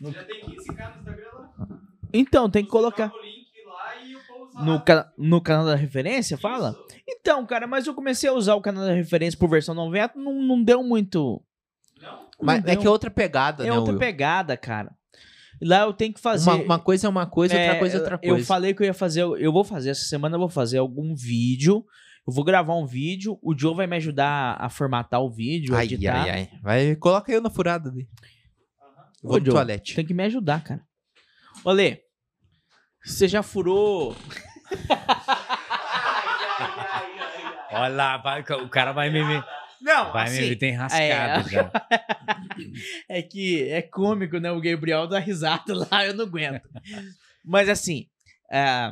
[0.00, 1.68] Você já tem 15k no Instagram lá?
[2.12, 3.12] Então, tem que Você colocar.
[4.04, 4.12] e
[4.62, 4.84] No, arrasta.
[4.84, 5.12] ca...
[5.18, 6.70] no canal da referência, fala?
[6.70, 7.00] Isso.
[7.08, 10.34] Então, cara, mas eu comecei a usar o canal da referência por versão 90, não,
[10.42, 11.42] não deu muito.
[12.00, 12.26] Não?
[12.40, 12.80] Mas não é deu.
[12.80, 13.98] que é outra pegada, É né, outra Will?
[14.00, 14.94] pegada, cara.
[15.62, 16.50] Lá eu tenho que fazer.
[16.50, 18.42] Uma, uma coisa é uma coisa, outra É, coisa é outra eu- coisa.
[18.42, 19.22] Eu falei que eu ia fazer.
[19.22, 21.84] Eu vou fazer essa semana, eu vou fazer algum vídeo.
[22.26, 23.38] Eu vou gravar um vídeo.
[23.42, 26.22] O Joe vai me ajudar a formatar o vídeo, Ai, editar.
[26.22, 26.50] ai, ai.
[26.62, 28.06] Vai, coloca eu na furada ali.
[29.26, 29.94] Vou Ô, no Joe, toalete.
[29.96, 30.80] Tem que me ajudar, cara.
[31.64, 32.02] Olê,
[33.04, 34.14] você já furou.
[37.72, 39.44] Olha lá, vai- o cara vai me ver.
[39.82, 41.50] Não, Vai me ver, assim, tem rascado é.
[41.50, 41.70] já.
[43.10, 44.50] é que é cômico, né?
[44.50, 46.66] O Gabriel dá risada lá, eu não aguento.
[47.44, 48.06] Mas assim,
[48.50, 48.90] é...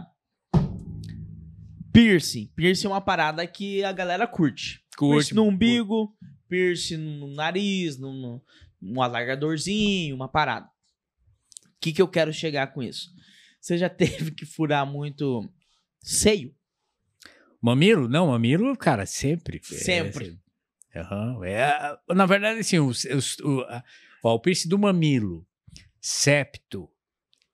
[1.93, 2.49] piercing.
[2.55, 4.81] Piercing é uma parada que a galera curte.
[4.97, 5.15] Curte.
[5.15, 6.15] Piercing no umbigo,
[6.49, 8.43] piercing no nariz, no, no-
[8.85, 10.67] um alargadorzinho, uma parada.
[10.67, 13.11] O que, que eu quero chegar com isso?
[13.61, 15.49] Você já teve que furar muito
[16.03, 16.55] seio?
[17.61, 18.09] Mamilo?
[18.09, 19.59] Não, mamilo, cara, sempre.
[19.59, 20.39] É, Sempre.
[20.95, 22.93] Aham, é, na verdade, assim, o,
[24.23, 25.45] ó, o piercing do mamilo,
[26.01, 26.89] septo,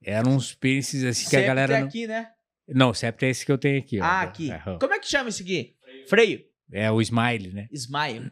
[0.02, 1.80] eram uns piercings assim que a Sempre galera.
[1.80, 2.30] Não, aqui, né?
[2.68, 3.98] não, septo é esse que eu tenho aqui.
[3.98, 4.04] ó.
[4.04, 4.50] Ah, aqui.
[4.50, 4.78] Aham.
[4.78, 5.74] Como é que chama isso aqui?
[6.06, 6.44] Freio.
[6.72, 7.66] É o smile, né?
[7.72, 8.30] Smile.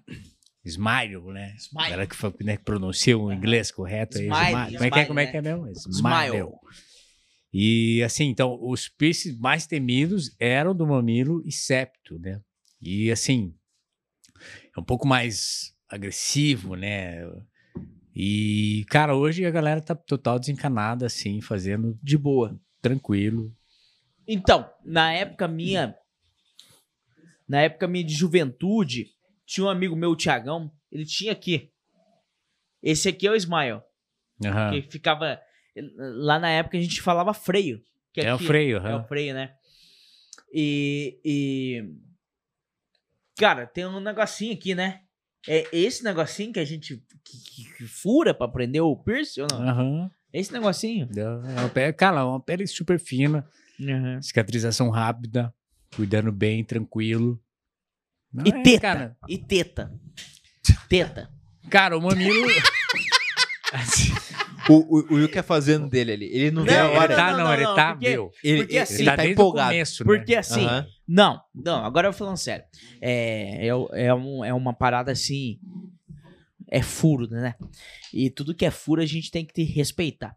[0.69, 1.55] Smile, né?
[1.59, 1.93] Smile.
[1.93, 4.27] Ela que, né, que pronuncia o inglês correto aí.
[4.27, 5.31] Smile, Como é que é, smile, como é, né?
[5.31, 5.69] que é mesmo?
[5.71, 6.49] Smile.
[7.53, 12.41] E assim, então, os piercings mais temidos eram do mamilo e septo, né?
[12.81, 13.55] E assim,
[14.77, 17.23] é um pouco mais agressivo, né?
[18.14, 22.61] E, cara, hoje a galera tá total desencanada, assim, fazendo De boa.
[22.83, 23.55] tranquilo.
[24.27, 25.95] Então, na época minha,
[27.49, 29.07] na época minha de juventude,
[29.49, 31.72] tinha um amigo meu, o Tiagão, ele tinha aqui.
[32.82, 33.80] Esse aqui é o Smile,
[34.44, 34.70] Aham.
[34.72, 35.40] que ficava
[35.96, 37.82] lá na época a gente falava freio.
[38.16, 39.03] É o aqui- freio, É aham.
[39.03, 39.55] o freio, né?
[40.53, 41.84] E, e
[43.38, 45.01] cara, tem um negocinho aqui, né?
[45.46, 49.62] É esse negocinho que a gente que, que- fura pra prender o piercing ou não?
[49.68, 50.11] Aham.
[50.32, 51.09] Esse negocinho.
[51.16, 51.26] É
[51.61, 53.49] uma pele, cara, uma pele super fina,
[54.20, 55.55] cicatrização rápida,
[55.96, 57.40] cuidando bem, tranquilo.
[58.33, 58.81] Não E é, teta.
[58.81, 59.93] Cara, E teta.
[60.89, 61.31] Teta.
[61.70, 62.47] cara, o mamilo.
[64.70, 66.26] O, o, o Will quer fazendo dele ali.
[66.26, 67.16] Ele não, Não, vê a ele hora.
[67.16, 68.31] tá, não, não, não, ele tá, porque- meu.
[68.45, 69.70] Ele, porque ele assim, tá, desde o empolgado.
[69.70, 70.07] começo, né?
[70.18, 70.87] Porque assim, Aham.
[71.09, 72.64] Não, não, agora eu falando sério.
[73.01, 75.59] É, é, é, um- é uma parada assim.
[76.70, 77.55] É furo, né?
[78.12, 80.37] E tudo que é furo a gente tem que te respeitar.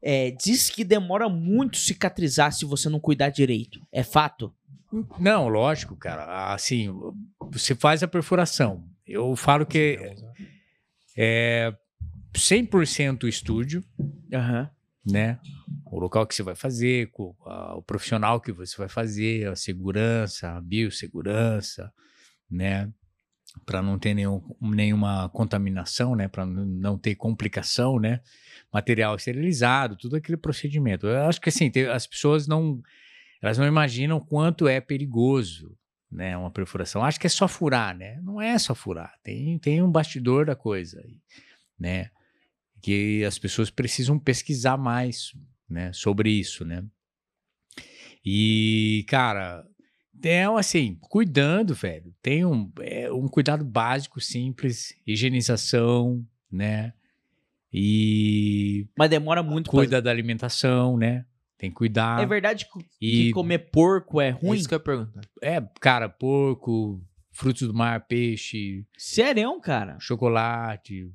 [0.00, 3.80] É, diz que demora muito cicatrizar se você não cuidar direito.
[3.90, 4.54] É fato?
[5.18, 6.52] Não, lógico, cara.
[6.52, 6.94] Assim,
[7.50, 8.84] você faz a perfuração.
[9.06, 9.98] Eu falo que
[11.16, 11.74] é
[12.32, 13.84] 100% estúdio,
[14.32, 14.70] Aham.
[15.06, 15.38] né?
[15.86, 20.60] O local que você vai fazer, o profissional que você vai fazer, a segurança, a
[20.60, 21.92] biossegurança,
[22.50, 22.90] né?
[23.64, 26.26] Para não ter nenhum, nenhuma contaminação, né?
[26.26, 28.20] Para não ter complicação, né?
[28.72, 31.06] Material esterilizado, tudo aquele procedimento.
[31.06, 32.82] Eu acho que assim, as pessoas não,
[33.42, 35.76] elas não imaginam quanto é perigoso,
[36.10, 36.36] né?
[36.36, 37.04] Uma perfuração.
[37.04, 38.20] Acho que é só furar, né?
[38.22, 39.14] Não é só furar.
[39.22, 41.18] Tem, tem um bastidor da coisa, aí,
[41.78, 42.10] né?
[42.80, 45.32] Que as pessoas precisam pesquisar mais,
[45.68, 45.92] né?
[45.92, 46.84] Sobre isso, né?
[48.24, 49.66] E, cara,
[50.22, 52.14] é assim, cuidando, velho.
[52.22, 56.92] Tem um, é, um cuidado básico, simples, higienização, né?
[57.72, 61.26] E Mas demora muito pra- cuida da alimentação, né?
[61.58, 62.20] Tem que cuidar.
[62.20, 64.56] É verdade que, E que comer porco é É ruim?
[64.58, 65.20] isso que eu ia perguntar.
[65.42, 67.00] é, cara, porco,
[67.32, 69.96] frutos do mar, peixe, Sério, cara?
[70.00, 71.10] chocolate,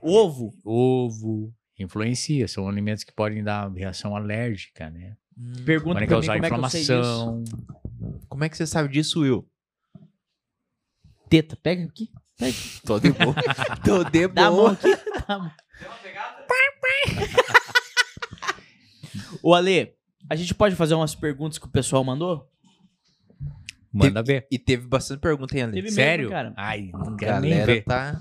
[0.00, 0.52] Ovo.
[0.64, 2.46] ovo, influencia.
[2.46, 5.16] São alimentos que podem dar reação alérgica, né?
[5.64, 6.92] Pergunta Podem pra mim causar como é que eu sei disso.
[6.92, 7.44] inflamação.
[8.28, 9.48] Como é que você sabe disso, Will?
[11.28, 12.10] Teta, pega aqui.
[12.84, 13.34] Tô de boa.
[13.84, 14.72] Tô de Dá a mão boa.
[14.72, 14.90] aqui.
[15.26, 15.52] Dá a mão.
[15.80, 16.46] Deu uma pegada?
[19.46, 19.94] Ô, Ale,
[20.28, 22.50] a gente pode fazer umas perguntas que o pessoal mandou?
[23.92, 24.44] Manda ver.
[24.50, 25.70] E teve bastante pergunta aí, Ale.
[25.70, 26.30] Teve mesmo, Sério?
[26.30, 26.52] cara.
[26.56, 27.84] Ai, não quero nem galera ver.
[27.84, 28.20] tá...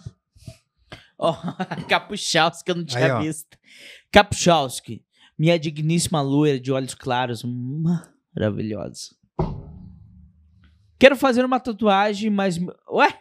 [1.18, 1.34] Ó,
[1.90, 3.58] Kapuchalski, eu não tinha Aí, visto.
[4.12, 5.04] Kapuchalski,
[5.36, 7.42] minha digníssima loira de olhos claros,
[8.36, 9.16] maravilhosa.
[11.00, 12.60] Quero fazer uma tatuagem, mas.
[12.88, 13.20] Ué?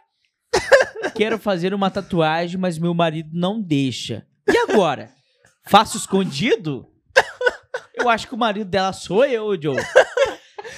[1.17, 4.27] Quero fazer uma tatuagem, mas meu marido não deixa.
[4.47, 5.11] E agora?
[5.65, 6.87] Faço escondido?
[8.05, 9.77] Eu acho que o marido dela sou eu, Joe.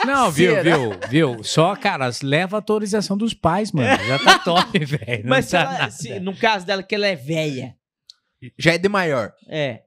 [0.05, 0.77] Não, viu, Será?
[0.77, 1.45] viu, viu?
[1.45, 3.89] Só, cara, leva a autorização dos pais, mano.
[4.05, 5.23] Já tá top, velho.
[5.25, 5.91] Não Mas se tá ela- nada.
[5.91, 7.75] se- no caso dela, que ela é velha.
[8.59, 9.33] Já é de maior.
[9.49, 9.83] É.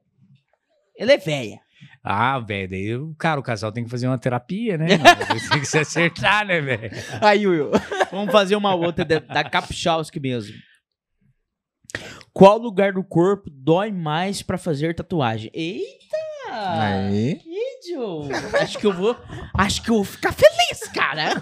[0.98, 1.60] Ela é velha.
[2.04, 4.88] Ah, velho, daí, o- cara, o casal tem que fazer uma terapia, né?
[4.98, 5.50] mano?
[5.50, 6.92] tem que se acertar, né, velho?
[7.22, 7.72] Aí, Will.
[8.12, 10.54] Vamos fazer uma outra da, da Kapchalski mesmo.
[12.34, 15.50] Qual lugar do corpo dói mais pra fazer tatuagem?
[15.54, 16.09] Eita!
[16.52, 17.36] Aí.
[17.44, 18.22] Vídeo!
[18.62, 19.16] Acho que eu vou.
[19.54, 21.40] Acho que eu vou ficar feliz, cara!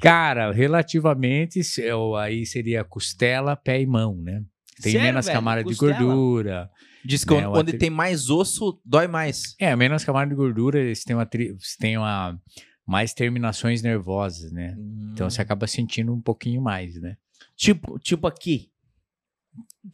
[0.00, 4.42] Cara, relativamente, se- eu- aí seria costela, pé e mão, né?
[4.82, 5.38] Tem Sério, menos velho?
[5.38, 5.92] camada de Costela?
[5.98, 6.70] gordura.
[7.04, 9.54] Diz que É, onde, atri- tem mais osso, dói mais.
[9.58, 12.38] É, menos camada de gordura, eles têm uma, tri- eles têm uma
[12.86, 14.74] mais terminações nervosas, né?
[15.12, 17.16] Então você acaba sentindo um pouquinho mais, né?
[17.56, 18.68] Tipo, tipo aqui.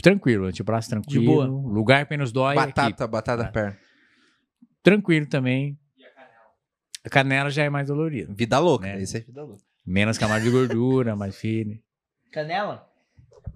[0.02, 1.24] Tranquilo, antebraço tranquilo.
[1.26, 1.44] boa.
[1.46, 2.66] Lugar que menos dói aqui.
[2.66, 3.48] Batata, batata É.
[3.50, 3.78] perna.
[4.82, 5.78] Tranquilo também.
[7.04, 8.32] A canela já é mais dolorida.
[8.34, 8.86] Vida louca.
[8.86, 9.00] Né?
[9.02, 9.62] Esse é vida louca.
[9.86, 11.78] Menos camada de gordura, mais fino.
[12.30, 12.86] Canela?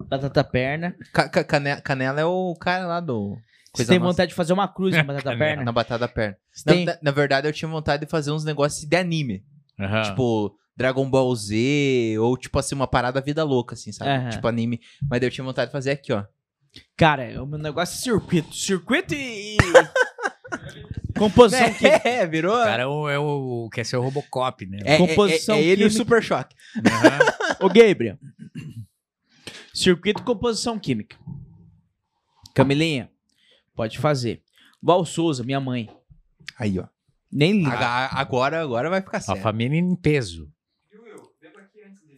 [0.09, 0.95] Batata perna.
[1.13, 3.35] Ca- ca- cane- canela é o cara lá do.
[3.35, 4.11] Você Coisa tem Nossa.
[4.11, 5.39] vontade de fazer uma cruz na batata Canela.
[5.39, 5.63] perna?
[5.63, 6.37] Na batata perna.
[6.51, 9.43] Você Na, na- na verdade, eu tinha vontade de fazer uns negócios de anime.
[10.05, 14.09] Tipo, Dragon Ball Z, ou tipo assim, uma parada vida louca, assim, sabe?
[14.11, 14.29] Aham.
[14.29, 14.81] Tipo anime.
[15.09, 16.23] Mas daí eu tinha vontade de fazer aqui, ó.
[16.97, 18.53] Cara, o meu negócio é circuito.
[18.53, 19.55] Circuito e...
[21.17, 22.01] Composição química.
[22.07, 22.53] É, virou.
[22.59, 24.79] O cara é o, é o- quer ser o Robocop, né?
[24.83, 25.97] É, é- composição é, é ele e o química.
[26.03, 26.55] Super Choque.
[26.77, 27.65] Aham.
[27.65, 28.17] Ô, Gabriel.
[29.73, 31.17] Circuito e composição química.
[32.53, 33.09] Camilinha,
[33.75, 34.41] pode fazer.
[34.81, 35.89] Val Souza, minha mãe.
[36.59, 36.85] Aí, ó.
[37.31, 37.77] Nem liga.
[38.11, 39.41] Agora, agora vai ficar A sério.
[39.41, 40.49] família em peso.
[40.91, 41.29] Viu, Will?
[41.41, 42.15] Vem pra aqui antes de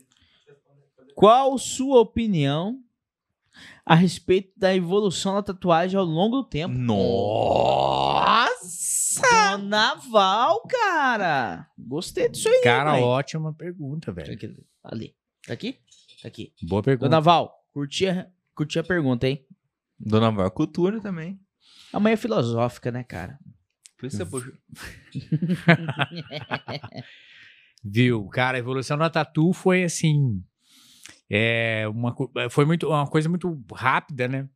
[0.47, 0.83] responder.
[0.95, 2.79] fazer- Qual sua opinião
[3.83, 6.75] a respeito da evolução da tatuagem ao longo do tempo?
[6.77, 8.37] Nossa!
[9.57, 11.67] Dona Val, cara.
[11.75, 13.01] Gostei disso aí, Cara, mãe.
[13.01, 14.31] ótima pergunta, velho.
[14.31, 15.15] Aqui, Ali.
[15.47, 15.79] Tá aqui?
[16.21, 16.53] Tá aqui.
[16.61, 17.09] Boa pergunta.
[17.09, 19.43] Dona Val, curti a, curti a pergunta, hein?
[19.99, 21.39] Dona Val, cultura também.
[21.91, 23.39] A mãe é filosófica, né, cara?
[23.97, 24.53] Por isso você puxa.
[27.83, 28.27] Viu?
[28.27, 30.43] Cara, a evolução da tatu foi assim.
[31.29, 34.47] É uma, co- foi muito, uma coisa muito rápida, né?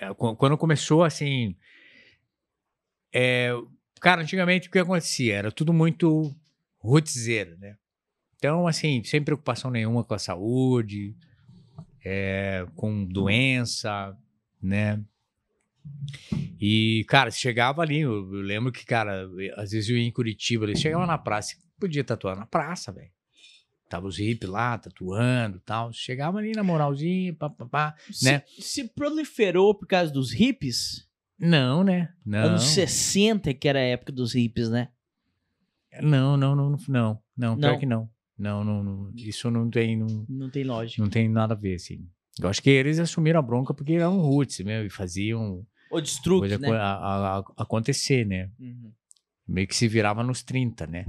[0.00, 1.56] É, qu- Quando começou, assim.
[3.12, 3.50] é,
[4.00, 5.34] cara, antigamente o que acontecia?
[5.36, 6.34] Era tudo muito
[6.78, 7.76] rootzeiro, né?
[8.36, 11.16] Então, assim, sem preocupação nenhuma com a saúde,
[12.04, 14.16] é, com doença,
[14.60, 15.02] né?
[16.60, 20.64] E, cara, chegava ali, eu, eu lembro que, cara, às vezes eu ia em Curitiba,
[20.64, 23.10] eles chegavam na praça, podia tatuar na praça, velho.
[23.88, 25.92] Tava os hippies lá, tatuando e tal.
[25.92, 27.94] Chegava ali na moralzinha, pá, pá, pá.
[28.10, 28.42] Se, Né?
[28.58, 31.06] se proliferou por causa dos hippies?
[31.38, 32.12] Não, né?
[32.24, 32.38] Não.
[32.38, 34.88] Anos 60, que era a época dos hippies, né?
[36.02, 38.08] Não, não, não, não, não, pior que não.
[38.36, 41.00] Não, não, não, isso não tem, não, Não tem lógica.
[41.00, 42.04] não tem nada a ver, assim.
[42.40, 46.40] Eu acho que eles assumiram a bronca porque eram roots mesmo, e faziam O destruto,
[46.40, 46.68] coisa né?
[46.72, 48.50] a- a- a- acontecer, né?
[48.58, 48.92] Uhum.
[49.46, 51.04] meio que se virava nos 30, né?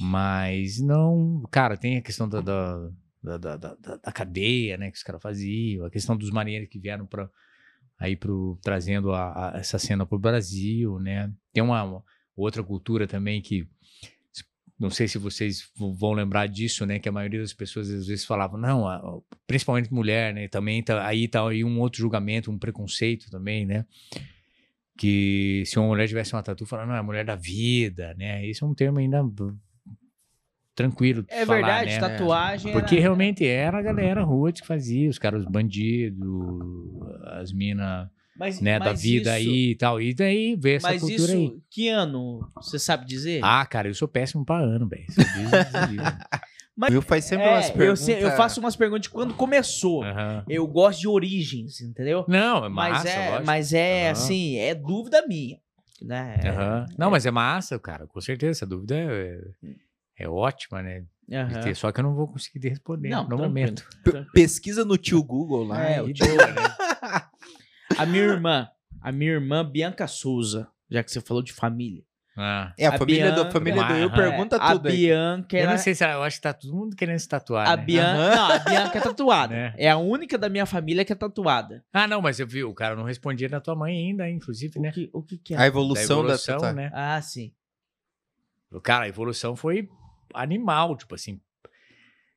[0.00, 1.42] Mas não.
[1.50, 2.90] Cara, tem a questão da, da,
[3.22, 4.90] da, da, da- cadeia, né?
[4.90, 7.28] Que os caras faziam, a questão dos marinheiros que vieram para
[7.98, 11.32] aí pro, trazendo a, a- essa cena pro Brasil, né?
[11.52, 12.04] Tem uma, uma
[12.36, 13.66] outra cultura também que.
[14.78, 16.98] Não sei se vocês vão lembrar disso, né?
[16.98, 20.48] Que a maioria das pessoas às vezes falavam, não, a- principalmente mulher, né?
[20.48, 23.86] Também tá, aí tá aí um outro julgamento, um preconceito também, né?
[24.98, 28.44] Que se uma mulher tivesse uma tatu, falando, não, é a mulher da vida, né?
[28.46, 29.22] Isso é um termo ainda
[30.74, 31.98] tranquilo É falar, verdade, né?
[32.00, 33.02] tatuagem Porque era...
[33.02, 36.26] realmente era a galera rua que fazia, os caras, os bandidos,
[37.24, 40.00] as minas, mas, né, da mas vida isso- aí e tal.
[40.00, 41.58] E daí veio essa Mas cultura isso, aí.
[41.70, 42.46] que ano?
[42.56, 43.40] Você sabe dizer?
[43.42, 45.06] Ah, cara, eu sou péssimo pra ano, velho.
[46.76, 47.00] Mas- Viu?
[47.00, 48.00] Faz sempre É, umas eu, perguntas.
[48.00, 50.04] sei- eu faço umas perguntas de quando começou.
[50.04, 50.44] Aham.
[50.48, 52.24] Eu gosto de origens, entendeu?
[52.28, 53.46] Não, é mas massa, é, lógico.
[53.46, 54.12] mas é Aham.
[54.12, 55.58] assim, é dúvida minha.
[56.02, 56.36] Né?
[56.44, 56.86] Aham.
[56.98, 58.50] Não, mas é massa, cara, com certeza.
[58.52, 59.40] Essa dúvida é,
[60.18, 61.04] é ótima, né?
[61.32, 61.60] Aham.
[61.62, 63.48] ter, Só que eu não vou conseguir te responder Não, no tranquilo.
[63.48, 63.88] momento.
[64.04, 65.82] P- Pesquisa no tio Google lá.
[65.82, 67.26] É, o tio- né?
[67.96, 68.68] A minha irmã,
[69.00, 72.04] a minha irmã Bianca Souza, já que você falou de família.
[72.38, 72.74] Ah.
[72.76, 74.96] É, a, A família, do, Bianca- família do Will pergunta a tudo aí.
[74.96, 75.70] Bianca Eu era...
[75.70, 77.66] não sei se ela- eu acho que tá todo mundo querendo se tatuar.
[77.66, 77.82] A né?
[77.84, 79.54] Bianca, não, a Bianca é tatuada.
[79.54, 79.74] Né?
[79.78, 81.82] É a única da minha família que é tatuada.
[81.92, 84.82] Ah, não, mas eu vi, o cara não respondia na tua mãe ainda, inclusive, O
[84.82, 84.92] né?
[84.92, 85.58] que, o que, que é?
[85.58, 86.76] A evolução da, evolução, tatuagem.
[86.76, 86.90] né?
[86.92, 87.52] Ah, sim.
[88.82, 89.88] Cara, a evolução foi
[90.34, 91.40] animal, tipo assim.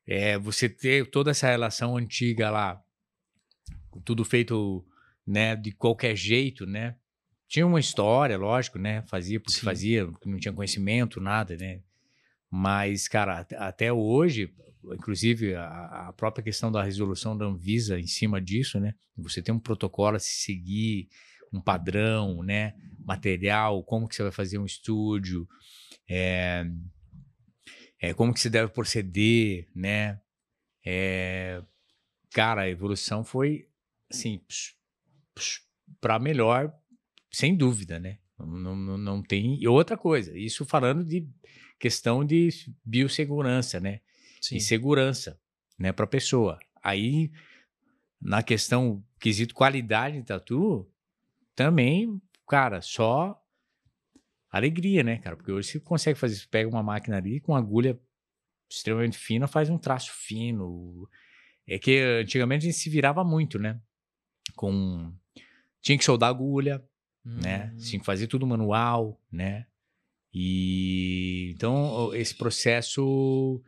[0.06, 2.80] É, você ter toda essa relação antiga lá,
[4.04, 4.82] tudo feito,
[5.26, 6.96] né, de qualquer jeito, né?
[7.50, 9.02] Tinha uma história, lógico, né?
[9.02, 9.64] Fazia porque Sim.
[9.64, 11.82] fazia, porque não tinha conhecimento, nada, né?
[12.48, 14.54] Mas, cara, at- até hoje,
[14.84, 18.94] inclusive a, a própria questão da resolução da Anvisa em cima disso, né?
[19.16, 21.08] Você tem um protocolo a se seguir,
[21.52, 22.72] um padrão, né?
[23.04, 25.48] Material, como que você vai fazer um estúdio,
[26.08, 26.64] é,
[28.00, 30.20] é, como que se deve proceder, né?
[30.86, 31.60] É,
[32.30, 33.68] cara, a evolução foi,
[34.08, 34.40] assim,
[36.00, 36.72] para melhor,
[37.30, 38.18] sem dúvida, né?
[38.38, 39.60] Não, não, não tem.
[39.60, 41.28] E outra coisa, isso falando de
[41.78, 42.48] questão de
[42.84, 44.00] biossegurança, né?
[44.40, 44.56] sim.
[44.56, 45.38] E segurança,
[45.78, 46.58] né, para pessoa.
[46.82, 47.30] Aí,
[48.20, 50.90] na questão quesito qualidade de tatu,
[51.54, 53.40] também, cara, só
[54.50, 55.36] alegria, né, cara?
[55.36, 58.00] Porque hoje você consegue fazer, você pega uma máquina ali com agulha
[58.68, 61.08] extremamente fina, faz um traço fino.
[61.66, 63.80] É que antigamente a gente se virava muito, né?
[64.56, 65.12] Com
[65.80, 66.82] tinha que soldar agulha,
[67.24, 67.72] né?
[67.74, 67.78] Hum.
[67.78, 69.66] Tinha que fazer tudo manual, né?
[70.32, 73.60] E então esse processo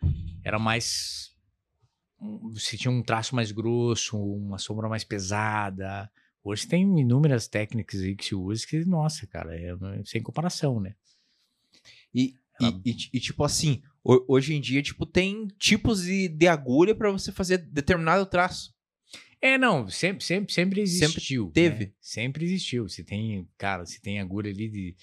[0.44, 1.30] era mais
[2.52, 6.08] você tinha um traço mais grosso, uma sombra mais pesada.
[6.44, 9.74] Hoje tem inúmeras técnicas aí que se usa que, nossa, cara, é
[10.04, 10.94] sem comparação, né?
[12.14, 16.46] E, Ela- e, e, tipo assim, ho- hoje em dia, tipo, tem tipos de, de
[16.46, 18.72] agulha pra você fazer determinado traço.
[19.42, 21.50] É, não, sempre, sempre, sempre Sempre existiu.
[21.52, 21.86] teve?
[21.86, 21.92] né?
[22.00, 22.88] Sempre existiu.
[22.88, 24.96] Você tem, cara, você tem agulha ali de,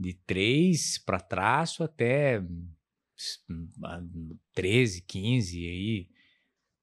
[0.00, 4.02] de 3 para traço até hum, ah,
[4.54, 6.08] 13, 15 aí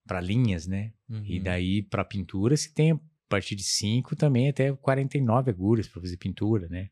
[0.06, 0.94] para linhas, né?
[1.26, 1.44] E Uhum.
[1.44, 6.18] daí para pintura você tem a partir de 5 também até 49 agulhas para fazer
[6.18, 6.90] pintura, né?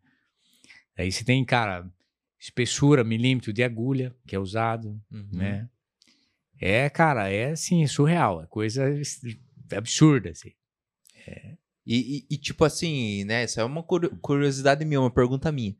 [0.97, 1.87] Aí você tem, cara,
[2.39, 5.27] espessura, milímetro de agulha que é usado, Uhum.
[5.31, 5.69] né?
[6.59, 8.83] É, cara, é assim, surreal, é coisa
[9.75, 10.51] absurda, assim.
[11.85, 13.45] E, e- e, tipo assim, né?
[13.45, 15.75] Isso é uma curi- curiosidade minha, uma pergunta minha.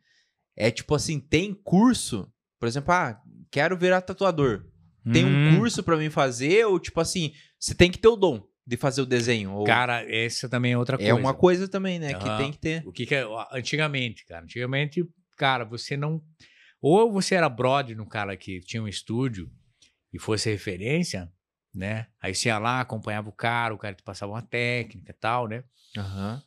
[0.56, 2.32] É tipo assim, tem curso?
[2.60, 4.66] Por exemplo, ah, quero virar tatuador.
[5.12, 6.66] Tem um Hum, curso pra mim fazer?
[6.66, 9.54] Ou tipo assim, você tem que ter o dom de fazer o desenho?
[9.54, 11.12] Ou Cara, essa também é outra coisa.
[11.12, 12.14] é uma coisa também, né?
[12.14, 12.38] Que Aham.
[12.38, 12.84] tem que ter.
[12.86, 13.24] O que, que é.
[13.52, 14.44] Antigamente, cara.
[14.44, 15.06] Antigamente,
[15.38, 16.22] cara, você não.
[16.82, 19.50] Ou você era brother no cara que tinha um estúdio
[20.14, 21.32] e fosse referência,
[21.78, 22.08] né?
[22.22, 25.48] Aí você ia lá, acompanhava o cara, o cara te passava uma técnica e tal,
[25.48, 25.64] né?
[25.98, 26.42] Aham.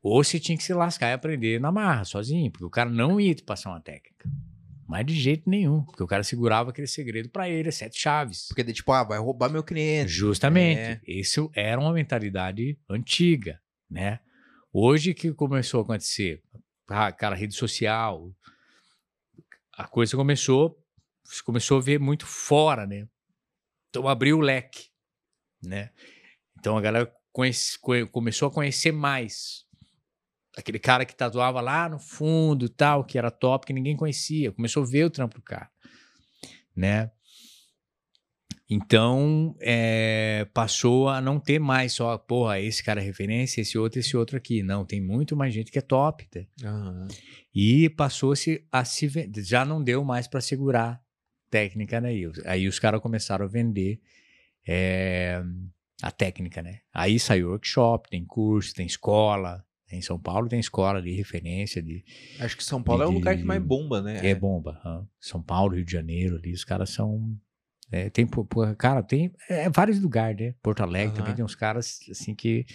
[0.00, 3.20] Ou você tinha que se lascar e aprender na marra, sozinho, porque o cara não
[3.20, 4.30] ia te passar uma técnica.
[4.86, 8.46] Mas de jeito nenhum, porque o cara segurava aquele segredo pra ele, sete chaves.
[8.48, 10.10] Porque, tipo, ah, vai roubar meu cliente.
[10.10, 10.80] Justamente.
[10.80, 11.00] É.
[11.06, 13.60] Isso era uma mentalidade antiga,
[13.90, 14.20] né?
[14.72, 16.42] Hoje que começou a acontecer,
[16.88, 18.32] ah, cara, rede social,
[19.76, 20.82] a coisa começou,
[21.44, 23.06] começou a ver muito fora, né?
[23.90, 24.88] Então abriu o leque,
[25.62, 25.90] né?
[26.58, 29.64] Então a galera conhece- conhe- começou a conhecer mais.
[30.56, 34.50] Aquele cara que tatuava lá no fundo tal, que era top, que ninguém conhecia.
[34.52, 35.70] Começou a ver o trampo do cara,
[36.76, 37.10] né?
[38.70, 43.98] Então, é, passou a não ter mais só, porra, esse cara é referência, esse outro,
[43.98, 44.62] esse outro aqui.
[44.62, 46.28] Não, tem muito mais gente que é top.
[46.28, 46.40] tá?
[46.68, 47.08] Aham.
[47.54, 49.08] E passou-se a se.
[49.38, 51.00] Já não deu mais para segurar
[51.50, 52.08] técnica, né?
[52.08, 54.00] Aí, aí os caras começaram a vender
[54.66, 55.42] é,
[56.02, 56.80] a técnica, né?
[56.92, 59.64] Aí saiu workshop, tem curso, tem escola.
[59.90, 62.04] Em São Paulo tem escola de referência, de,
[62.38, 64.26] Acho que São Paulo é o De- lugar que mais bomba, né?
[64.26, 64.78] é, bomba.
[65.18, 67.34] São Paulo, Rio de Janeiro, ali, os caras são.
[67.90, 68.28] é, tem,
[68.76, 70.54] cara, tem é, vários lugares, né?
[70.62, 71.36] Porto Alegre também Aham.
[71.36, 72.66] tem uns caras assim que.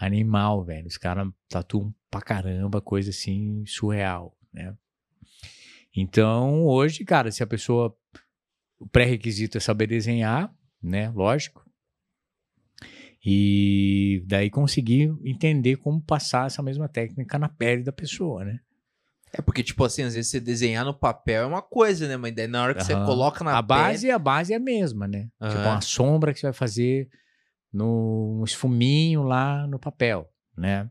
[0.00, 0.86] Animal, velho.
[0.86, 4.74] Os caras tatuam pra caramba, coisa assim, surreal, né?
[6.00, 7.94] Então, hoje, cara, se a pessoa.
[8.78, 11.10] O pré-requisito é saber desenhar, né?
[11.10, 11.68] Lógico.
[13.26, 18.60] E daí conseguir entender como passar essa mesma técnica na pele da pessoa, né?
[19.32, 22.16] É porque, tipo assim, às vezes você desenhar no papel é uma coisa, né?
[22.16, 23.04] Mas daí na hora que você Aham.
[23.04, 25.28] coloca na a base, a base é a mesma, né?
[25.42, 25.72] Tipo, Aham.
[25.72, 27.08] uma sombra que você vai fazer
[27.72, 30.88] no um esfuminho lá no papel, né?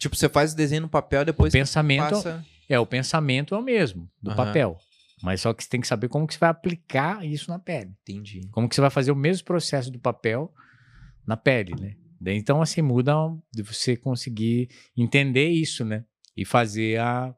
[0.00, 2.44] Tipo, você faz o desenho no papel, O depois pensamento passa...
[2.70, 4.36] é o pensamento é o mesmo do Aham.
[4.36, 4.78] papel,
[5.22, 7.92] mas só que você tem que saber como que você vai aplicar isso na pele,
[8.02, 8.48] Entendi.
[8.52, 10.52] como que você vai fazer o mesmo processo do papel
[11.26, 11.96] na pele, né?
[12.34, 13.14] Então assim muda
[13.52, 16.04] de você conseguir entender isso, né?
[16.36, 17.34] E fazer a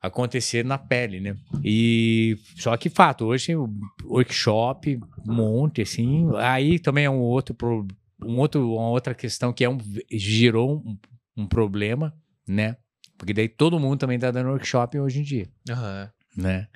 [0.00, 1.36] acontecer na pele, né?
[1.64, 3.68] E só que fato, hoje o
[4.04, 7.86] workshop, um monte assim, aí também é um outro pro-
[8.22, 9.78] um outro uma outra questão que é um
[10.10, 10.98] gerou um,
[11.36, 12.14] um problema,
[12.46, 12.76] né?
[13.18, 16.10] Porque daí todo mundo também tá dando workshop hoje em dia, Aham.
[16.36, 16.68] né?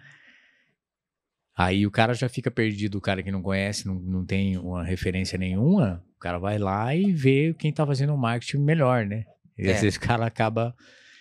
[1.57, 4.83] Aí o cara já fica perdido, o cara que não conhece, não, não tem uma
[4.83, 9.25] referência nenhuma, o cara vai lá e vê quem tá fazendo o marketing melhor, né?
[9.59, 9.75] E É.
[9.75, 10.75] às vezes o cara acaba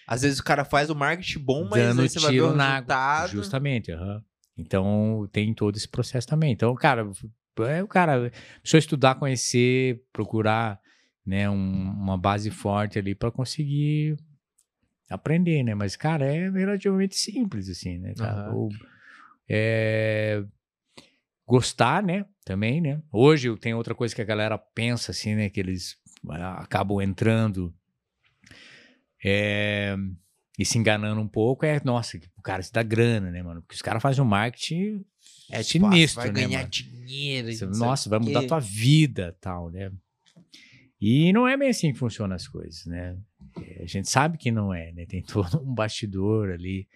[0.07, 2.71] Às vezes o cara faz o marketing bom, mas dando você vai ver o na
[2.75, 3.31] resultado.
[3.31, 4.23] Justamente, aham.
[4.57, 6.51] Então tem todo esse processo também.
[6.53, 7.05] Então, cara,
[7.69, 8.31] é o cara,
[8.63, 10.79] só estudar, conhecer, procurar,
[11.25, 14.17] né, um- uma base forte ali para conseguir
[15.11, 15.75] aprender, né?
[15.75, 18.13] Mas, cara, é relativamente simples, assim, né?
[18.15, 18.47] cara?
[18.47, 18.55] Aham.
[18.55, 18.69] O-
[19.49, 20.43] é,
[21.45, 22.25] gostar, né?
[22.45, 23.01] Também, né?
[23.11, 25.49] Hoje tem outra coisa que a galera pensa, assim, né?
[25.49, 25.97] Que eles
[26.29, 27.73] ah, acabam entrando
[29.23, 29.95] é,
[30.57, 31.65] e se enganando um pouco.
[31.65, 33.61] É, nossa, o cara se dá grana, né, mano?
[33.61, 35.05] Porque os caras fazem um marketing
[35.49, 36.69] É tipo, ah, sinistro, vai né, ganhar mano?
[36.69, 37.51] dinheiro.
[37.53, 39.91] Você- nossa, vai mudar tua vida, tal, né?
[40.99, 43.17] E não é bem assim que funcionam as coisas, né?
[43.81, 45.05] A gente sabe que não é, né?
[45.05, 46.87] Tem todo um bastidor ali.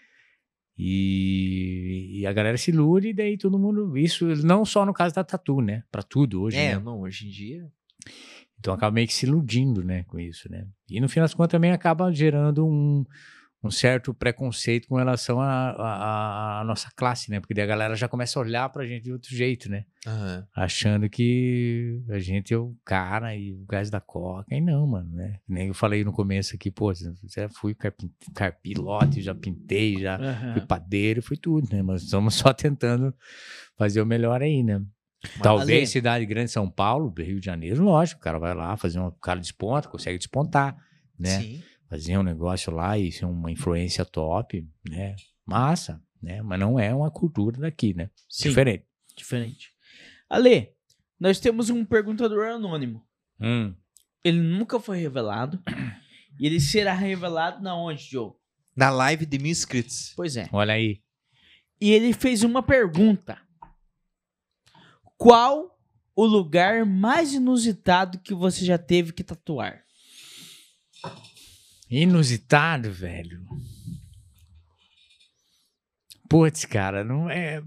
[0.78, 3.98] E, e a galera se ilude, e daí todo mundo.
[3.98, 5.84] Isso não só no caso da tatu, né?
[5.92, 6.80] Pra tudo hoje, É, né?
[6.84, 7.72] não, hoje em dia...
[8.58, 10.66] Então acaba meio que se iludindo, né, com isso, né?
[10.90, 13.06] E no fim das contas também acaba gerando um,
[13.68, 17.40] um certo preconceito com relação à nossa classe, né?
[17.40, 19.86] Porque daí a galera já começa a olhar pra gente de outro jeito, né?
[20.06, 20.48] Aham.
[20.56, 24.54] Achando que a gente é o cara e o gás da coca.
[24.54, 25.40] E não, mano, né?
[25.48, 30.18] Nem eu falei no começo aqui, pô, já fui carpin- carpilote, já pintei, já
[30.54, 31.82] fui padeiro, fui tudo, né?
[31.82, 33.14] Mas estamos só tentando
[33.78, 34.82] fazer o melhor aí, né?
[35.42, 39.00] Talvez Ale- cidade grande, São Paulo, Rio de Janeiro, lógico, o cara vai lá fazer
[39.00, 40.76] um o cara desponta, consegue despontar,
[41.18, 41.42] né?
[41.42, 41.64] Sim.
[41.90, 45.16] Fazer um negócio lá e ser uma influência top, né?
[45.46, 46.42] Massa, né?
[46.42, 48.10] Mas não é uma cultura daqui, né?
[48.28, 48.50] Sim.
[48.50, 48.86] Diferente.
[49.16, 49.72] Diferente.
[50.30, 50.74] Ale,
[51.20, 53.06] nós temos um perguntador anônimo.
[53.40, 53.74] Hum.
[54.24, 55.62] Ele nunca foi revelado.
[56.40, 58.34] E ele será revelado na onde, Joe?
[58.76, 60.12] Na live de mil inscritos.
[60.16, 60.50] Pois é.
[60.52, 61.02] Olha aí.
[61.80, 63.40] E ele fez uma pergunta.
[65.18, 65.80] Qual
[66.14, 69.85] o lugar mais inusitado que você já teve que tatuar?
[71.90, 73.42] Inusitado, velho.
[76.30, 77.62] Putz, cara, não é.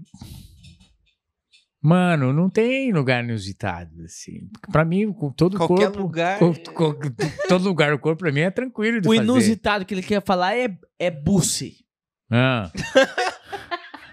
[1.81, 4.49] Mano, não tem lugar inusitado, assim.
[4.69, 5.99] Pra mim, com todo Qualquer corpo.
[6.01, 6.37] lugar.
[6.37, 6.93] co- co-
[7.47, 9.23] todo lugar do corpo, pra mim, é tranquilo de O fazer.
[9.23, 11.77] inusitado que ele quer falar é, é buce.
[12.29, 12.69] Ah.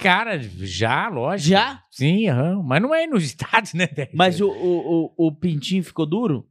[0.02, 1.50] Cara, já, lógico.
[1.50, 1.82] Já?
[1.90, 2.62] Sim, aham.
[2.64, 4.12] Mas não é inusitado, né, velho?
[4.14, 6.48] Mas o, o, o, o pintinho ficou duro?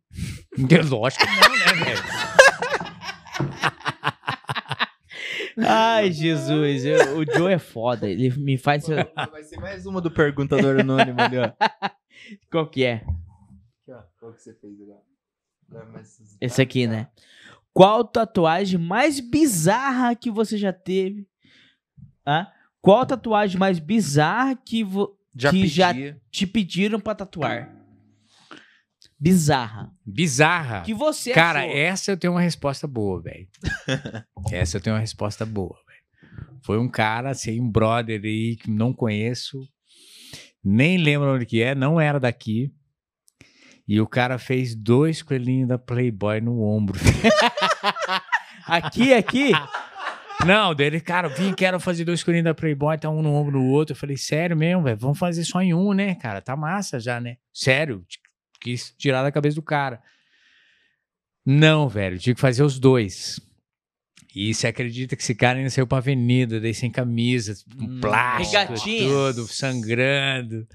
[0.89, 2.03] Lógico que não, né, velho?
[5.69, 6.85] Ai, Jesus.
[6.85, 8.09] eu- o Joe é foda.
[8.09, 8.87] Ele me faz.
[8.87, 11.53] Vai ser mais uma do perguntador anônimo ali, ó.
[12.51, 13.05] Qual que é?
[14.19, 15.03] Qual que você fez agora?
[16.41, 17.09] Esse aqui, né?
[17.75, 21.27] Qual tatuagem mais bizarra que você já teve?
[22.27, 22.47] Hã?
[22.81, 25.69] Qual tatuagem mais bizarra que vo- Já que pedi.
[25.75, 25.93] já-
[26.31, 27.75] te pediram pra tatuar?
[29.23, 29.93] Bizarra.
[30.05, 30.81] Bizarra.
[30.81, 31.77] Que você Cara, achou?
[31.77, 33.47] essa eu tenho uma resposta boa, velho.
[34.51, 36.61] essa eu tenho uma resposta boa, velho.
[36.65, 39.61] Foi um cara, assim, um brother aí que não conheço,
[40.65, 42.73] nem lembro onde que é, não era daqui.
[43.87, 46.99] E o cara fez dois coelhinhos da Playboy no ombro.
[48.67, 49.51] Aqui, aqui?
[50.47, 53.59] Não, dele, cara, eu vim, quero fazer dois coelhinhos da Playboy, tá um no ombro
[53.61, 53.93] no outro.
[53.93, 54.97] Eu falei, sério mesmo, velho?
[54.97, 56.41] Vamos fazer só em um, né, cara?
[56.41, 57.37] Tá massa já, né?
[57.53, 58.05] Sério,
[58.63, 60.01] quis tirar da cabeça do cara.
[61.45, 63.41] Não, velho, tive que fazer os dois.
[64.35, 68.01] E você acredita que esse cara ainda saiu pra avenida, daí sem camisa, com Hum,
[68.01, 70.67] plástico, tudo, sangrando.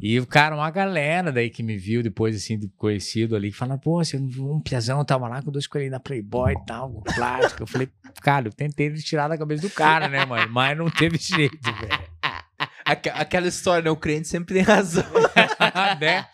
[0.00, 4.02] E o cara, uma galera daí que me viu depois, assim, conhecido ali, fala, pô,
[4.02, 7.62] você um piazão, tava lá com dois coelhinhos da Playboy e tal, com plástico.
[7.62, 7.88] Eu falei,
[8.22, 10.50] cara, eu tentei tirar da cabeça do cara, né, mano?
[10.50, 12.02] Mas não teve jeito, velho.
[12.86, 13.90] Aque- Aquela história, né?
[13.90, 15.04] O crente sempre tem razão.
[16.00, 16.26] né?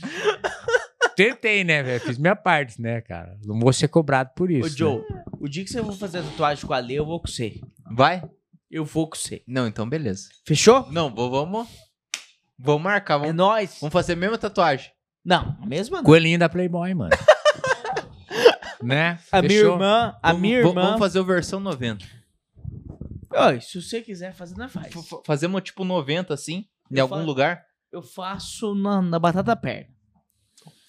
[1.16, 2.00] Tentei, né, velho?
[2.00, 3.36] Fiz minha parte, né, cara?
[3.44, 4.66] Não vou ser cobrado por isso.
[4.66, 4.76] Ô, né?
[4.76, 5.04] Joe,
[5.38, 7.60] o dia que você for fazer a tatuagem com a Lê, eu vou com você.
[7.92, 8.22] Vai?
[8.70, 9.42] Eu vou com você.
[9.46, 10.28] Não, então beleza.
[10.46, 10.90] Fechou?
[10.90, 11.68] Não, vou- vamos.
[12.58, 13.14] Vamos marcar.
[13.16, 13.78] É Vamos, nóis.
[13.80, 14.90] vamos fazer a mesma tatuagem.
[15.24, 16.04] Não, a mesma não.
[16.04, 17.10] Coelhinho da Playboy, mano.
[18.82, 19.18] né?
[19.30, 19.72] A minha Fechou?
[19.74, 20.72] irmã, a Vamos- minha irmã...
[20.82, 22.04] Vamos fazer o versão 90.
[23.32, 24.86] Oi, se você quiser fazer, nós faz.
[24.88, 27.64] F- Fazemos tipo 90 assim, em Eu algum fa- lugar.
[27.92, 29.88] Eu faço na, na batata perna.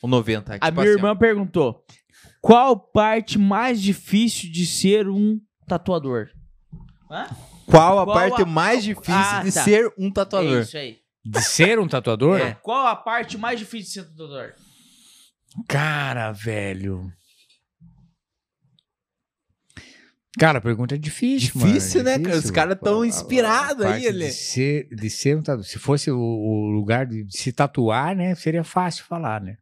[0.03, 0.53] O 90.
[0.53, 1.83] Tipo A minha assim, irmã perguntou:
[2.41, 6.29] Qual parte mais difícil de ser um tatuador?
[7.09, 7.27] Hã?
[7.65, 9.63] Qual a Qual parte a- mais difícil Ah, de tá.
[9.63, 10.61] ser um É tatuador?
[10.61, 10.97] isso aí.
[11.23, 12.39] De ser um tatuador?
[12.39, 12.53] É.
[12.55, 14.53] Qual a parte mais difícil de ser tatuador?
[15.67, 17.11] Cara, velho.
[20.39, 21.73] Cara, a pergunta é difícil, mano.
[21.73, 22.37] Difícil, né, cara?
[22.37, 24.25] Os caras tão A- a- inspirados aí, ele.
[24.27, 25.65] De ser, de ser um tatuador.
[25.65, 28.33] Se fosse o, o lugar de, de se tatuar, né?
[28.35, 29.57] Seria fácil falar, né?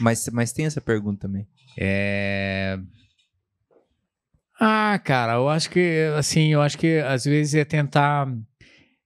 [0.00, 1.46] Mas, mas tem essa pergunta também.
[1.78, 2.78] É...
[4.58, 8.32] Ah, cara, eu acho que, assim, eu acho que às vezes é tentar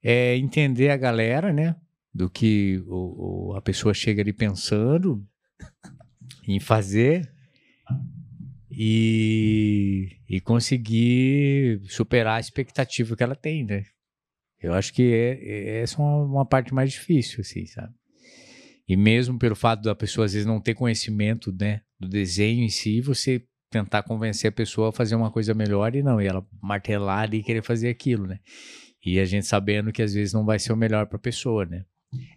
[0.03, 1.75] é, entender a galera, né?
[2.15, 5.23] Do que o, o- a pessoa chega ali pensando
[6.47, 7.31] em fazer
[8.81, 13.83] e, e conseguir superar a expectativa que ela tem, né?
[14.63, 17.93] Eu acho que é, é- essa é uma, uma parte mais difícil, assim, sabe?
[18.89, 22.69] E mesmo pelo fato da pessoa às vezes não ter conhecimento, né, do desenho em
[22.69, 26.47] si, você tentar convencer a pessoa a fazer uma coisa melhor e não, e ela
[26.63, 28.39] martelar e querer fazer aquilo, né?
[29.05, 31.85] E a gente sabendo que às vezes não vai ser o melhor pra pessoa, né?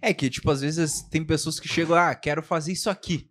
[0.02, 3.31] É que, tipo, às vezes tem pessoas que chegam, ah, quero fazer isso aqui.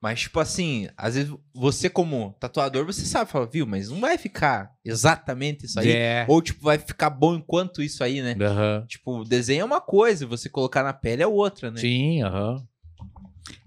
[0.00, 4.18] Mas, tipo assim, às vezes você, como tatuador, você sabe, fala, viu, mas não vai
[4.18, 5.90] ficar exatamente isso aí.
[5.90, 6.26] É.
[6.28, 8.36] Ou, tipo, vai ficar bom enquanto isso aí, né?
[8.40, 8.84] Aham.
[8.86, 11.80] Tipo, o desenho é uma coisa, você colocar na pele é outra, né?
[11.80, 12.66] Sim, aham.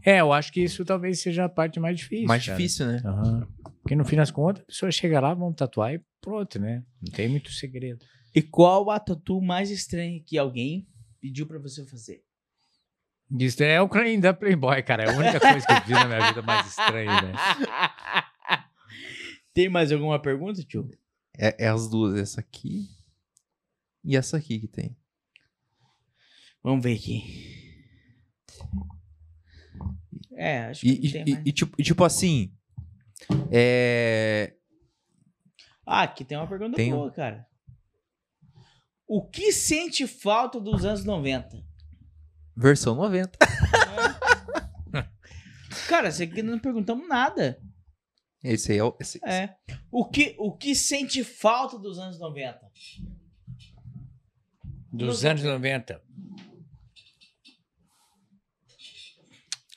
[0.05, 2.27] É, eu acho que isso talvez seja a parte mais difícil.
[2.27, 2.57] Mais cara.
[2.57, 3.01] difícil, né?
[3.03, 3.47] Aham.
[3.81, 6.83] Porque no fim das contas, a pessoa chega lá, vamos tatuar e pronto, né?
[7.01, 8.05] Não tem muito segredo.
[8.35, 10.87] E qual a tatu mais estranha que alguém
[11.19, 12.21] pediu pra você fazer?
[13.37, 15.03] Isso é o crânio da Playboy, cara.
[15.03, 17.33] É a única coisa que eu fiz na minha vida mais estranha, né?
[19.53, 20.89] Tem mais alguma pergunta, tio?
[21.37, 22.87] É, é as duas, essa aqui
[24.03, 24.95] e essa aqui que tem.
[26.63, 27.77] Vamos ver aqui.
[30.33, 31.45] É, acho que E, e- tem e- mais.
[31.45, 32.53] e tipo, e tipo assim.
[33.51, 34.53] É.
[35.85, 37.45] Ah, aqui tem uma pergunta Tem um- boa, cara.
[39.07, 41.63] O que sente falta dos anos 90?
[42.59, 43.39] Versão 90.
[45.87, 47.57] Cara, isso aqui não perguntamos nada.
[48.43, 48.93] Esse aí é o.
[48.99, 49.55] Esse, É.
[49.89, 52.59] O que, o que sente falta dos anos 90?
[54.91, 56.01] Dos anos 90.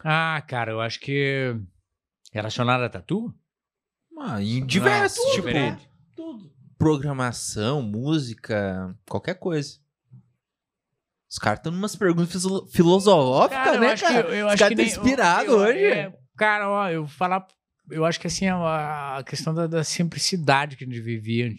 [0.03, 1.55] Ah, cara, eu acho que.
[2.33, 3.33] Relacionado a tatu?
[4.19, 5.93] Ah, em diversos, Nossa, tipo.
[6.17, 6.53] Tudo.
[6.77, 9.82] programação, música, qualquer coisa.
[11.33, 14.23] Os caras estão numas perguntas filo- filosóficas, né, cara?
[14.25, 15.79] que, eu Os caras que tão nem- inspirado eu- hoje.
[15.87, 17.47] é, cara, ó, eu vou falar.
[17.91, 21.51] Eu acho que assim, a, a questão da, da simplicidade que a gente vivia,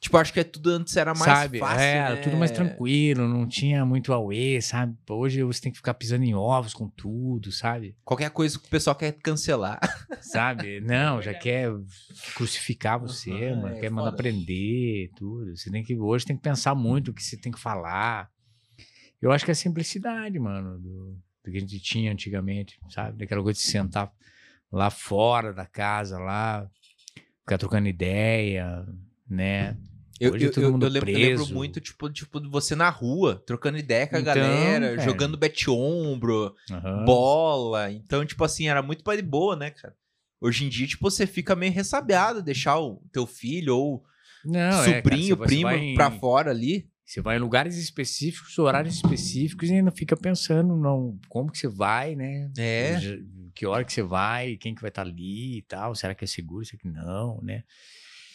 [0.00, 1.58] Tipo, acho que é tudo antes era mais sabe?
[1.58, 2.16] fácil, é, né?
[2.16, 4.94] tudo mais tranquilo, não tinha muito auê, sabe?
[5.08, 7.96] Hoje você tem que ficar pisando em ovos com tudo, sabe?
[8.04, 9.80] Qualquer coisa que o pessoal quer cancelar.
[10.20, 10.80] Sabe?
[10.82, 11.70] Não, já quer
[12.34, 14.16] crucificar você, Aham, mano, é quer mandar foda.
[14.22, 15.56] prender, tudo.
[15.56, 18.28] Você tem que hoje tem que pensar muito o que você tem que falar.
[19.24, 23.18] Eu acho que é a simplicidade, mano, do, do que a gente tinha antigamente, sabe?
[23.18, 24.12] Daquela coisa de sentar
[24.70, 26.68] lá fora da casa, lá,
[27.40, 28.86] ficar trocando ideia,
[29.28, 29.76] né?
[30.20, 33.42] Eu, eu, eu- mundo eu lembro, eu lembro muito, tipo, tipo, de você na rua,
[33.46, 35.00] trocando ideia com a Então, galera, velho.
[35.02, 37.04] jogando bete-ombro, Aham.
[37.04, 37.90] bola.
[37.90, 39.96] Então, tipo assim, era muito mais de boa, né, cara?
[40.40, 44.04] Hoje em dia, tipo, você fica meio ressabiado deixar o teu filho ou
[44.44, 46.88] Não, é, cara, sobrinho, vai- você primo em- pra fora ali.
[47.04, 51.68] Você vai em lugares específicos, horários específicos e ainda fica pensando não, como que você
[51.68, 52.50] vai, né?
[52.56, 52.98] É.
[53.54, 56.26] Que hora que você vai, quem que vai estar ali e tal, será que é
[56.26, 57.62] seguro, será que não, né?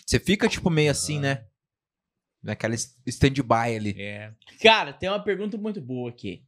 [0.05, 1.45] Você fica, tipo, meio assim, né?
[2.41, 3.95] Naquela stand-by ali.
[3.99, 4.33] É.
[4.61, 6.45] Cara, tem uma pergunta muito boa aqui.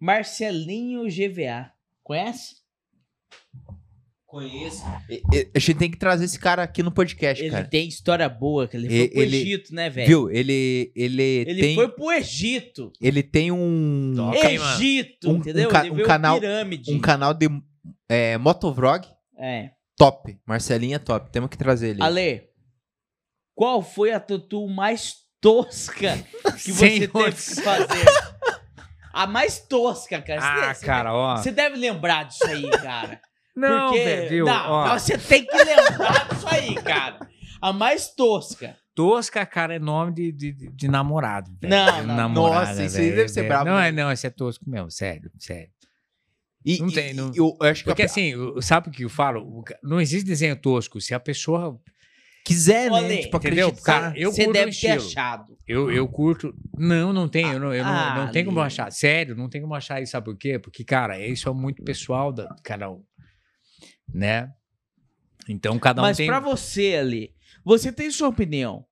[0.00, 1.72] Marcelinho GVA.
[2.02, 2.56] Conhece?
[4.34, 4.82] Conheço.
[5.54, 7.64] A gente tem que trazer esse cara aqui no podcast, Ele cara.
[7.64, 10.06] tem história boa, que ele foi E- pro ele- Egito, né, velho?
[10.08, 10.28] Viu?
[10.30, 12.90] Ele, ele, Ele tem, foi pro Egito.
[13.00, 14.50] ele tem um, Toca.
[14.52, 15.68] Egito, Um- um entendeu?
[15.70, 16.92] ca- ele um canal- pirâmide.
[16.92, 17.48] um canal de
[18.08, 19.06] é, motovlog
[19.38, 19.70] É.
[19.96, 20.36] top.
[20.44, 21.30] Marcelinho é top.
[21.30, 22.02] Temos que trazer ele.
[22.02, 22.42] Ale,
[23.54, 26.18] qual foi a tatu mais tosca
[26.60, 28.04] que você teve que fazer?
[29.12, 30.40] A mais tosca, cara.
[30.70, 31.34] Ah, você cara, ó.
[31.34, 33.20] deve- Você deve lembrar disso aí, cara.
[33.56, 34.44] Não, Porque, velho, viu?
[34.46, 37.18] Não, Ó, você tem que lembrar disso aí, cara.
[37.60, 38.76] A mais tosca.
[38.94, 41.50] tosca, cara, é nome de, de, de- namorado.
[41.60, 41.70] velho.
[41.74, 42.14] Não, De não.
[42.16, 43.88] namorada, Nossa, isso aí deve ser brabo, Não, né?
[43.88, 45.70] é, não, esse é tosco mesmo, sério, sério.
[46.64, 49.08] E, Não e- tem, não- Eu, acho que Porque a- assim, sabe o que eu
[49.10, 49.62] falo?
[49.82, 51.00] Não existe desenho tosco.
[51.00, 51.78] Se a pessoa.
[52.46, 52.96] quiser, né?
[52.98, 53.68] Olha, tipo, entendeu?
[53.68, 54.00] acreditar.
[54.02, 55.58] Cara, eu Você curto deve um ter achado.
[55.66, 56.54] Eu, eu curto.
[56.76, 57.50] Não, não tem.
[57.52, 58.66] Eu não, eu não, Ah, não tem como Ali.
[58.66, 58.92] achar.
[58.92, 60.12] Sério, não tem como achar isso.
[60.12, 60.58] Sabe por quê?
[60.58, 63.02] Porque, cara, isso é muito pessoal da cada um.
[64.14, 64.48] Né?
[65.48, 66.26] Então cada um Mas tem.
[66.26, 67.34] pra você ali,
[67.64, 68.86] você tem sua opinião.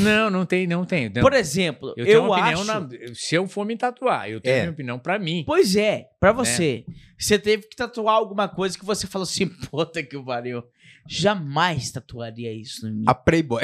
[0.00, 1.10] Não, não tem, não tem.
[1.10, 1.20] Não.
[1.22, 2.66] Por exemplo, eu eu, tenho uma opinião acho...
[2.80, 4.60] na- Se eu for me tatuar, eu tenho É.
[4.60, 5.44] minha opinião pra mim.
[5.46, 6.04] Pois é, Né?
[6.18, 6.84] pra você.
[7.18, 10.62] Você teve que tatuar alguma coisa que você falou assim, puta que pariu.
[11.06, 13.04] Jamais tatuaria isso em mim.
[13.06, 13.62] A Playboy.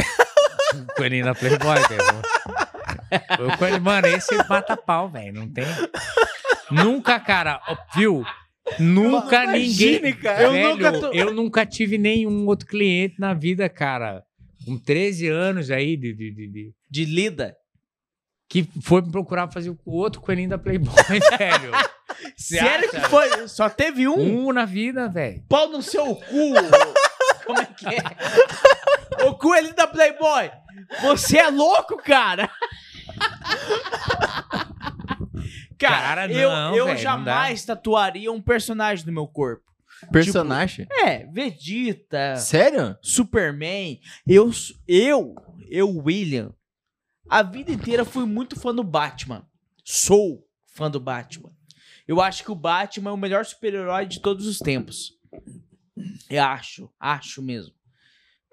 [0.75, 2.23] O coelhinho da Playboy, velho.
[3.83, 5.33] Mano, esse mata pau, velho.
[5.33, 5.65] Não tem.
[6.71, 7.61] Nunca, cara,
[7.95, 8.25] viu?
[8.79, 10.15] Nunca Imagine, ninguém.
[10.17, 10.43] cara.
[10.43, 14.23] Eu Velho, nunca tô- eu nunca tive nenhum outro cliente na vida, cara.
[14.65, 17.55] Com 13 anos aí, de, de- de- de- De lida.
[18.49, 20.93] que foi me procurar fazer o outro coelhinho da Playboy,
[21.39, 21.73] velho.
[22.37, 23.49] Sério que foi?
[23.49, 24.47] Só teve um?
[24.49, 25.43] Um na vida, velho.
[25.49, 26.53] Pau no seu cu.
[27.45, 29.25] Como é que é?
[29.27, 30.51] O coelho da Playboy.
[31.03, 32.51] Você é louco, cara?
[35.79, 39.65] Cara, Cara, eu, não, eu velho, não jamais tatuaria um personagem no meu corpo.
[40.13, 40.87] Personagem.
[40.91, 42.97] É, Vegeta, Sério?
[43.03, 44.01] Superman.
[44.27, 44.51] Eu,
[44.87, 45.35] eu,
[45.69, 46.53] eu, William,
[47.29, 49.47] a vida inteira fui muito fã do Batman.
[49.85, 51.51] Sou fã do Batman.
[52.07, 55.13] Eu acho que o Batman é o melhor super-herói de todos os tempos.
[56.31, 57.75] Eu acho, acho mesmo.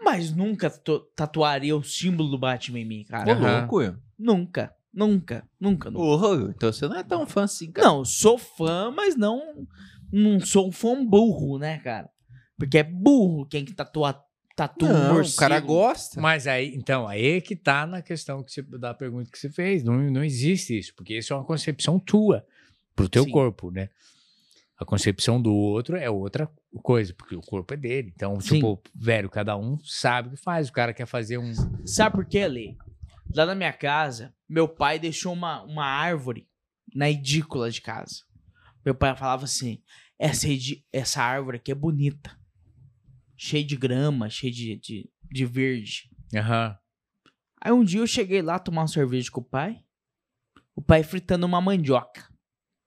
[0.02, 0.70] Mas nunca
[1.16, 3.32] tatuaria o símbolo do Batman em mim, Ô, cara.
[3.34, 3.60] Aham.
[3.60, 3.96] louco, eu.
[4.18, 6.52] Nunca, nunca, nunca, nunca.
[6.56, 7.88] Então você não é tão fã assim, cara.
[7.88, 9.68] Não, sou fã, mas não,
[10.12, 12.10] não sou um fã burro, né, cara?
[12.58, 14.14] Porque é burro quem que tatua,
[14.56, 15.36] tatua um Não, morcego.
[15.36, 16.22] o cara gosta.
[16.22, 19.50] Mas aí, então, aí é que tá na questão que você, da pergunta que você
[19.50, 19.84] fez.
[19.84, 22.46] Não, não existe isso, porque isso é uma concepção tua
[22.96, 23.32] pro teu Sim.
[23.32, 23.90] corpo, né?
[24.78, 26.50] A concepção do outro é outra
[26.82, 28.12] coisa, porque o corpo é dele.
[28.14, 28.56] Então, Sim.
[28.56, 30.70] tipo, velho, cada um sabe o que faz.
[30.70, 31.54] O cara quer fazer um.
[31.86, 32.76] Sabe por quê, Lê?
[33.36, 36.48] Lá na minha casa, meu pai deixou uma, uma árvore
[36.94, 38.24] na edícula de casa.
[38.86, 39.82] Meu pai falava assim:
[40.20, 40.48] essa,
[40.92, 42.38] essa árvore aqui é bonita.
[43.36, 46.10] Cheia de grama, cheia de, de, de verde.
[46.36, 46.78] Aham.
[47.62, 49.84] Aí um dia eu cheguei lá tomar uma cerveja com o pai.
[50.76, 52.28] O pai fritando uma mandioca.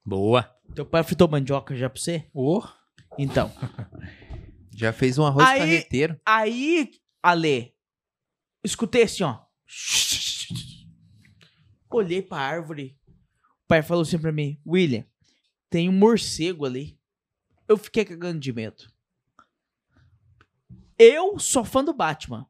[0.05, 0.43] Boa.
[0.75, 2.29] Teu pai fritou mandioca já pra você?
[2.33, 2.61] Ô,
[3.17, 3.51] Então.
[4.75, 6.19] já fez um arroz Aí- carreteiro.
[6.25, 6.91] Aí,
[7.23, 7.73] Ale,
[8.63, 9.39] escutei assim, ó.
[11.89, 12.97] Olhei pra árvore.
[13.63, 15.05] O pai falou assim pra mim: William,
[15.69, 16.97] tem um morcego ali.
[17.67, 18.85] Eu fiquei cagando de medo.
[20.97, 22.47] Eu sou fã do Batman.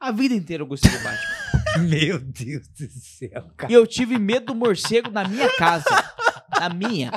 [0.00, 1.44] A vida inteira eu gostei do Batman.
[1.88, 3.72] Meu Deus do céu, cara.
[3.72, 5.90] E eu tive medo do morcego na minha casa.
[6.58, 7.10] Na minha.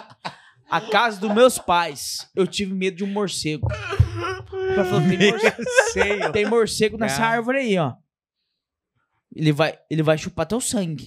[0.69, 2.29] A casa dos meus pais.
[2.35, 3.67] Eu tive medo de um morcego.
[3.67, 6.31] O pai falou, tem morcego.
[6.34, 7.93] Tem morcego nessa árvore aí, ó.
[9.35, 11.05] Ele vai, ele vai chupar teu sangue.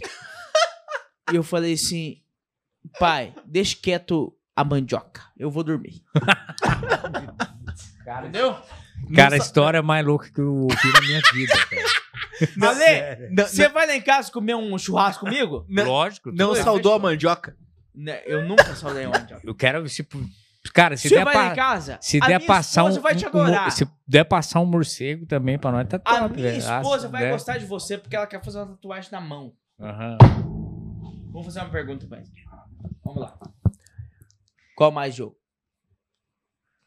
[1.33, 2.21] E eu falei assim,
[2.99, 5.23] pai, deixa quieto a mandioca.
[5.37, 6.03] Eu vou dormir.
[8.21, 8.57] Entendeu?
[9.15, 12.01] Cara, a história mais louca que eu ouvi na minha vida, cara.
[12.71, 15.65] Ale, você vai lá em casa comer um churrasco comigo?
[15.69, 16.31] Não- Lógico.
[16.33, 17.57] não saudou a mandioca?
[17.95, 19.43] Né, Eu nunca saudei uma mandioca.
[19.45, 20.07] Eu quero se
[20.75, 21.99] cara, se Você der vai pa- lá em casa?
[22.01, 23.73] se a der minha passar um, esposa vai te um- adorar.
[23.73, 26.59] se der passar um morcego também pra nós tá top, A minha velho.
[26.59, 29.53] esposa Ah, vai gostar de você porque ela quer fazer uma tatuagem na mão.
[29.81, 30.19] Aham.
[31.31, 32.23] Vamos fazer uma pergunta, pai.
[33.05, 33.39] Vamos lá.
[34.77, 35.37] Qual mais jogo?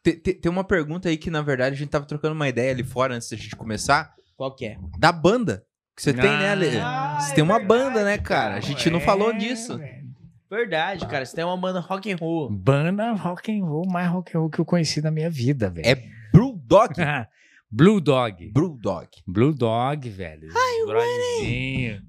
[0.02, 2.70] Tem, tem- tem uma pergunta aí que, na verdade, a gente tava trocando uma ideia
[2.72, 4.14] ali fora antes da gente começar.
[4.36, 4.78] Qual que é?
[4.98, 5.64] Da banda
[5.96, 6.76] que você tem, né, Ale?
[6.78, 8.56] Ah, Você é tem uma verdade, banda, né, cara?
[8.56, 9.78] A gente não É, falou disso.
[9.78, 10.04] velho.
[10.50, 11.24] Verdade, cara.
[11.24, 12.50] Você tem uma banda rock and roll.
[12.50, 15.86] Banda rock and roll, mais rock and roll que eu conheci na minha vida, velho.
[15.86, 15.94] É
[16.32, 16.94] Brewdog.
[17.76, 18.52] Blue Dog.
[18.52, 19.08] Brewdog.
[19.26, 20.48] Blue Dog, velho.
[20.86, 22.02] Brothezinho.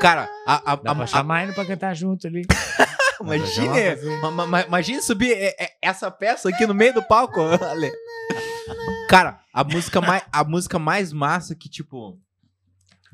[0.00, 2.42] Cara, a, a, Dá a, pra a, chamar ele pra cantar junto ali.
[3.20, 7.38] imagine, ma- ma- ma- imagine subir é, é, essa peça aqui no meio do palco,
[7.62, 7.92] Ale.
[9.10, 12.18] Cara, a música mais, a música mais massa que, tipo,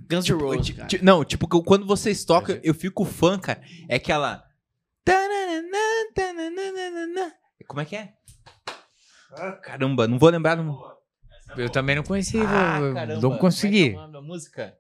[0.09, 0.87] Guns N' Roses, Ti- cara.
[0.89, 3.61] ti- Não, tipo, que quando vocês tocam, eu fico fã, cara.
[3.89, 4.45] É aquela.
[7.67, 8.13] Como é que é?
[9.37, 10.57] Ah, caramba, não vou lembrar.
[10.57, 10.79] Não.
[11.57, 13.93] Eu também não conheci, ah, vou, caramba, não consegui.
[13.93, 14.77] Como é que é música?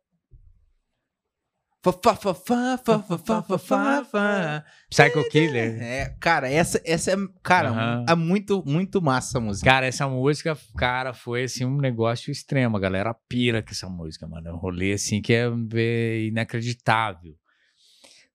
[4.91, 5.81] Psycho Killer.
[5.81, 8.07] É, cara, essa, essa é, cara, uhum.
[8.09, 9.71] é muito, muito massa a música.
[9.71, 12.77] Cara, essa música, cara, foi assim um negócio extremo.
[12.77, 14.49] A galera pira com essa música, mano.
[14.49, 17.37] É um rolê assim que é, é inacreditável.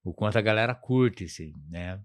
[0.01, 1.99] O quanto a galera curte, assim, né?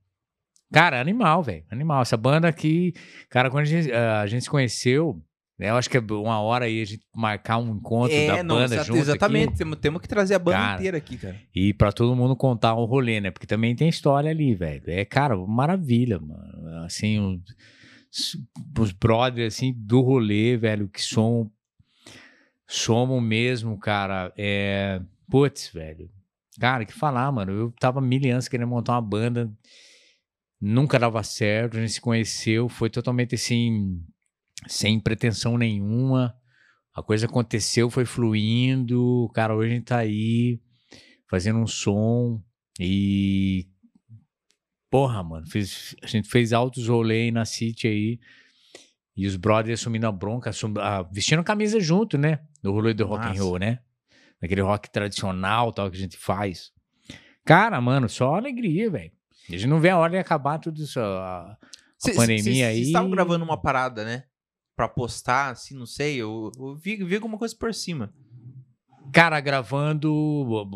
[0.73, 1.65] Cara, animal, velho.
[1.71, 2.03] Animal.
[2.03, 2.93] Essa banda aqui,
[3.31, 5.23] cara, quando a gente, ah, a gente se conheceu,
[5.59, 5.71] né?
[5.71, 8.57] Eu acho que é uma hora aí a gente marcar um encontro da É, não,
[8.57, 8.99] banda junto.
[8.99, 9.49] exatamente.
[9.51, 9.59] aqui.
[9.59, 11.37] Temos, temos que trazer a banda Cara, inteira aqui, cara.
[11.55, 13.31] E pra todo mundo contar o rolê, né?
[13.31, 14.83] Porque também tem história ali, velho.
[14.87, 16.85] É, cara, maravilha, mano.
[16.85, 17.19] Assim,
[18.11, 18.37] os,
[18.79, 21.49] os brothers, assim, do rolê, velho, que somos,
[22.67, 24.33] somos mesmo, cara.
[24.37, 25.01] É.
[25.31, 26.11] Putz, velho.
[26.61, 27.53] Cara, que falar, mano.
[27.53, 29.51] Eu tava mil anos querendo montar uma banda.
[30.61, 31.77] Nunca dava certo.
[31.77, 32.69] A gente se conheceu.
[32.69, 34.03] Foi totalmente assim.
[34.66, 36.35] Sem pretensão nenhuma.
[36.95, 39.31] A coisa aconteceu, foi fluindo.
[39.35, 40.61] Cara, hoje a gente tá aí
[41.28, 42.43] fazendo um som
[42.81, 43.66] e.
[44.91, 48.20] Porra, mano, fez- a gente fez altos rolês na City aí.
[49.16, 52.41] E os brothers assumindo a bronca, assum- ah, vestindo camisa junto, né?
[52.62, 53.78] No rolê do rock and roll, né?
[54.41, 56.70] Naquele rock tradicional tal que a gente faz.
[57.45, 59.12] Cara, mano, só alegria, velho.
[59.48, 60.98] A gente não vê a hora de acabar tudo isso.
[61.01, 61.56] a-
[61.98, 64.24] Cê- cê- pandemia cê- cês aí- estavam gravando uma parada, né?
[64.77, 66.16] Pra postar, assim, não sei.
[66.16, 68.12] Eu, eu vi, vi alguma coisa por cima.
[69.12, 70.12] Cara, gravando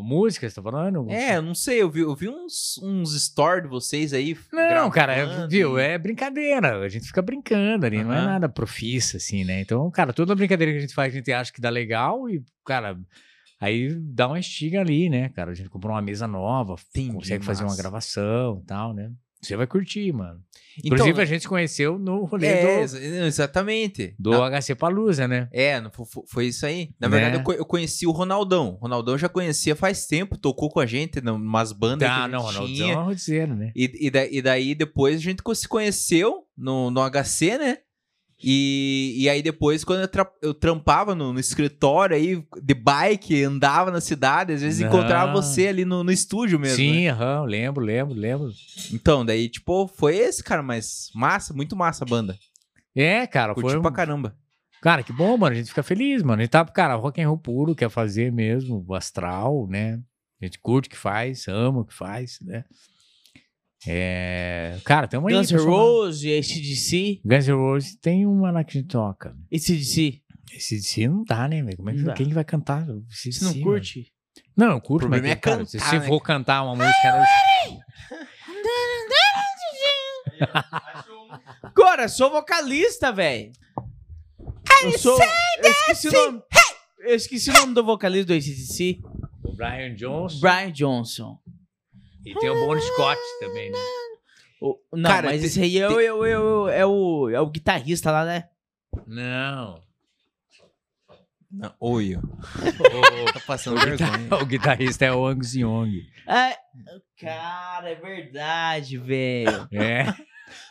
[0.02, 1.10] música, você tá falando?
[1.10, 1.82] É, eu não sei.
[1.82, 4.38] Eu vi, eu vi uns, uns stories de vocês aí.
[4.52, 5.78] Não, cara, é, gravando viu?
[5.78, 6.78] É brincadeira.
[6.80, 9.60] A gente fica brincando ali, não é nada profissa, assim, né?
[9.60, 12.42] Então, cara, toda brincadeira que a gente faz, a gente acha que dá legal e,
[12.64, 12.98] cara,
[13.60, 15.50] aí dá uma estiga ali, né, cara?
[15.50, 19.12] A gente comprou uma mesa nova, Entendi, consegue fazer uma gravação e tal, né?
[19.42, 20.38] Você vai curtir, mano.
[20.84, 24.14] Então, Inclusive, a gente se conheceu no rolê é, do, exa- exatamente.
[24.18, 25.48] do Na- HC Palusa, né?
[25.50, 25.82] É,
[26.28, 26.90] foi isso aí.
[27.00, 27.12] Na Né?
[27.16, 28.74] verdade, eu, co- eu conheci o Ronaldão.
[28.74, 32.22] O Ronaldão já conhecia faz tempo, tocou com a gente numas bandas que a Ah,
[32.24, 32.92] gente não, Ronaldão tinha.
[32.92, 33.72] é Ronaldiano, né?
[33.74, 37.78] E, e, da- e daí depois a gente se conheceu, no, no HC, né?
[38.42, 43.42] E, e aí depois, quando eu, tra- eu trampava no, no escritório aí, de bike,
[43.44, 44.86] andava na cidade, às vezes Ah.
[44.86, 46.82] encontrava você ali no, no estúdio mesmo.
[46.82, 46.90] né?
[46.92, 48.50] Sim, aham, lembro, lembro, lembro.
[48.92, 52.38] Então, daí, tipo, foi esse, cara, mas massa, muito massa a banda.
[52.96, 53.78] É, cara, Curti foi.
[53.78, 54.34] um- pra caramba.
[54.82, 55.54] Cara, que bom, mano.
[55.54, 56.40] A gente fica feliz, mano.
[56.40, 60.00] A gente tá, cara, rock and roll puro, quer fazer mesmo, astral, né?
[60.40, 62.64] A gente curte o que faz, ama o que faz, né?
[63.86, 64.78] É.
[64.84, 67.20] Cara, tem uma Guns N' Roses, ACDC.
[67.24, 69.34] Guns N' Roses tem uma lá que a gente toca.
[69.52, 70.20] ACDC.
[70.52, 71.76] Esse DC não dá, né, velho?
[71.76, 72.84] Como é que quem que vai cantar?
[73.08, 73.98] Você não curte?
[74.00, 74.10] mano?
[74.56, 76.74] Não, eu curto, O mas problema é cara, cantar, se se né, for cantar uma
[76.74, 77.08] música.
[77.08, 77.80] eu-
[80.42, 81.28] Achou um.
[81.62, 83.52] Agora, eu sou vocalista, velho.
[84.82, 85.18] Eu sou.
[85.62, 86.42] Eu esqueci o nome.
[87.00, 89.00] Eu esqueci o nome do vocalista do ACDC.
[89.44, 90.40] O Brian Johnson.
[90.40, 91.38] Brian Johnson.
[92.24, 93.78] E tem o Bon Scott também, né?
[94.60, 97.40] O- não, Cara, mas esse aí é, o, é, o, é, o, é, o, é
[97.40, 98.44] o guitarrista lá, né?
[99.06, 99.82] Não.
[101.52, 102.16] Não, oi,
[103.32, 106.02] Tá passando o guitar- o guitarrista é o Angus Young.
[106.28, 106.56] É,
[107.20, 109.66] cara, é verdade, velho.
[109.72, 110.14] É.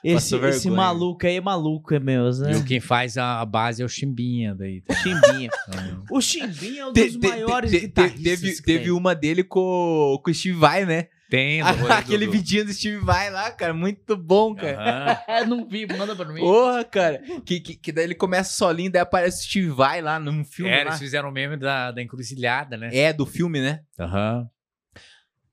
[0.03, 0.71] Esse, esse vergonha.
[0.75, 2.51] maluco aí é maluco, é mesmo, né?
[2.53, 4.81] E o quem faz a, base é o Chimbinha daí.
[4.81, 4.93] tá?
[4.95, 5.49] Chimbinha.
[5.49, 5.99] É.
[6.11, 8.23] O Chimbinha é um dos te- maiores te- te- guitarristas.
[8.41, 11.07] teve, teve uma dele com, com o Steve Vai, né?
[11.29, 15.23] Tem, do- Aquele do- vidinho do Steve Vai lá, cara, muito bom, cara.
[15.27, 16.39] É, não vi, manda pra mim.
[16.41, 17.21] Porra, cara.
[17.45, 20.71] Que, que, que daí ele começa solinho, daí aparece o Steve Vai lá num filme.
[20.71, 20.81] É, lá.
[20.89, 22.89] eles fizeram o meme da, da encruzilhada, né?
[22.91, 23.81] É, do filme, né?
[23.99, 24.47] Aham.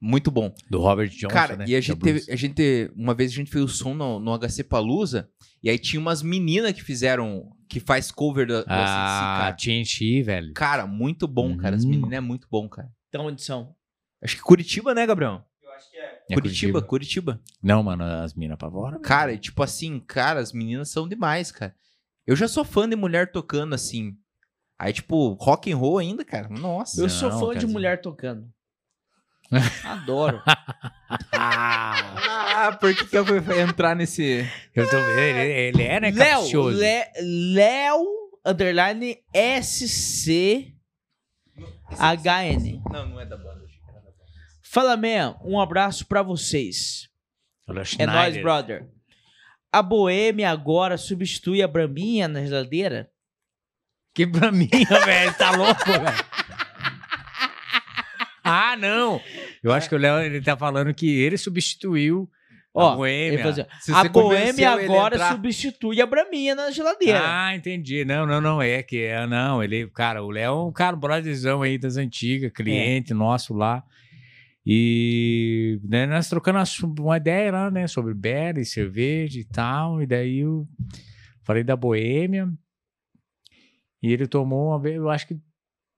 [0.00, 0.52] Muito bom.
[0.70, 1.64] Do Robert Johnson, Cara, né?
[1.66, 2.20] e a Da gente Blues.
[2.26, 2.32] teve.
[2.32, 5.28] A gente, uma vez a gente fez o som no, no HC Palusa,
[5.62, 7.50] e aí tinha umas meninas que fizeram.
[7.68, 10.52] que faz cover do, do Ah, TNT, velho.
[10.52, 10.70] cara.
[10.82, 11.76] Cara, muito bom, cara.
[11.76, 11.90] As Uhum.
[11.90, 12.88] meninas é muito bom, cara.
[13.08, 13.74] Então, onde são?
[14.22, 15.44] Acho que Curitiba, né, Gabriel?
[16.30, 16.34] É.
[16.34, 17.40] Curitiba, Curitiba.
[17.62, 19.00] Não, mano, as minas apavoram.
[19.00, 21.74] Cara, e tipo assim, cara, as meninas são demais, cara.
[22.26, 24.16] Eu já sou fã de mulher tocando assim.
[24.78, 26.48] Aí, tipo, rock and roll ainda, cara.
[26.48, 27.00] Nossa.
[27.00, 27.68] Eu sou Não, fã de cara.
[27.72, 28.48] mulher tocando.
[29.84, 30.42] Adoro.
[31.32, 34.44] Ah, por que, que eu fui entrar nesse.
[34.74, 36.76] Eu tô vendo, ele, ele é, né, Léo, caprichoso.
[36.78, 38.04] Le- Léo,
[38.44, 39.16] underline
[39.62, 40.74] SC
[41.90, 42.82] HN.
[42.90, 43.55] Não, não é da banda.
[44.76, 47.08] Fala, man, um abraço pra vocês.
[47.98, 48.86] É nóis, brother.
[49.72, 53.08] A Boêmia agora substitui a Braminha na geladeira?
[54.14, 54.68] Que pra mim,
[55.06, 56.26] velho, tá louco, velho.
[58.44, 59.18] Ah, não.
[59.64, 62.28] Eu acho que o Léo, ele tá falando que ele substituiu
[62.74, 63.66] Ó, a Boêmia.
[63.80, 67.22] Se a Boêmia agora entrar- substitui a Braminha na geladeira.
[67.24, 68.04] Ah, entendi.
[68.04, 69.64] Não, não, não é que é, não.
[69.64, 73.82] Ele, cara, o Léo é um cara, brotherzão aí das antigas, cliente nosso lá.
[74.68, 80.02] E né, nós trocando as- uma ideia lá, né, sobre Bela e cerveja e tal.
[80.02, 80.66] E daí eu
[81.44, 82.52] falei da Boêmia.
[84.02, 85.38] E ele tomou uma vez, eu acho que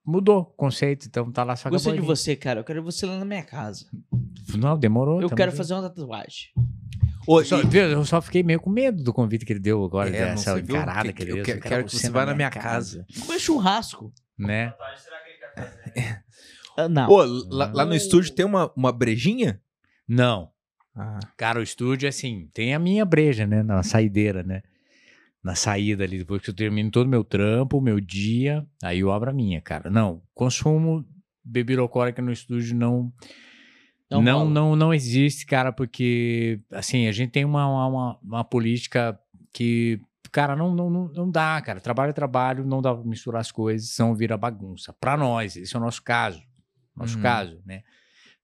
[0.05, 1.07] mudou o conceito.
[1.07, 2.61] Então tá lá só Gostei de você, cara.
[2.61, 3.87] Eu quero você lá na minha casa.
[4.57, 5.21] Não, demorou.
[5.23, 6.49] Eu quero fazer uma tatuagem.
[7.27, 9.85] Ô, Eu só, e- eu só fiquei meio com medo do convite que ele deu
[9.85, 11.55] agora, É, dessa encarada Que- que ele eu deu.
[11.57, 13.05] Eu quero que você vá na minha casa.
[13.27, 14.13] Comer churrasco.
[14.39, 14.69] Né?
[14.71, 16.25] Tatuagem será que ele quer fazer?
[16.79, 17.11] Ah, não.
[17.11, 19.61] Ô, lá, lá no estúdio tem uma, uma brejinha?
[20.07, 20.53] Não.
[20.95, 21.19] Ah.
[21.37, 23.65] Cara, o estúdio, assim, tem a minha breja, né?
[23.65, 24.63] Na saideira, né?
[25.43, 29.11] Na saída ali, depois que eu termino todo o meu trampo, meu dia, aí eu
[29.11, 29.91] abro a minha, cara.
[29.91, 31.05] Não, consumo
[31.45, 33.13] bebida alcoólica no estúdio não
[34.09, 39.19] Não não, não, não, existe, cara, porque, assim, a gente tem uma, uma, uma política
[39.53, 40.01] que,
[40.31, 41.81] cara, não, não, não, não dá, cara.
[41.81, 44.93] Trabalho é trabalho, não dá pra misturar as coisas, senão vira bagunça.
[44.93, 46.48] Pra nós, esse é o nosso caso.
[46.99, 47.23] Nosso Uhum.
[47.23, 47.83] caso, né?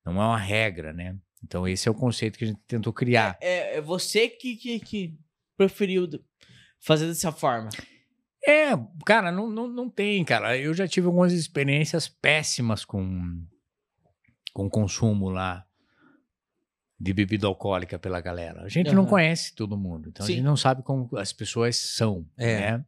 [0.05, 1.17] Não é uma regra, né?
[1.43, 3.37] Então, esse é o conceito que a gente tentou criar.
[3.41, 5.19] É, é você que, que, que
[5.57, 6.09] preferiu
[6.81, 7.69] fazer dessa forma.
[8.47, 8.71] É,
[9.07, 10.57] cara, não, não, não tem, cara.
[10.59, 13.45] Eu já tive algumas experiências péssimas com,
[14.53, 15.67] com consumo lá
[17.01, 18.63] de bebida alcoólica pela galera.
[18.63, 19.11] A gente não Aham.
[19.11, 20.33] conhece todo mundo, então Sim.
[20.33, 22.57] a gente não sabe como as pessoas são, É.
[22.79, 22.85] né?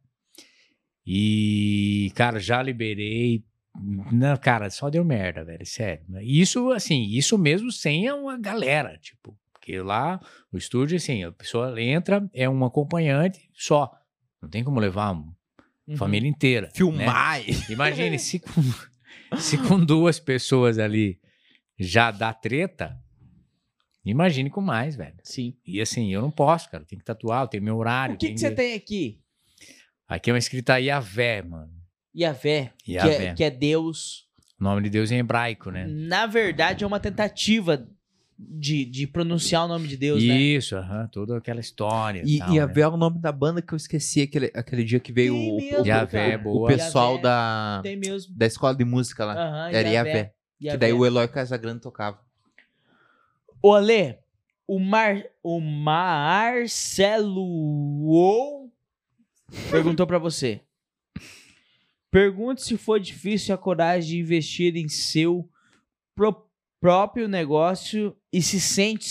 [1.05, 3.43] E, cara, já liberei.
[3.79, 6.03] Não, cara, só deu merda, velho, sério.
[6.21, 10.19] Isso, assim, isso mesmo sem uma galera, tipo, porque lá
[10.51, 13.91] o estúdio, assim, a pessoa entra, é um acompanhante só.
[14.41, 15.31] Não tem como levar um
[15.87, 15.95] Uhum.
[15.95, 16.67] família inteira.
[16.67, 16.73] né?
[16.75, 17.39] Filmar.
[17.71, 18.51] Imagine se com,
[19.39, 21.17] se com duas pessoas ali
[21.79, 22.99] já dá treta,
[24.03, 25.15] imagine com mais, velho.
[25.23, 25.55] Sim.
[25.65, 26.83] E assim, eu não posso, cara.
[26.83, 28.15] Tem que tatuar, eu tenho meu horário.
[28.15, 29.21] O que, que você tem aqui?
[30.07, 31.71] Aqui é uma escrita Iavé, mano.
[32.17, 33.25] Yavé, que Iavé.
[33.27, 34.25] é, que é Deus.
[34.59, 35.85] O nome de Deus é em hebraico, né?
[35.87, 37.87] Na verdade, é uma tentativa
[38.39, 40.35] de, de pronunciar o nome de Deus, né?
[40.35, 42.21] Isso, aham, toda aquela história.
[42.25, 42.73] E, tal, e a né?
[42.75, 45.81] É o nome da banda que eu esqueci aquele, aquele dia que veio o, mesmo,
[45.83, 46.37] o, Yavé, cara.
[46.37, 46.63] boa.
[46.63, 47.23] o pessoal Yavé.
[47.23, 48.35] da, Tem mesmo.
[48.35, 49.33] da escola de música lá.
[49.33, 50.09] Aham, Era Yavé.
[50.09, 50.33] Yavé.
[50.59, 50.77] Que Yavé.
[50.77, 52.19] daí o Eloy Casagrande tocava.
[53.61, 54.17] Ô, Ale,
[54.67, 55.23] o, Mar...
[55.43, 57.41] o Marcelo
[58.07, 58.71] Ou
[59.71, 60.61] perguntou pra você.
[62.11, 65.49] Pergunte se foi difícil a coragem de investir em seu
[66.15, 69.07] pro- próprio negócio e se sente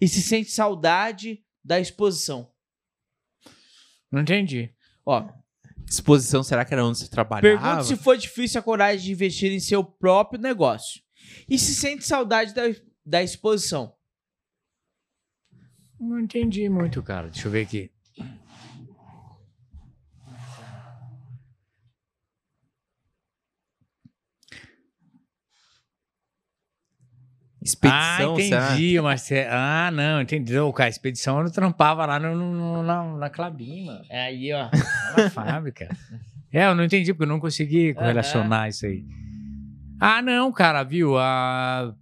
[0.00, 2.52] e se sente saudade da exposição.
[4.10, 4.74] Não entendi.
[5.04, 5.28] Ó,
[5.90, 7.40] Exposição, será que era onde você trabalhava?
[7.58, 11.00] pergunte se foi difícil a coragem de investir em seu próprio negócio
[11.48, 12.62] e se sente saudade da,
[13.06, 13.94] da exposição.
[15.98, 17.30] Não entendi muito, cara.
[17.30, 17.90] Deixa eu ver aqui.
[27.60, 28.66] Expedição, ah, será?
[28.72, 30.56] entendi, mas Ah, não, entendi.
[30.58, 34.04] Ô, cara, a expedição eu não trampava lá no, no- na, na Clabin, mano.
[34.08, 34.68] É aí, ó.
[35.16, 35.88] Na fábrica.
[36.52, 39.04] É, eu não entendi, porque eu não consegui correlacionar isso aí.
[40.00, 41.18] Ah, não, cara, viu?
[41.18, 41.92] Ah,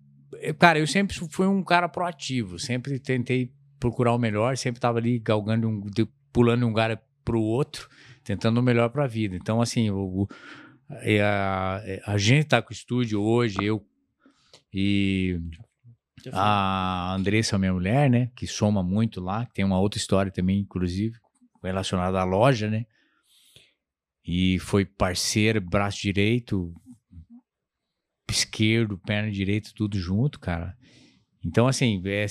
[0.59, 2.59] cara, eu sempre fui um cara proativo.
[2.59, 3.51] Sempre tentei
[3.81, 5.83] procurar o melhor, sempre tava ali galgando, um,
[6.33, 7.89] pulando de um lugar pro outro,
[8.23, 9.35] tentando o melhor pra vida.
[9.35, 10.29] Então, assim, o, o-
[11.01, 13.83] é, a, é, a gente tá com o estúdio hoje, eu
[14.79, 15.41] e
[16.31, 18.31] a Andressa, minha mulher, né?
[18.37, 21.17] Que soma muito lá, tem uma outra história também, inclusive,
[21.63, 22.85] relacionada à loja, né?
[24.23, 26.75] E foi parceira, braço direito,
[28.31, 30.77] esquerdo, perna direita, tudo junto, cara.
[31.43, 32.27] Então, assim, é,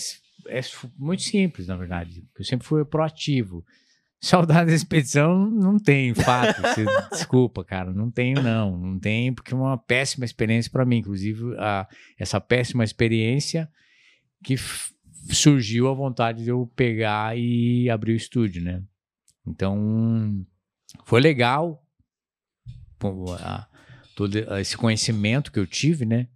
[0.49, 0.61] é
[0.99, 2.23] muito simples, na verdade.
[2.37, 3.65] Eu sempre fui proativo.
[4.25, 6.59] Saudade da expedição não tem, fato.
[6.61, 10.97] Você- desculpa, cara, não tenho não, não tenho porque é uma péssima experiência para mim,
[10.97, 11.87] inclusive a,
[12.17, 13.69] essa péssima experiência
[14.43, 14.55] que
[15.31, 18.81] surgiu a vontade de eu pegar e abrir o estúdio, né?
[19.45, 20.45] Então
[21.05, 21.83] foi legal
[22.97, 23.67] pô, a-
[24.15, 26.27] todo esse conhecimento que eu tive, né?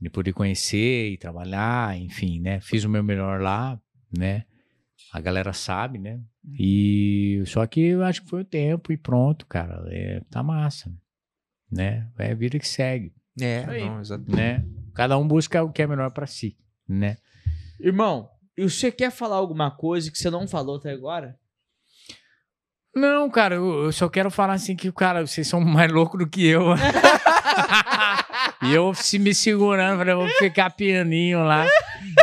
[0.00, 2.60] De poder conhecer e trabalhar, enfim, né?
[2.60, 3.78] Fiz o meu melhor lá,
[4.16, 4.44] né?
[5.12, 6.20] A galera sabe, né?
[6.58, 9.82] E só que eu acho que foi o tempo e pronto, cara.
[9.90, 10.92] É, tá massa,
[11.70, 12.08] né?
[12.18, 13.84] É a vida que segue, É, aí.
[13.84, 14.24] não, exato.
[14.34, 14.64] né?
[14.94, 16.56] Cada um busca o que é melhor pra si,
[16.86, 17.16] né?
[17.80, 21.38] Irmão, e você quer falar alguma coisa que você não falou até agora?
[22.94, 26.28] Não, cara, eu, eu só quero falar assim que, cara, vocês são mais loucos do
[26.28, 26.62] que eu.
[28.62, 31.64] e eu se me segurando, falei, eu vou ficar pianinho lá.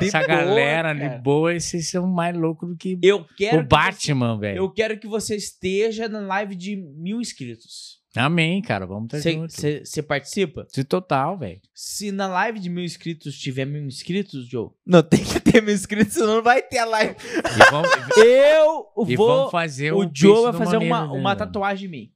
[0.02, 1.10] Essa boa, galera cara.
[1.18, 3.58] de boa, vocês são mais loucos do que Eu quero.
[3.58, 4.58] o que Batman, você- velho.
[4.58, 8.04] eu quero que você esteja na live de mil inscritos.
[8.18, 9.58] Amém, cara, vamos estar juntos.
[9.84, 10.66] Você participa?
[10.74, 11.60] De total, velho.
[11.74, 15.74] Se na live de mil inscritos tiver mil inscritos, Joe, Não, tem que ter mil
[15.76, 17.14] inscritos, senão não vai ter a live.
[17.14, 19.28] E vamos, eu e vou.
[19.28, 22.12] vamos fazer O o Joe vai fazer uma, né, uma tatuagem em mim.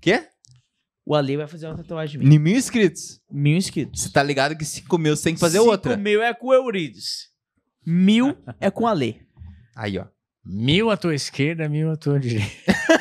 [0.00, 0.24] Quê?
[1.10, 2.34] O Ale vai fazer uma tatuagem em mim.
[2.36, 3.20] Em mil inscritos.
[3.28, 4.00] Mil inscritos.
[4.02, 5.96] Você tá ligado que cinco mil você tem que fazer Cinco outra.
[5.96, 7.30] mil é com o Eurides.
[7.84, 9.20] Mil é com o Ale.
[9.74, 10.06] Aí, ó.
[10.44, 12.48] Mil à tua esquerda, mil à tua direita.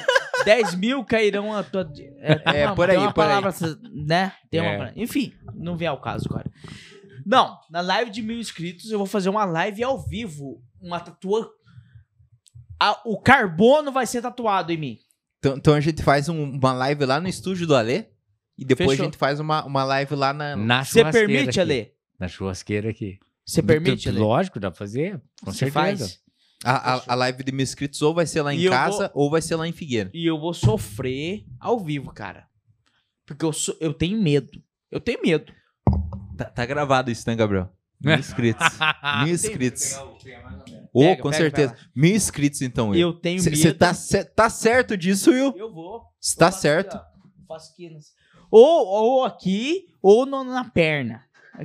[0.44, 1.88] 10 mil cairão a tua.
[2.18, 3.28] É, É, uma- por tem aí, uma por aí.
[3.42, 3.54] palavra,
[3.94, 4.34] né?
[4.50, 4.78] Tem uma É.
[4.78, 6.50] palavra- Enfim, não vem ao caso, cara.
[7.24, 10.64] Não, na live de mil inscritos eu vou fazer uma live ao vivo.
[10.82, 11.48] Uma tatua.
[12.80, 14.98] A- o carbono vai ser tatuado em mim.
[15.40, 18.06] Então, então a gente faz um- uma live lá no estúdio do Alê.
[18.58, 19.04] E depois Fechou.
[19.04, 20.56] a gente faz uma, uma live lá na.
[20.56, 21.60] Na Você churrasqueira permite, aqui.
[21.62, 21.92] Ale?
[22.20, 23.18] Na churrasqueira aqui.
[23.46, 24.20] Você permite, Ale?
[24.20, 25.20] Lógico, dá pra fazer.
[25.44, 25.74] Com Você certeza.
[25.74, 26.20] faz?
[26.64, 29.10] A, a- a live de mil inscritos ou vai ser lá E em eu casa
[29.16, 30.12] ou vai ser lá em Figueira.
[30.14, 32.48] E eu vou sofrer ao vivo, cara.
[33.26, 34.52] Porque eu, sou- eu tenho medo.
[34.92, 35.54] Eu tenho medo.
[36.38, 37.72] Tá, tá gravado isso, né, Gabriel?
[38.02, 38.68] Mil inscritos.
[39.24, 39.98] mil inscritos.
[40.94, 41.76] Ô, Pega, com pega, certeza.
[41.96, 43.00] Mil inscritos, então, Will.
[43.00, 43.78] Eu tenho Você medo.
[43.78, 45.54] tá, ce- tá certo disso, Will?
[45.56, 46.04] Eu vou.
[46.20, 46.96] Você tá certo.
[46.96, 47.48] aqui, ó.
[47.48, 47.74] Faço
[48.52, 51.24] Ou, ou aqui, ou no- na perna.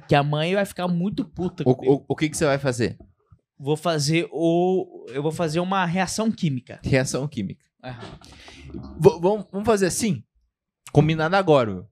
[0.09, 2.98] Que a mãe vai ficar muito puta O, o, o que, que você vai fazer?
[3.59, 5.06] Vou fazer o.
[5.10, 6.80] Eu vou fazer uma reação química.
[6.82, 7.64] Reação química.
[8.98, 10.24] Vamos, vamos fazer assim?
[10.92, 11.86] Combinado agora, Will.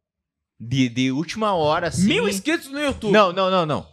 [0.59, 2.07] De, de última hora, assim.
[2.07, 3.13] Mil inscritos no YouTube.
[3.13, 3.87] Não, não, não, não.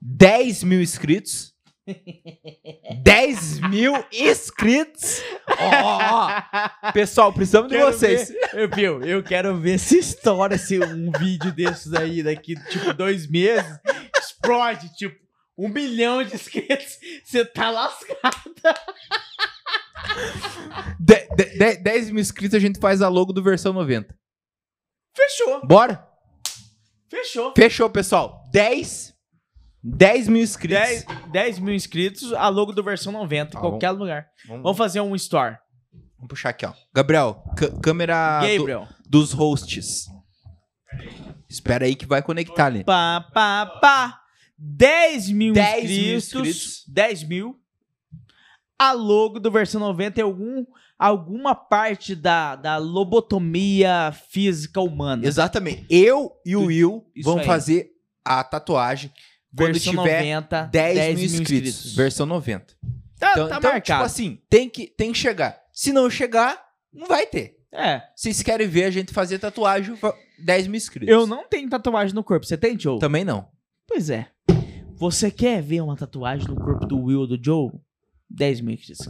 [0.00, 1.51] 10 mil inscritos.
[3.02, 5.20] 10 mil inscritos.
[5.58, 8.32] Ó, pessoal, precisamos de Quero vocês.
[8.52, 13.26] Eu, viu, eu quero ver se estoura se um vídeo desses aí daqui, tipo, dois
[13.28, 13.64] meses.
[14.18, 15.20] Explode, tipo,
[15.58, 16.98] um milhão de inscritos.
[17.24, 18.52] Você tá lascado.
[20.98, 24.14] De- de- de- 10 mil inscritos a gente faz a logo do versão 90.
[25.16, 26.06] Fechou, Bora?
[27.10, 27.52] fechou.
[27.56, 28.48] Fechou, pessoal.
[28.52, 29.12] 10
[29.82, 30.80] 10 mil inscritos.
[30.82, 34.26] 10, 10 mil inscritos, a logo do versão 90, em Tá, qualquer lugar.
[34.46, 35.56] Vamos, Vamos fazer um store.
[36.16, 36.72] vamos puxar aqui, ó.
[36.94, 37.42] Gabriel,
[37.82, 38.88] câmera do- Gabriel.
[39.08, 40.06] dos hosts.
[41.48, 42.84] Espera aí que vai conectar ali.
[42.84, 44.18] Pá, pá, pá.
[44.56, 46.24] 10 mil 10 mil inscritos.
[46.46, 46.84] inscritos.
[46.88, 47.56] 10 mil.
[48.78, 50.64] A logo do versão 90 é algum,
[50.98, 55.26] alguma parte da, da lobotomia física humana.
[55.26, 55.86] Exatamente.
[55.90, 57.46] Eu e o Will Isso vamos aí.
[57.46, 57.90] fazer
[58.24, 59.12] a tatuagem
[59.56, 61.94] quando versão tiver 90, 10, mil inscritos.
[61.94, 62.74] Versão 90.
[63.18, 63.82] Tá, Então, tá então, marcado.
[63.82, 65.58] tipo assim, tem que, tem que chegar.
[65.72, 66.60] Se não chegar,
[66.92, 67.56] não vai ter.
[67.72, 68.02] é.
[68.16, 71.08] Vocês querem ver a gente fazer tatuagem, va- 10 mil inscritos.
[71.12, 72.44] Eu não tenho tatuagem no corpo.
[72.44, 72.98] Você tem, Joe?
[72.98, 73.46] Também não.
[73.86, 74.26] Pois é.
[74.96, 77.70] Você quer ver uma tatuagem no corpo do Will ou do Joe?
[78.28, 79.06] 10 mil inscritos.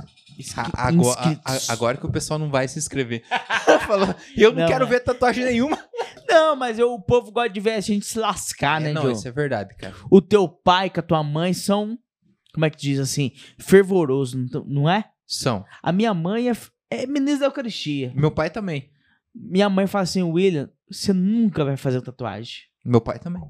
[0.74, 1.70] Agora, Inscritos.
[1.70, 3.22] a- agora que o pessoal não vai se inscrever.
[3.86, 4.88] Falou, eu não, Não, quero é.
[4.88, 5.78] ver tatuagem nenhuma.
[6.32, 9.02] Não, mas eu- o povo gosta de ver a gente se lascar, né, É, não,
[9.02, 9.12] Joe?
[9.12, 9.94] isso é verdade, cara.
[10.10, 11.98] O teu pai com a tua mãe são,
[12.54, 15.04] como é que diz assim, fervoroso, não é?
[15.26, 15.64] São.
[15.82, 16.52] A minha mãe é,
[16.90, 18.12] é ministra da Eucaristia.
[18.14, 18.90] Meu pai também.
[19.34, 22.62] Minha mãe fala assim, William, você nunca vai fazer tatuagem.
[22.84, 23.42] Meu pai também.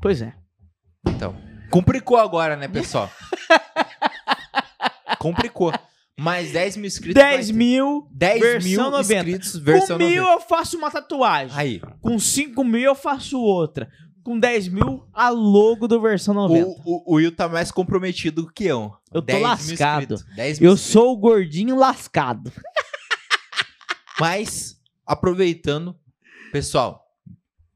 [0.00, 0.34] Pois é.
[1.08, 1.34] Então.
[1.70, 3.10] Complicou agora, né, pessoal?
[5.18, 5.72] Complicou.
[6.18, 7.14] Mais 10 mil inscritos.
[7.22, 7.52] 10 vai ter.
[7.52, 9.14] mil, 10 versão mil 90.
[9.30, 10.32] inscritos, versão com mil 90.
[10.32, 11.56] eu faço uma tatuagem.
[11.58, 11.80] Aí.
[12.00, 13.90] Com 5 mil eu faço outra.
[14.22, 16.66] Com 10 mil, a logo do versão 90.
[16.66, 18.92] O, o, o Will tá mais comprometido que eu.
[19.12, 20.02] Eu tô 10 mil lascado.
[20.14, 20.92] inscritos, 10 mil Eu inscritos.
[20.92, 22.50] sou o gordinho lascado.
[24.20, 24.76] Mas,
[25.06, 25.96] aproveitando,
[26.52, 27.04] pessoal,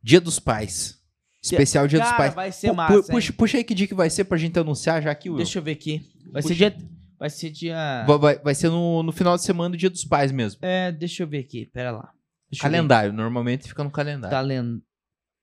[0.02, 0.97] Dia dos Pais.
[1.43, 2.35] Especial Dia dos Cara, Pais.
[2.35, 5.02] vai ser Pu- massa, puxa, puxa aí que dia que vai ser pra gente anunciar
[5.02, 5.36] já aqui, Will.
[5.39, 6.02] Deixa eu ver aqui.
[6.32, 6.55] Vai Puxa.
[6.55, 6.77] ser dia...
[7.18, 8.04] Vai ser dia...
[8.06, 10.60] Vai, vai- vai ser no, no final de semana do Dia dos Pais mesmo.
[10.62, 11.66] É, deixa eu ver aqui.
[11.66, 12.10] Pera lá.
[12.50, 12.62] Deixa.
[12.62, 14.30] Calendário, normalmente fica no calendário.
[14.30, 14.80] Talen...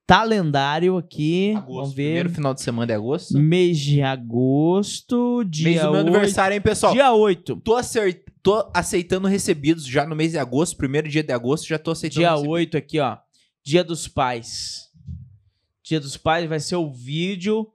[0.07, 1.53] Talendário aqui.
[1.55, 1.73] Agosto.
[1.75, 2.03] Vamos ver.
[2.05, 3.37] Primeiro final de semana de agosto.
[3.39, 6.07] Mês de agosto, Mês dia do meu 8.
[6.09, 6.93] aniversário, hein, pessoal?
[6.93, 7.55] Dia 8.
[7.57, 11.79] Tô, acer- tô aceitando recebidos já no mês de agosto, primeiro dia de agosto, já
[11.79, 12.53] tô aceitando Dia recebidos.
[12.53, 13.17] 8 aqui, ó.
[13.63, 14.89] Dia dos Pais.
[15.83, 17.67] Dia dos Pais vai ser o vídeo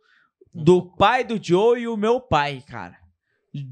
[0.55, 2.97] do pai do Joe e o meu pai, cara.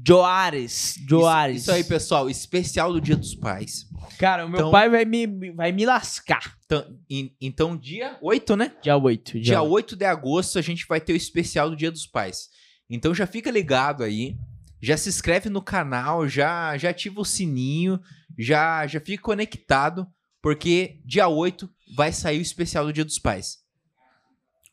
[0.05, 0.95] Joares.
[1.07, 1.61] Joares.
[1.61, 2.29] Isso aí, pessoal.
[2.29, 3.85] Especial do Dia dos Pais.
[4.17, 6.57] Cara, o meu Então- pai vai me, vai me lascar.
[6.65, 6.99] Então,
[7.39, 8.75] então, dia 8, né?
[8.81, 9.33] Dia 8.
[9.33, 9.71] Dia, Dia 8.
[9.73, 12.49] 8 de agosto a gente vai ter o especial do Dia dos Pais.
[12.89, 14.35] Então já fica ligado aí,
[14.81, 17.99] já se inscreve no canal, já já ativa o sininho,
[18.37, 20.07] já já fica conectado,
[20.41, 23.59] porque dia 8 vai sair o especial do Dia dos Pais.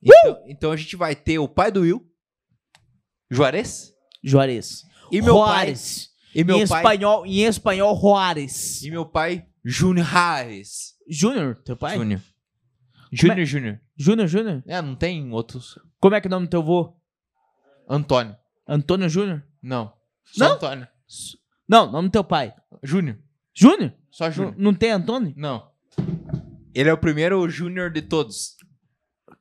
[0.02, 2.04] Então, então a gente vai ter o pai do Will,
[3.30, 3.92] Juarez,
[4.22, 4.82] Juarez.
[5.10, 6.08] E meu Juarez.
[6.08, 8.82] pai, e meu em pai, espanhol, em espanhol, Juarez.
[8.82, 10.94] e meu pai Júnior Harris.
[11.08, 11.96] Júnior, teu pai?
[11.96, 12.20] Júnior.
[13.12, 13.80] Júnior, Júnior.
[13.96, 14.62] Júnior, Júnior?
[14.66, 15.78] É, não tem outros.
[15.98, 16.96] Como é que é o nome do teu avô?
[17.88, 18.36] Antônio.
[18.68, 19.44] Antônio Júnior?
[19.62, 19.92] Não.
[20.24, 20.54] Só Não?
[20.54, 20.88] Antônio.
[21.68, 22.52] Não, nome do teu pai.
[22.82, 23.18] Júnior.
[23.54, 23.92] Júnior?
[24.10, 24.54] Só Não, Júnior.
[24.58, 25.32] não tem Antônio?
[25.36, 25.68] Não.
[26.74, 28.55] Ele é o primeiro Júnior de todos.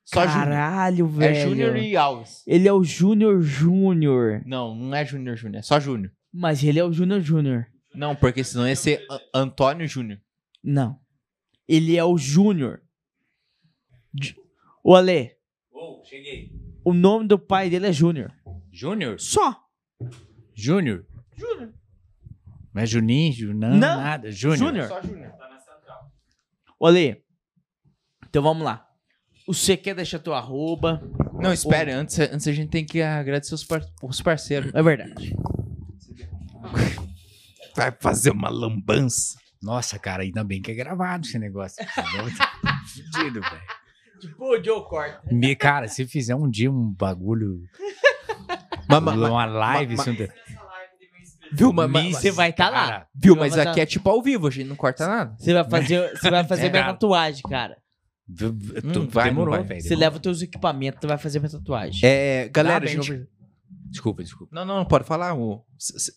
[0.06, 0.24] Só.
[0.24, 1.36] Caralho, velho.
[1.36, 2.44] É Júnior e Alves.
[2.46, 4.44] Ele é o Júnior Júnior.
[4.46, 6.12] Não, não é Júnior Júnior, é só Júnior.
[6.32, 7.66] Mas ele é o Júnior Júnior.
[7.94, 10.20] Não, porque senão ia ser Antônio Júnior.
[10.64, 11.00] Não.
[11.68, 12.82] Ele é o Júnior.
[14.84, 15.32] Ô, Ale,
[15.72, 16.52] Ô, cheguei.
[16.84, 18.32] o nome do pai dele é Júnior.
[18.72, 19.20] Júnior?
[19.20, 19.60] Só.
[20.54, 21.06] Júnior?
[21.36, 21.74] Júnior.
[22.74, 23.34] Não é Juninho?
[23.34, 24.32] Ju- Não, nada.
[24.32, 24.58] Júnior.
[24.60, 24.88] Júnior.
[24.88, 25.34] Só Júnior.
[26.80, 27.24] Ô, Ale,
[28.28, 28.85] então vamos lá.
[29.48, 31.02] Você quer deixar teu arroba?
[31.34, 34.74] Não, espere, antes, antes a gente tem que agradecer os, par- os parceiros.
[34.74, 35.36] É verdade.
[37.76, 39.38] Vai fazer uma lambança.
[39.62, 41.84] Nossa, cara, ainda bem que é gravado esse negócio.
[43.14, 43.62] Fudido, velho.
[44.22, 45.22] Tipo, o Joe corta.
[45.32, 47.62] Me- Cara, se fizer um dia um bagulho,
[48.90, 51.56] mas- mas- uma live, ma- isso não- Essa live de meu inscrito.
[51.56, 52.88] viu, mas, Você vai estar lá.
[52.88, 55.36] Cara, viu, mas aqui é tipo ao vivo, a gente não corta nada.
[55.38, 57.78] Você vai fazer, você vai fazer É, minha tatuagem, cara.
[58.28, 59.68] Hum, tu- vai, demorou, não vai.
[59.68, 59.82] velho.
[59.82, 62.00] Você leva teus equipamentos, tu vai fazer minha tatuagem.
[62.04, 63.20] É, galera, Dá a bem, gente...
[63.20, 63.36] não-
[63.90, 64.54] Desculpa, desculpa.
[64.54, 65.34] Não, não, pode falar.
[65.36, 65.64] o-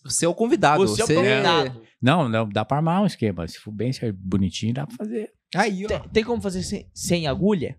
[0.03, 0.85] Você é o convidado.
[0.85, 1.81] Você é o você- convidado.
[2.01, 3.47] Não, não, dá pra armar um esquema.
[3.47, 5.29] Se for bem se é bonitinho, dá pra fazer.
[5.55, 5.87] Aí, ó.
[5.87, 7.77] Tem, tem como fazer sem, sem agulha?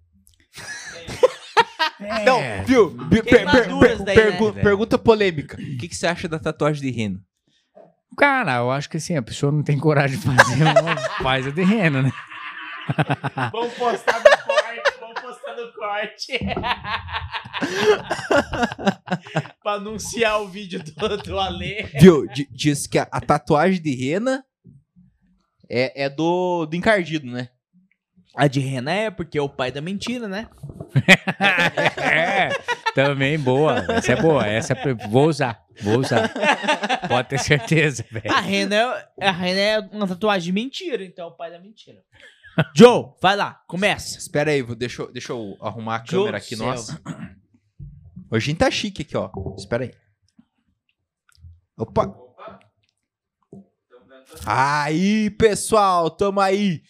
[2.25, 2.63] Não, É.
[2.65, 2.91] viu?
[2.91, 4.63] Bi- per- per- per- daí, pergu- né?
[4.63, 5.57] pergunta polêmica.
[5.57, 7.21] O que, que você acha da tatuagem de reno?
[8.17, 10.57] Cara, eu acho que assim, a pessoa não tem coragem de fazer,
[11.23, 12.13] faz a de reno, né?
[13.53, 16.39] Vamos postar no corte, vamos postar no corte.
[19.63, 21.83] pra anunciar o vídeo do, do Ale.
[22.01, 22.27] Viu?
[22.29, 24.45] D- diz que a, a tatuagem de rena
[25.69, 27.49] é, é do, do encardido, né?
[28.35, 30.49] A de Rena é porque é o pai da mentira, né?
[32.01, 32.49] É,
[32.95, 33.85] Também boa.
[33.89, 34.47] Essa é boa.
[34.47, 34.95] Essa é...
[35.09, 35.61] vou usar.
[35.81, 36.31] Vou usar.
[37.09, 38.33] Pode ter certeza, velho.
[38.33, 38.77] A Rena,
[39.19, 41.99] é, a Rena é uma tatuagem de mentira, então é o pai da mentira.
[42.77, 44.19] Joe, vai lá, começa.
[44.19, 46.67] Espera aí, vou- deixa, eu- deixa eu arrumar a Joe câmera do aqui, céu.
[46.67, 47.01] nossa.
[48.31, 49.31] Hoje a gente tá chique aqui, ó.
[49.57, 49.93] Espera aí.
[51.77, 52.15] Opa.
[54.47, 56.83] Aí, pessoal, tamo aí.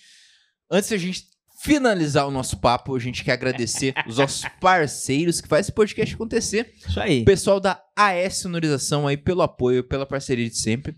[0.70, 1.29] Antes da gente
[1.62, 6.14] finalizar o nosso papo, a gente quer agradecer os nossos parceiros que fazem esse podcast
[6.14, 6.72] acontecer.
[6.88, 7.20] Isso aí.
[7.20, 10.96] O pessoal da AS Sonorização aí pelo apoio, pela parceria de sempre.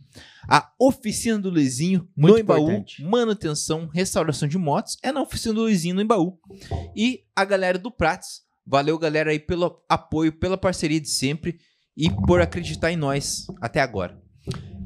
[0.48, 3.02] A Oficina do Luizinho Muito no Embaú, importante.
[3.02, 6.38] manutenção, restauração de motos, é na Oficina do Luizinho no Embaú.
[6.94, 11.58] E a galera do Prates, valeu galera aí pelo apoio, pela parceria de sempre
[11.96, 14.16] e por acreditar em nós até agora.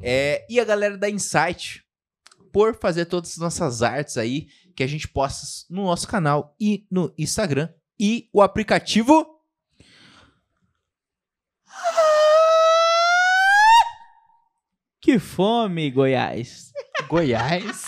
[0.00, 1.82] É, e a galera da Insight,
[2.50, 4.46] por fazer todas as nossas artes aí,
[4.76, 7.68] que a gente posta no nosso canal e no Instagram.
[7.98, 9.26] E o aplicativo...
[15.00, 16.72] Que fome, Goiás.
[17.06, 17.84] Goiás.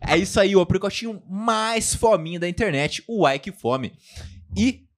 [0.00, 3.96] é isso aí, o aplicativo mais fominho da internet, o Ike Fome.
[4.56, 4.88] E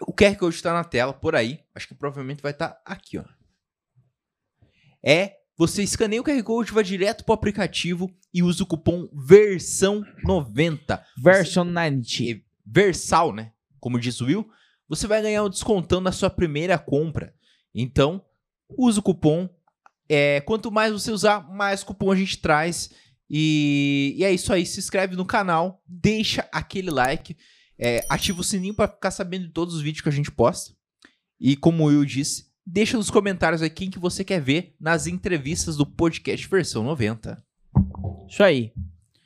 [0.00, 1.60] o QR Code está na tela, por aí.
[1.72, 3.24] Acho que provavelmente vai estar aqui, ó.
[5.00, 11.02] É, você escaneia o QR Code, vai direto pro aplicativo e usa o cupom VERSão90.
[11.20, 12.40] Version 90.
[12.64, 13.52] Versal, né?
[13.80, 14.48] Como diz o Will,
[14.88, 17.34] você vai ganhar um descontão na sua primeira compra.
[17.74, 18.24] Então,
[18.68, 19.48] usa o cupom.
[20.08, 22.90] É, quanto mais você usar, mais cupom a gente traz.
[23.28, 24.64] E, e é isso aí.
[24.64, 27.36] Se inscreve no canal, deixa aquele like,
[27.76, 30.72] é, ativa o sininho para ficar sabendo de todos os vídeos que a gente posta.
[31.40, 35.06] E como o Will disse, deixa nos comentários aí quem que você quer ver nas
[35.06, 37.42] entrevistas do podcast versão 90.
[38.28, 38.72] Isso aí.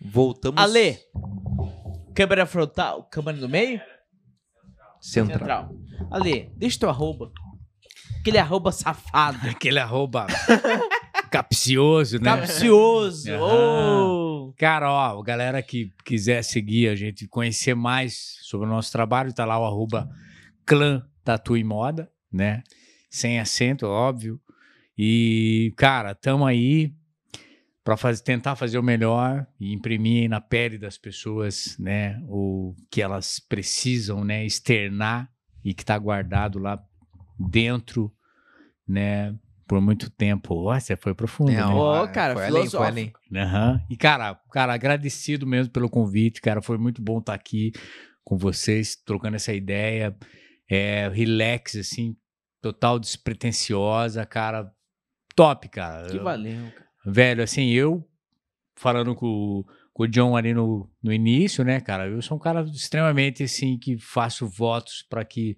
[0.00, 0.62] Voltamos.
[0.62, 0.98] Ale.
[2.14, 3.80] Câmera frontal, câmera no meio?
[5.00, 5.74] Central.
[6.10, 7.32] Ale, deixa teu arroba.
[8.20, 9.38] Aquele arroba safado.
[9.50, 10.26] Aquele arroba
[11.30, 12.24] capcioso, né?
[12.24, 13.32] Capcioso.
[13.32, 14.04] Aham.
[14.04, 14.54] Ô.
[14.56, 19.44] Cara, ó, galera que quiser seguir a gente, conhecer mais sobre o nosso trabalho, tá
[19.44, 20.08] lá o arroba
[20.64, 22.62] clã tatu e moda, né?
[23.12, 24.40] Sem acento, óbvio.
[24.96, 26.94] E, cara, tamo aí
[27.84, 27.94] para
[28.24, 34.24] tentar fazer o melhor e imprimir na pele das pessoas, né, o que elas precisam,
[34.24, 35.30] né, externar
[35.62, 36.82] e que tá guardado lá
[37.38, 38.10] dentro,
[38.88, 39.36] né,
[39.68, 40.54] por muito tempo.
[40.54, 41.62] Ó, você foi profundo, né?
[41.66, 43.20] Ó, cara, foi além, foi filosófico.
[43.30, 43.44] além.
[43.44, 43.80] Aham.
[43.90, 46.62] E, cara, cara, agradecido mesmo pelo convite, cara.
[46.62, 47.72] Foi muito bom estar aqui
[48.24, 50.16] com vocês, trocando essa ideia.
[50.70, 52.16] É, relax, assim,
[52.62, 54.72] total despretensiosa, cara.
[55.34, 56.08] Top, cara.
[56.08, 56.86] Que valeu, cara.
[57.04, 58.06] Velho, assim, eu
[58.76, 62.06] falando com, o- com o John ali no, no início, né, cara?
[62.08, 65.56] Eu sou um cara extremamente, assim, que faço votos para que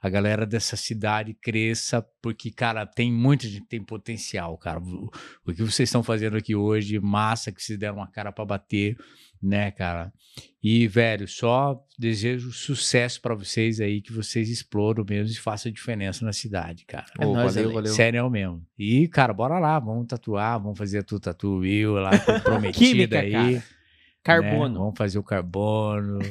[0.00, 4.80] a galera dessa cidade cresça, porque, cara, tem muita gente que tem potencial, cara.
[4.80, 5.10] O,
[5.46, 8.96] o que vocês estão fazendo aqui hoje, massa, que vocês deram uma cara para bater,
[9.42, 10.12] né, cara?
[10.62, 16.24] E, velho, só desejo sucesso para vocês aí, que vocês exploram mesmo e façam diferença
[16.24, 17.06] na cidade, cara.
[17.18, 17.74] É nóis, valeu, Ale.
[17.74, 17.92] valeu.
[17.94, 18.62] Sério mesmo.
[18.78, 22.10] E, cara, bora lá, vamos tatuar, vamos fazer a tu tatu Will lá,
[22.42, 23.32] prometida Química, aí.
[23.32, 23.50] cara.
[23.52, 23.62] né?
[24.22, 24.78] Carbono.
[24.80, 26.18] Vamos fazer o carbono.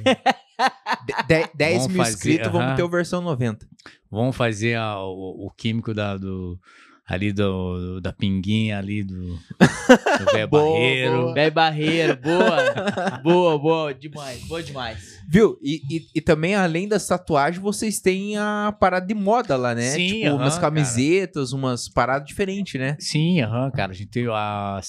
[1.06, 2.76] De- de- 10 Vamos mil fazer, inscritos, vamos aham.
[2.76, 3.68] ter o versão 90.
[4.10, 6.60] vamos fazer a- o, o químico da, do,
[7.07, 9.40] ali do, da pinguinha ali do, do
[10.49, 11.22] Boa, Barreiro.
[11.22, 11.34] boa.
[11.34, 13.19] Bé Barreiro, boa.
[13.22, 15.19] boa, boa, demais, boa demais.
[15.30, 15.57] Viu?
[15.61, 19.91] E, e, e também, além das tatuagens, vocês têm a parada de moda lá, né?
[19.91, 20.61] Sim, tipo, aham, umas cara.
[20.61, 22.95] camisetas, umas paradas diferentes, né?
[22.99, 23.91] Sim, aham, cara.
[23.91, 24.80] A gente tem a.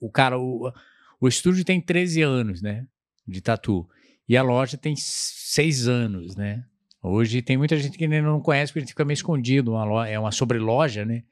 [0.00, 0.72] O cara, o,
[1.20, 2.84] o estúdio tem 13 anos, né?
[3.28, 3.86] De tatu.
[4.28, 6.64] E a loja tem 6 anos, né?
[7.02, 9.72] Hoje tem muita gente que ainda não conhece, porque a gente fica meio escondido.
[9.72, 11.22] Uma lo- é uma sobreloja, né?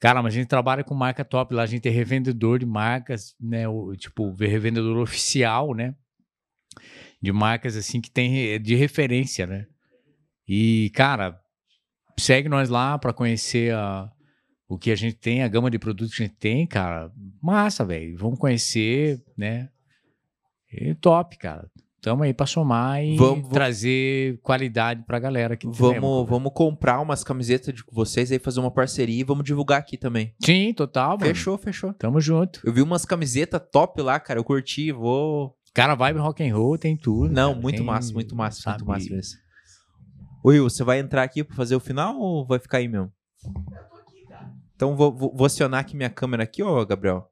[0.00, 3.34] Cara, mas a gente trabalha com marca top lá, a gente é revendedor de marcas,
[3.40, 3.68] né?
[3.68, 5.94] O, tipo, revendedor oficial, né?
[7.22, 9.66] De marcas assim que tem re- de referência, né?
[10.48, 11.38] E, cara,
[12.18, 14.10] segue nós lá pra conhecer a,
[14.68, 17.12] o que a gente tem, a gama de produtos que a gente tem, cara.
[17.42, 18.16] Massa, velho.
[18.18, 19.68] Vamos conhecer, né?
[20.72, 21.70] E top, cara.
[22.02, 25.68] Tamo aí pra somar e Vamos- vamos- trazer qualidade pra galera aqui.
[25.68, 26.30] de Cinema, Vamos, cara.
[26.38, 30.34] vamos comprar umas camisetas de vocês aí, fazer uma parceria e vamos divulgar aqui também.
[30.42, 31.20] Sim, total, mano.
[31.26, 31.92] Fechou, fechou.
[31.92, 32.60] Tamo junto.
[32.64, 34.40] Eu vi umas camisetas top lá, cara.
[34.40, 35.54] Eu curti, vou.
[35.74, 37.32] Cara, vibe rock and roll tem tudo.
[37.32, 37.62] Não, cara.
[37.62, 38.78] muito Tem, massa, muito massa, sabe?
[38.84, 39.38] muito massa mesmo.
[40.44, 43.12] Will, você vai entrar aqui pra fazer o final ou vai ficar aí mesmo?
[44.74, 47.29] Então vou, vou, vou acionar aqui minha câmera aqui, ó, Gabriel.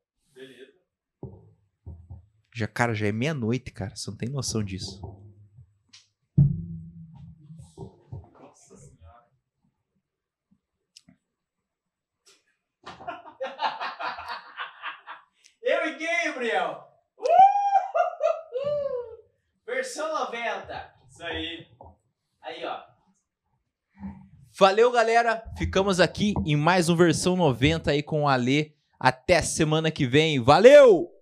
[2.59, 3.95] Já, cara, já é meia-noite, cara.
[3.95, 5.01] Você não tem noção disso.
[15.63, 16.85] Eu e Gabriel!
[17.17, 17.25] Uh!
[19.65, 20.95] Versão 90.
[21.09, 21.69] Isso aí.
[22.43, 22.83] Aí, ó.
[24.59, 25.45] Valeu, galera.
[25.57, 28.73] Ficamos aqui em mais um versão 90 aí com o Alê.
[28.99, 30.43] Até semana que vem.
[30.43, 31.18] Valeu!